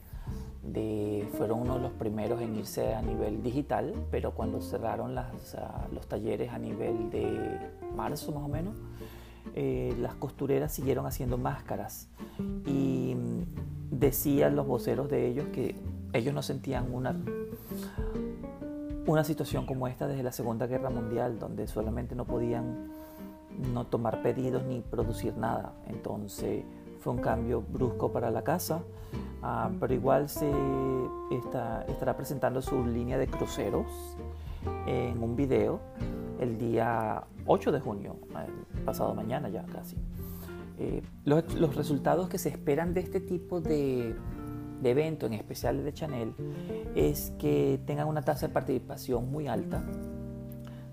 fueron 1.37 1.61
uno 1.61 1.75
de 1.75 1.81
los 1.81 1.91
primeros 1.93 2.41
en 2.41 2.55
irse 2.55 2.93
a 2.93 3.01
nivel 3.01 3.41
digital, 3.41 3.93
pero 4.11 4.31
cuando 4.31 4.61
cerraron 4.61 5.15
los 5.15 6.07
talleres 6.07 6.51
a 6.51 6.59
nivel 6.59 7.09
de 7.09 7.59
marzo 7.95 8.31
más 8.31 8.43
o 8.43 8.47
menos, 8.47 8.75
eh, 9.55 9.95
las 9.99 10.13
costureras 10.15 10.71
siguieron 10.71 11.05
haciendo 11.05 11.37
máscaras 11.37 12.07
y 12.65 13.15
mm, 13.15 13.97
decían 13.97 14.55
los 14.55 14.67
voceros 14.67 15.09
de 15.09 15.27
ellos 15.27 15.45
que 15.51 15.75
ellos 16.13 16.33
no 16.33 16.41
sentían 16.41 16.93
una, 16.93 17.15
una 19.07 19.23
situación 19.23 19.65
como 19.65 19.87
esta 19.87 20.07
desde 20.07 20.23
la 20.23 20.31
Segunda 20.31 20.67
Guerra 20.67 20.89
Mundial, 20.89 21.39
donde 21.39 21.67
solamente 21.67 22.15
no 22.15 22.25
podían 22.25 22.91
no 23.73 23.87
tomar 23.87 24.21
pedidos 24.21 24.63
ni 24.63 24.81
producir 24.81 25.35
nada. 25.37 25.73
Entonces 25.87 26.63
fue 27.01 27.13
un 27.13 27.19
cambio 27.19 27.61
brusco 27.61 28.11
para 28.11 28.31
la 28.31 28.43
casa. 28.43 28.83
Ah, 29.43 29.71
pero 29.79 29.93
igual 29.93 30.29
se 30.29 30.51
está, 31.31 31.83
estará 31.87 32.15
presentando 32.15 32.61
su 32.61 32.85
línea 32.85 33.17
de 33.17 33.27
cruceros 33.27 33.87
en 34.85 35.21
un 35.21 35.35
video 35.35 35.79
el 36.39 36.57
día 36.57 37.23
8 37.45 37.71
de 37.71 37.79
junio, 37.79 38.15
pasado 38.85 39.13
mañana 39.15 39.49
ya 39.49 39.63
casi. 39.65 39.97
Eh, 40.77 41.01
los, 41.25 41.75
resultados 41.75 42.29
que 42.29 42.37
se 42.37 42.49
esperan 42.49 42.93
de 42.93 43.01
este 43.01 43.19
tipo 43.19 43.61
de, 43.61 44.15
de 44.81 44.89
evento, 44.89 45.25
en 45.25 45.33
especial 45.33 45.83
de 45.83 45.93
Chanel, 45.93 46.33
es 46.95 47.33
que 47.39 47.79
tengan 47.85 48.07
una 48.07 48.21
tasa 48.21 48.47
de 48.47 48.53
participación 48.53 49.31
muy 49.31 49.47
alta. 49.47 49.83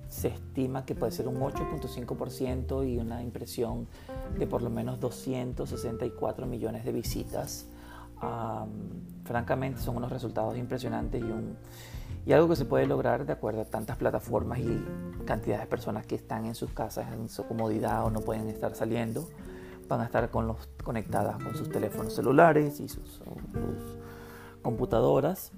Se 0.09 0.29
estima 0.29 0.85
que 0.85 0.95
puede 0.95 1.13
ser 1.13 1.29
un 1.29 1.37
8.5% 1.37 2.89
y 2.89 2.99
una 2.99 3.23
impresión 3.23 3.87
de 4.39 4.47
por 4.47 4.63
lo 4.63 4.71
menos 4.71 5.01
264 5.01 6.47
millones 6.47 6.85
de 6.85 6.93
visitas. 6.93 7.67
Francamente 9.25 9.81
son 9.81 9.97
unos 9.97 10.11
resultados 10.11 10.57
impresionantes 10.57 11.21
y, 11.21 11.25
un, 11.25 11.57
y 12.27 12.33
algo 12.33 12.49
que 12.49 12.57
se 12.57 12.65
puede 12.65 12.87
lograr 12.87 13.27
de 13.27 13.33
acuerdo 13.33 13.61
a 13.61 13.65
tantas 13.65 13.97
plataformas 13.97 14.59
y 14.59 14.85
cantidades 15.25 15.65
de 15.65 15.67
personas 15.69 16.07
que 16.07 16.15
están 16.15 16.47
en 16.47 16.55
sus 16.55 16.71
casas 16.73 17.13
en 17.13 17.29
su 17.29 17.47
comodidad 17.47 18.05
o 18.07 18.11
no 18.11 18.21
pueden 18.21 18.49
estar 18.49 18.75
saliendo, 18.75 19.29
van 19.89 20.01
a 20.01 20.05
estar 20.05 20.31
conectadas 20.31 21.37
con 21.43 21.55
sus 21.55 21.71
teléfonos 21.71 22.15
celulares 22.15 22.81
y 22.81 22.89
sus, 22.89 23.05
sus 23.09 23.99
computadoras, 24.63 25.53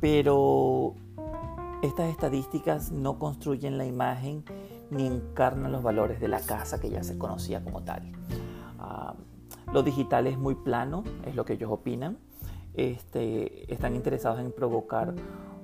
pero 0.00 0.94
estas 1.84 2.08
estadísticas 2.08 2.92
no 2.92 3.18
construyen 3.18 3.76
la 3.76 3.84
imagen 3.84 4.44
ni 4.90 5.06
encarnan 5.06 5.70
los 5.70 5.82
valores 5.82 6.18
de 6.18 6.28
la 6.28 6.40
casa 6.40 6.80
que 6.80 6.88
ya 6.88 7.04
se 7.04 7.18
conocía 7.18 7.62
como 7.62 7.82
tal. 7.82 8.10
Lo 9.72 9.82
digital 9.82 10.26
es 10.26 10.38
muy 10.38 10.54
plano, 10.54 11.04
es 11.26 11.34
lo 11.34 11.44
que 11.44 11.54
ellos 11.54 11.70
opinan. 11.70 12.18
Este, 12.74 13.72
están 13.72 13.94
interesados 13.94 14.40
en 14.40 14.50
provocar 14.50 15.14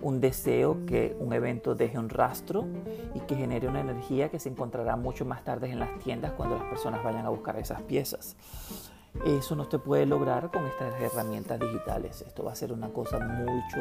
un 0.02 0.20
deseo 0.20 0.84
que 0.86 1.16
un 1.18 1.32
evento 1.32 1.74
deje 1.74 1.98
un 1.98 2.08
rastro 2.08 2.66
y 3.14 3.20
que 3.20 3.34
genere 3.34 3.68
una 3.68 3.80
energía 3.80 4.30
que 4.30 4.38
se 4.38 4.48
encontrará 4.48 4.96
mucho 4.96 5.24
más 5.24 5.42
tarde 5.42 5.70
en 5.70 5.78
las 5.78 5.98
tiendas 5.98 6.32
cuando 6.32 6.56
las 6.56 6.64
personas 6.64 7.02
vayan 7.02 7.26
a 7.26 7.30
buscar 7.30 7.58
esas 7.58 7.82
piezas. 7.82 8.36
Eso 9.24 9.54
no 9.54 9.68
se 9.68 9.78
puede 9.78 10.06
lograr 10.06 10.50
con 10.50 10.66
estas 10.66 10.98
herramientas 11.00 11.60
digitales. 11.60 12.22
Esto 12.22 12.44
va 12.44 12.52
a 12.52 12.54
ser 12.54 12.72
una 12.72 12.88
cosa 12.88 13.18
mucho 13.18 13.78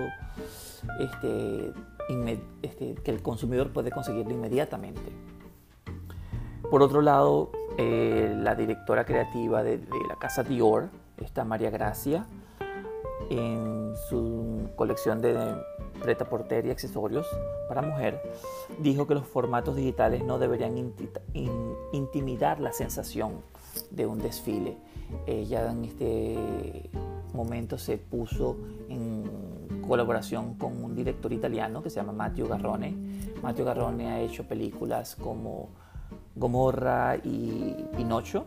este, 0.99 1.71
este, 2.61 2.95
que 2.95 3.11
el 3.11 3.21
consumidor 3.21 3.71
puede 3.71 3.91
conseguirlo 3.91 4.34
inmediatamente. 4.34 5.01
Por 6.69 6.82
otro 6.84 7.01
lado, 7.01 7.51
eh, 7.77 8.36
la 8.38 8.55
directora 8.55 9.05
creativa 9.05 9.63
de, 9.63 9.80
la 10.07 10.15
casa 10.17 10.43
Dior, 10.43 10.89
está 11.17 11.45
María 11.45 11.69
Gracia, 11.69 12.25
en 13.30 13.93
su 14.09 14.69
colección 14.75 15.21
de 15.21 15.55
preta 16.01 16.25
porter 16.25 16.65
y 16.65 16.71
accesorios 16.71 17.27
para 17.67 17.82
mujer, 17.82 18.21
dijo 18.80 19.07
que 19.07 19.13
los 19.13 19.25
formatos 19.25 19.75
digitales 19.75 20.23
no 20.23 20.39
deberían 20.39 20.93
intimidar 21.91 22.59
la 22.59 22.71
sensación 22.71 23.41
de 23.91 24.05
un 24.05 24.19
desfile. 24.19 24.77
Ella 25.25 25.71
en 25.71 25.86
este 25.86 26.89
momento 27.34 27.77
se 27.77 27.97
puso 27.97 28.57
en 28.89 29.23
colaboración 29.88 30.55
con 30.55 30.84
un 30.84 30.95
director 30.95 31.34
italiano 31.34 31.82
que 31.82 31.89
se 31.89 31.97
llama 31.97 32.13
Matteo 32.13 32.47
Garrone. 32.47 32.95
Matteo 33.41 33.65
Garrone 33.65 34.07
ha 34.09 34.19
hecho 34.21 34.47
películas 34.47 35.15
como 35.15 35.69
Gomorra 36.36 37.17
y 37.17 37.75
Pinocho. 37.95 38.45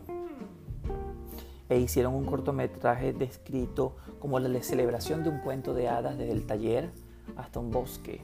E 1.69 1.79
hicieron 1.79 2.13
un 2.13 2.25
cortometraje 2.25 3.13
descrito 3.13 3.95
como 4.19 4.39
la 4.39 4.61
celebración 4.61 5.23
de 5.23 5.29
un 5.29 5.39
cuento 5.39 5.73
de 5.73 5.89
hadas 5.89 6.17
desde 6.17 6.33
el 6.33 6.45
taller 6.45 6.91
hasta 7.35 7.59
un 7.59 7.71
bosque. 7.71 8.21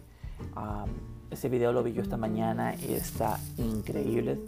ese 1.31 1.49
video 1.49 1.71
lo 1.71 1.83
vi 1.83 1.93
yo 1.93 2.01
esta 2.01 2.17
mañana 2.17 2.75
y 2.75 2.93
está 2.93 3.39
increíble. 3.57 4.39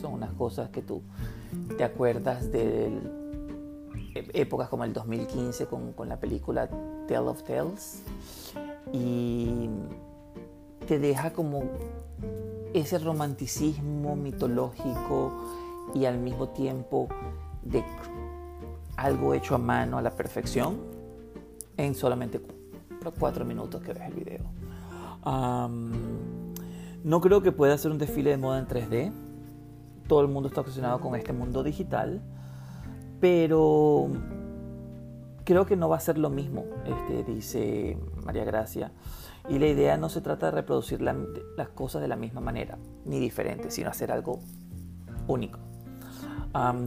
Son 0.00 0.12
unas 0.12 0.32
cosas 0.32 0.70
que 0.70 0.82
tú 0.82 1.02
te 1.76 1.84
acuerdas 1.84 2.50
de 2.50 2.90
épocas 4.32 4.68
como 4.68 4.84
el 4.84 4.92
2015 4.92 5.66
con, 5.66 5.92
con 5.92 6.08
la 6.08 6.18
película 6.18 6.68
Tale 7.08 7.28
of 7.28 7.42
Tales 7.42 8.02
y 8.92 9.68
te 10.86 10.98
deja 10.98 11.32
como 11.32 11.64
ese 12.72 12.98
romanticismo 12.98 14.16
mitológico 14.16 15.32
y 15.94 16.04
al 16.04 16.18
mismo 16.18 16.48
tiempo 16.48 17.08
de 17.62 17.82
algo 18.96 19.34
hecho 19.34 19.54
a 19.54 19.58
mano 19.58 19.98
a 19.98 20.02
la 20.02 20.10
perfección 20.10 20.78
en 21.76 21.94
solamente 21.94 22.40
cuatro 23.18 23.44
minutos 23.44 23.82
que 23.82 23.92
ves 23.92 24.02
el 24.08 24.14
video. 24.14 24.44
no 27.04 27.20
creo 27.20 27.42
que 27.42 27.52
pueda 27.52 27.76
ser 27.78 27.90
un 27.90 27.98
desfile 27.98 28.30
de 28.30 28.36
moda 28.38 28.58
en 28.58 28.66
3D. 28.66 29.12
Todo 30.06 30.20
el 30.20 30.28
mundo 30.28 30.48
está 30.48 30.60
obsesionado 30.60 31.00
con 31.00 31.14
este 31.14 31.32
mundo 31.32 31.62
digital. 31.62 32.22
Pero 33.20 34.10
creo 35.44 35.66
que 35.66 35.76
no 35.76 35.88
va 35.88 35.96
a 35.96 36.00
ser 36.00 36.18
lo 36.18 36.30
mismo, 36.30 36.64
este, 36.84 37.24
dice 37.32 37.98
María 38.24 38.44
Gracia. 38.44 38.92
Y 39.48 39.58
la 39.58 39.66
idea 39.66 39.96
no 39.96 40.08
se 40.08 40.20
trata 40.20 40.46
de 40.46 40.52
reproducir 40.52 41.00
las 41.02 41.68
cosas 41.74 42.00
de 42.00 42.08
la 42.08 42.16
misma 42.16 42.40
manera, 42.40 42.78
ni 43.04 43.20
diferente, 43.20 43.70
sino 43.70 43.90
hacer 43.90 44.10
algo 44.10 44.40
único. 45.26 45.58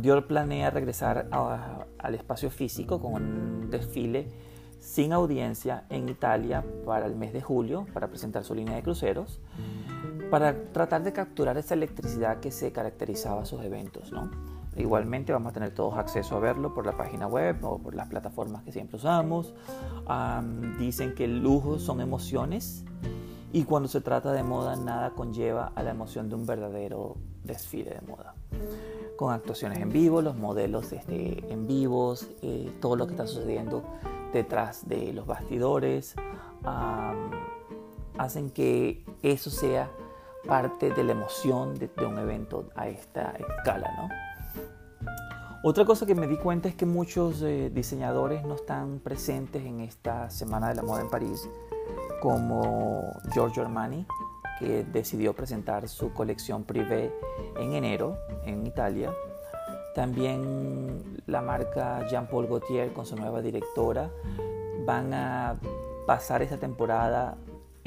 Dior 0.01 0.27
planea 0.27 0.69
regresar 0.69 1.27
al 1.31 2.15
espacio 2.15 2.49
físico 2.49 2.99
con 2.99 3.13
un 3.13 3.69
desfile 3.69 4.27
sin 4.79 5.11
audiencia 5.11 5.85
en 5.89 6.07
Italia 6.07 6.63
para 6.85 7.05
el 7.05 7.15
mes 7.15 7.33
de 7.33 7.41
julio, 7.41 7.85
para 7.93 8.07
presentar 8.07 8.43
su 8.43 8.55
línea 8.55 8.75
de 8.75 8.83
cruceros, 8.83 9.41
para 10.29 10.71
tratar 10.71 11.03
de 11.03 11.13
capturar 11.13 11.57
esa 11.57 11.73
electricidad 11.73 12.39
que 12.39 12.51
se 12.51 12.71
caracterizaba 12.71 13.43
a 13.43 13.45
sus 13.45 13.63
eventos. 13.63 14.11
¿no? 14.11 14.29
Igualmente 14.75 15.33
vamos 15.33 15.51
a 15.51 15.53
tener 15.53 15.73
todos 15.73 15.97
acceso 15.97 16.35
a 16.35 16.39
verlo 16.39 16.73
por 16.73 16.85
la 16.85 16.95
página 16.95 17.27
web 17.27 17.63
o 17.63 17.79
por 17.79 17.95
las 17.95 18.07
plataformas 18.07 18.63
que 18.63 18.71
siempre 18.71 18.97
usamos. 18.97 19.53
dicen 20.77 21.15
que 21.15 21.25
el 21.25 21.39
lujo 21.39 21.79
son 21.79 22.01
emociones 22.01 22.83
y 23.53 23.63
cuando 23.63 23.87
se 23.87 24.01
trata 24.01 24.31
de 24.33 24.43
moda 24.43 24.75
nada 24.75 25.11
conlleva 25.11 25.71
a 25.75 25.83
la 25.83 25.91
emoción 25.91 26.29
de 26.29 26.35
un 26.35 26.45
verdadero 26.45 27.15
desfile 27.43 27.91
de 27.91 28.01
moda 28.01 28.35
con 29.17 29.33
actuaciones 29.33 29.79
en 29.79 29.89
vivo, 29.89 30.21
los 30.21 30.37
modelos 30.37 30.93
este, 30.93 31.51
en 31.51 31.67
vivos, 31.67 32.29
eh, 32.43 32.71
todo 32.79 32.95
lo 32.95 33.07
que 33.07 33.13
está 33.13 33.27
sucediendo 33.27 33.83
detrás 34.31 34.87
de 34.87 35.11
los 35.11 35.25
bastidores, 35.25 36.15
hacen 38.17 38.51
que 38.51 39.03
eso 39.23 39.49
sea 39.49 39.89
parte 40.47 40.91
de 40.91 41.03
la 41.03 41.11
emoción 41.11 41.77
de, 41.77 41.89
un 42.05 42.17
evento 42.17 42.69
a 42.75 42.87
esta 42.87 43.33
escala. 43.37 43.91
¿no? 43.97 44.09
Otra 45.63 45.85
cosa 45.85 46.05
que 46.05 46.15
me 46.15 46.27
di 46.27 46.37
cuenta 46.37 46.69
es 46.69 46.75
que 46.75 46.85
muchos 46.85 47.41
eh, 47.41 47.69
diseñadores 47.73 48.43
no 48.45 48.55
están 48.55 48.99
presentes 48.99 49.65
en 49.65 49.81
esta 49.81 50.29
Semana 50.29 50.69
de 50.69 50.75
la 50.75 50.83
Moda 50.83 51.01
en 51.01 51.09
París, 51.09 51.49
como 52.21 53.13
Giorgio 53.33 53.63
Armani, 53.63 54.05
que 54.59 54.83
decidió 54.85 55.33
presentar 55.33 55.87
su 55.87 56.13
colección 56.13 56.63
privé 56.63 57.13
en 57.57 57.73
enero 57.73 58.17
en 58.45 58.65
Italia. 58.65 59.11
También 59.93 61.21
la 61.25 61.41
marca 61.41 62.07
Jean 62.07 62.27
Paul 62.27 62.47
Gaultier 62.47 62.93
con 62.93 63.05
su 63.05 63.15
nueva 63.15 63.41
directora 63.41 64.09
van 64.85 65.13
a 65.13 65.55
pasar 66.05 66.41
esta 66.41 66.57
temporada 66.57 67.37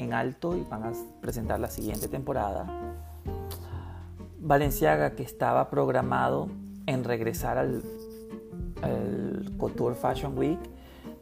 en 0.01 0.13
alto 0.13 0.55
y 0.55 0.63
van 0.63 0.83
a 0.83 0.91
presentar 1.21 1.59
la 1.59 1.69
siguiente 1.69 2.07
temporada. 2.07 2.65
Valenciaga 4.39 5.15
que 5.15 5.23
estaba 5.23 5.69
programado 5.69 6.49
en 6.87 7.03
regresar 7.03 7.57
al, 7.57 7.83
Couture 9.57 9.93
Fashion 9.93 10.35
Week 10.35 10.59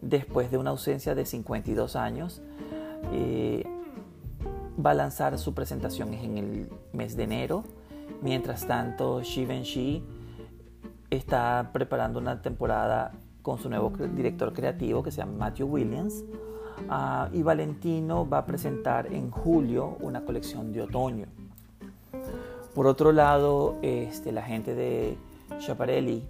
después 0.02 0.50
de 0.50 0.58
una 0.58 0.70
ausencia 0.70 1.14
de 1.14 1.26
52 1.26 1.98
años. 1.98 2.42
Eh, 3.12 3.66
va 4.84 4.92
a 4.92 4.94
lanzar 4.94 5.38
su 5.38 5.54
presentación 5.54 6.14
en 6.14 6.38
el 6.38 6.70
mes 6.94 7.18
de 7.18 7.24
enero. 7.24 7.66
Mientras 8.22 8.66
tanto, 8.66 9.22
Givenchy 9.22 10.04
está 11.10 11.72
preparando 11.74 12.20
una 12.20 12.42
temporada 12.42 13.12
con 13.42 13.58
su 13.60 13.70
nuevo 13.70 13.92
director 14.16 14.54
creativo 14.54 15.04
que 15.04 15.12
se 15.12 15.18
llama 15.18 15.34
Matthew 15.38 15.68
Williams. 15.68 16.24
Ah, 16.88 17.30
y 17.34 17.44
Valentino 17.44 18.28
va 18.28 18.40
a 18.40 18.46
presentar 18.46 19.08
en 19.12 19.30
julio 19.32 19.98
una 20.00 20.24
colección 20.24 20.72
de 20.72 20.84
otoño. 20.84 21.26
Por 22.74 22.88
otro 22.88 23.12
lado, 23.12 23.78
este, 23.82 24.32
la 24.32 24.44
gente 24.44 24.76
de 24.76 25.18
Schiaparelli 25.60 26.24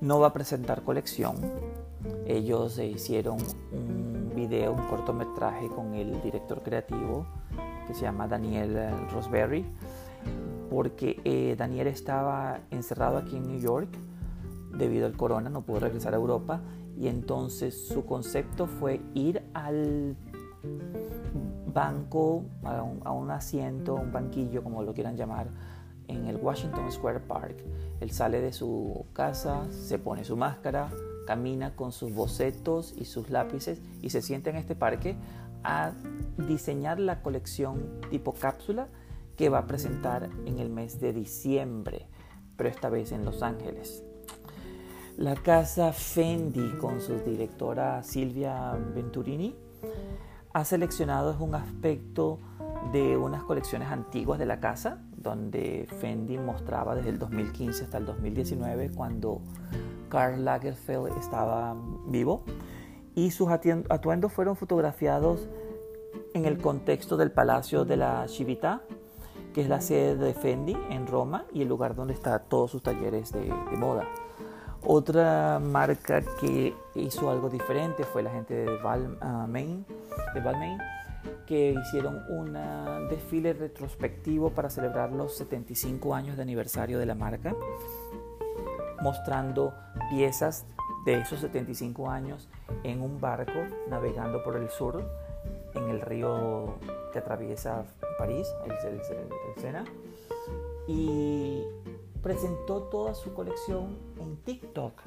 no 0.00 0.20
va 0.20 0.28
a 0.28 0.32
presentar 0.32 0.82
colección. 0.82 1.36
Ellos 2.26 2.78
hicieron 2.78 3.38
un 3.72 4.32
video, 4.34 4.72
un 4.72 4.86
cortometraje 4.86 5.68
con 5.68 5.94
el 5.94 6.20
director 6.22 6.62
creativo 6.62 7.26
que 7.86 7.94
se 7.94 8.02
llama 8.02 8.28
Daniel 8.28 8.90
Rosberry, 9.12 9.64
porque 10.70 11.20
eh, 11.24 11.54
Daniel 11.56 11.86
estaba 11.86 12.60
encerrado 12.70 13.16
aquí 13.18 13.36
en 13.36 13.44
New 13.44 13.60
York 13.60 13.88
debido 14.76 15.06
al 15.06 15.16
corona, 15.16 15.48
no 15.48 15.62
pudo 15.62 15.80
regresar 15.80 16.12
a 16.12 16.16
Europa 16.16 16.60
y 16.98 17.08
entonces 17.08 17.88
su 17.88 18.06
concepto 18.06 18.66
fue 18.66 19.00
ir 19.14 19.42
al 19.54 20.16
banco, 21.72 22.44
a 22.64 23.12
un, 23.12 23.30
asiento, 23.30 23.94
un 23.94 24.12
banquillo, 24.12 24.64
como 24.64 24.82
lo 24.82 24.94
quieran 24.94 25.16
llamar, 25.16 25.48
en 26.08 26.26
el 26.26 26.36
Washington 26.36 26.90
Square 26.90 27.20
Park. 27.20 27.62
Él 28.00 28.10
sale 28.10 28.40
de 28.40 28.52
su 28.52 29.04
casa, 29.12 29.70
se 29.70 29.98
pone 29.98 30.24
su 30.24 30.36
máscara, 30.36 30.90
camina 31.26 31.76
con 31.76 31.92
sus 31.92 32.14
bocetos 32.14 32.94
y 32.96 33.04
sus 33.04 33.28
lápices 33.28 33.80
y 34.00 34.10
se 34.10 34.22
sienta 34.22 34.50
en 34.50 34.56
este 34.56 34.74
parque 34.74 35.16
a 35.64 35.92
diseñar 36.48 36.98
la 36.98 37.20
colección 37.22 38.00
tipo 38.10 38.32
cápsula 38.32 38.88
que 39.36 39.48
va 39.50 39.58
a 39.58 39.66
presentar 39.66 40.30
en 40.46 40.58
el 40.60 40.70
mes 40.70 41.00
de 41.00 41.12
diciembre, 41.12 42.06
pero 42.56 42.70
esta 42.70 42.88
vez 42.88 43.12
en 43.12 43.24
Los 43.24 43.42
Ángeles. 43.42 44.05
La 45.16 45.34
casa 45.34 45.94
Fendi 45.94 46.76
con 46.78 47.00
su 47.00 47.18
directora 47.20 48.02
Silvia 48.02 48.72
Venturini 48.94 49.56
ha 50.52 50.64
seleccionado 50.66 51.34
un 51.42 51.54
aspecto 51.54 52.38
de 52.92 53.16
unas 53.16 53.42
colecciones 53.42 53.88
antiguas 53.88 54.38
de 54.38 54.44
la 54.44 54.60
casa, 54.60 55.02
donde 55.16 55.88
Fendi 56.00 56.36
mostraba 56.36 56.94
desde 56.94 57.08
el 57.08 57.18
2015 57.18 57.84
hasta 57.84 57.96
el 57.96 58.04
2019 58.04 58.90
cuando 58.90 59.40
Karl 60.10 60.44
Lagerfeld 60.44 61.16
estaba 61.16 61.74
vivo 62.08 62.44
y 63.14 63.30
sus 63.30 63.48
atuendos 63.48 64.32
fueron 64.34 64.54
fotografiados 64.54 65.48
en 66.34 66.44
el 66.44 66.58
contexto 66.58 67.16
del 67.16 67.32
Palacio 67.32 67.86
de 67.86 67.96
la 67.96 68.28
Civita, 68.28 68.82
que 69.54 69.62
es 69.62 69.68
la 69.70 69.80
sede 69.80 70.16
de 70.16 70.34
Fendi 70.34 70.76
en 70.90 71.06
Roma 71.06 71.46
y 71.54 71.62
el 71.62 71.68
lugar 71.68 71.94
donde 71.94 72.12
están 72.12 72.42
todos 72.48 72.70
sus 72.70 72.82
talleres 72.82 73.32
de, 73.32 73.50
moda. 73.78 74.04
Otra 74.88 75.58
marca 75.58 76.22
que 76.40 76.72
hizo 76.94 77.28
algo 77.28 77.48
diferente 77.48 78.04
fue 78.04 78.22
la 78.22 78.30
gente 78.30 78.54
de, 78.54 78.76
Balmain, 78.76 79.84
de 80.32 80.40
Balmain, 80.40 80.78
que 81.44 81.72
hicieron 81.72 82.22
un 82.28 82.52
desfile 83.08 83.52
retrospectivo 83.52 84.50
para 84.50 84.70
celebrar 84.70 85.10
los 85.10 85.36
75 85.38 86.14
años 86.14 86.36
de 86.36 86.42
aniversario 86.42 87.00
de 87.00 87.06
la 87.06 87.16
marca, 87.16 87.56
mostrando 89.02 89.74
piezas 90.08 90.66
de 91.04 91.18
esos 91.18 91.40
75 91.40 92.08
años 92.08 92.48
en 92.84 93.02
un 93.02 93.20
barco 93.20 93.58
navegando 93.88 94.44
por 94.44 94.56
el 94.56 94.70
sur, 94.70 95.02
en 95.74 95.88
el 95.88 96.00
río 96.00 96.78
que 97.12 97.18
atraviesa 97.18 97.84
París, 98.18 98.46
el, 98.64 99.00
Sena, 99.60 99.84
y 100.86 101.64
presentó 102.26 102.82
toda 102.82 103.14
su 103.14 103.32
colección 103.34 103.98
en 104.18 104.36
TikTok, 104.38 105.00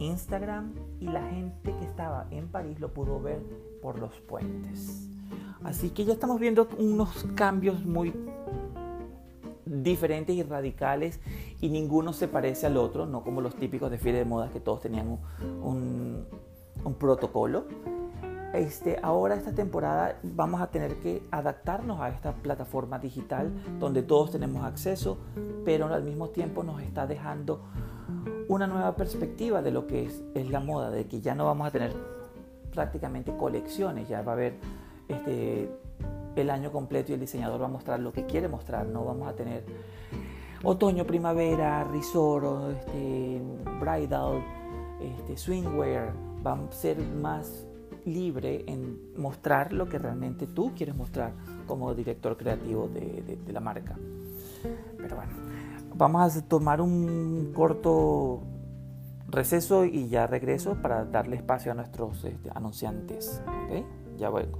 Instagram, 0.00 0.74
y 0.98 1.04
la 1.04 1.22
gente 1.30 1.72
que 1.78 1.84
estaba 1.84 2.26
en 2.32 2.48
París 2.48 2.80
lo 2.80 2.92
pudo 2.92 3.22
ver 3.22 3.38
por 3.80 3.96
los 4.00 4.12
puentes. 4.22 5.08
Así 5.62 5.90
que 5.90 6.04
ya 6.04 6.14
estamos 6.14 6.40
viendo 6.40 6.66
unos 6.78 7.24
cambios 7.36 7.84
muy 7.84 8.12
diferentes 9.64 10.34
y 10.34 10.42
radicales 10.42 11.20
y 11.60 11.68
ninguno 11.68 12.12
se 12.12 12.26
parece 12.26 12.66
al 12.66 12.76
otro, 12.76 13.06
no 13.06 13.22
como 13.22 13.40
los 13.40 13.54
típicos 13.54 13.88
desfiles 13.88 14.18
de 14.18 14.24
moda 14.24 14.50
que 14.50 14.58
todos 14.58 14.80
tenían 14.80 15.16
un, 15.62 16.26
protocolo. 16.98 17.66
Este, 18.52 18.98
ahora 19.00 19.36
esta 19.36 19.52
temporada 19.52 20.18
vamos 20.24 20.60
a 20.60 20.66
tener 20.66 20.96
que 20.96 21.22
adaptarnos 21.30 22.00
a 22.00 22.08
esta 22.08 22.32
plataforma 22.32 22.98
digital 22.98 23.52
donde 23.78 24.02
todos 24.02 24.32
tenemos 24.32 24.64
acceso, 24.64 25.18
pero 25.64 25.86
al 25.86 26.02
mismo 26.02 26.30
tiempo 26.30 26.64
nos 26.64 26.82
está 26.82 27.06
dejando 27.06 27.60
una 28.48 28.66
nueva 28.66 28.96
perspectiva 28.96 29.62
de 29.62 29.70
lo 29.70 29.86
que 29.86 30.06
es, 30.06 30.50
la 30.50 30.58
moda, 30.58 30.90
de 30.90 31.06
que 31.06 31.20
ya 31.20 31.36
no 31.36 31.46
vamos 31.46 31.68
a 31.68 31.70
tener 31.70 31.94
prácticamente 32.72 33.36
colecciones, 33.36 34.08
ya 34.08 34.22
va 34.22 34.32
a 34.32 34.34
haber 34.34 34.54
este, 35.06 35.70
el 36.34 36.50
año 36.50 36.72
completo 36.72 37.12
y 37.12 37.14
el 37.14 37.20
diseñador 37.20 37.62
va 37.62 37.66
a 37.66 37.70
mostrar 37.70 38.00
lo 38.00 38.12
que 38.12 38.26
quiere 38.26 38.48
mostrar, 38.48 38.86
no 38.86 39.04
vamos 39.04 39.28
a 39.28 39.34
tener 39.34 39.64
otoño, 40.64 41.04
primavera, 41.06 41.84
risoro, 41.84 42.72
este, 42.72 43.40
bridal, 43.80 44.42
este, 45.00 45.36
swingwear, 45.36 46.12
va 46.44 46.54
a 46.54 46.72
ser 46.72 46.98
más 46.98 47.69
libre 48.12 48.64
en 48.66 49.14
mostrar 49.16 49.72
lo 49.72 49.88
que 49.88 49.98
realmente 49.98 50.46
tú 50.46 50.72
quieres 50.74 50.94
mostrar 50.94 51.32
como 51.66 51.94
director 51.94 52.36
creativo 52.36 52.88
de, 52.88 53.38
la 53.52 53.60
marca. 53.60 53.96
Pero 54.96 55.16
bueno, 55.16 55.32
vamos 55.94 56.36
a 56.36 56.42
tomar 56.42 56.80
un 56.80 57.52
corto 57.54 58.42
receso 59.28 59.84
y 59.84 60.08
ya 60.08 60.26
regreso 60.26 60.74
para 60.82 61.04
darle 61.04 61.36
espacio 61.36 61.72
a 61.72 61.74
nuestros 61.74 62.24
este, 62.24 62.50
anunciantes. 62.54 63.42
¿okay? 63.66 63.84
Ya 64.18 64.28
vuelvo. 64.28 64.58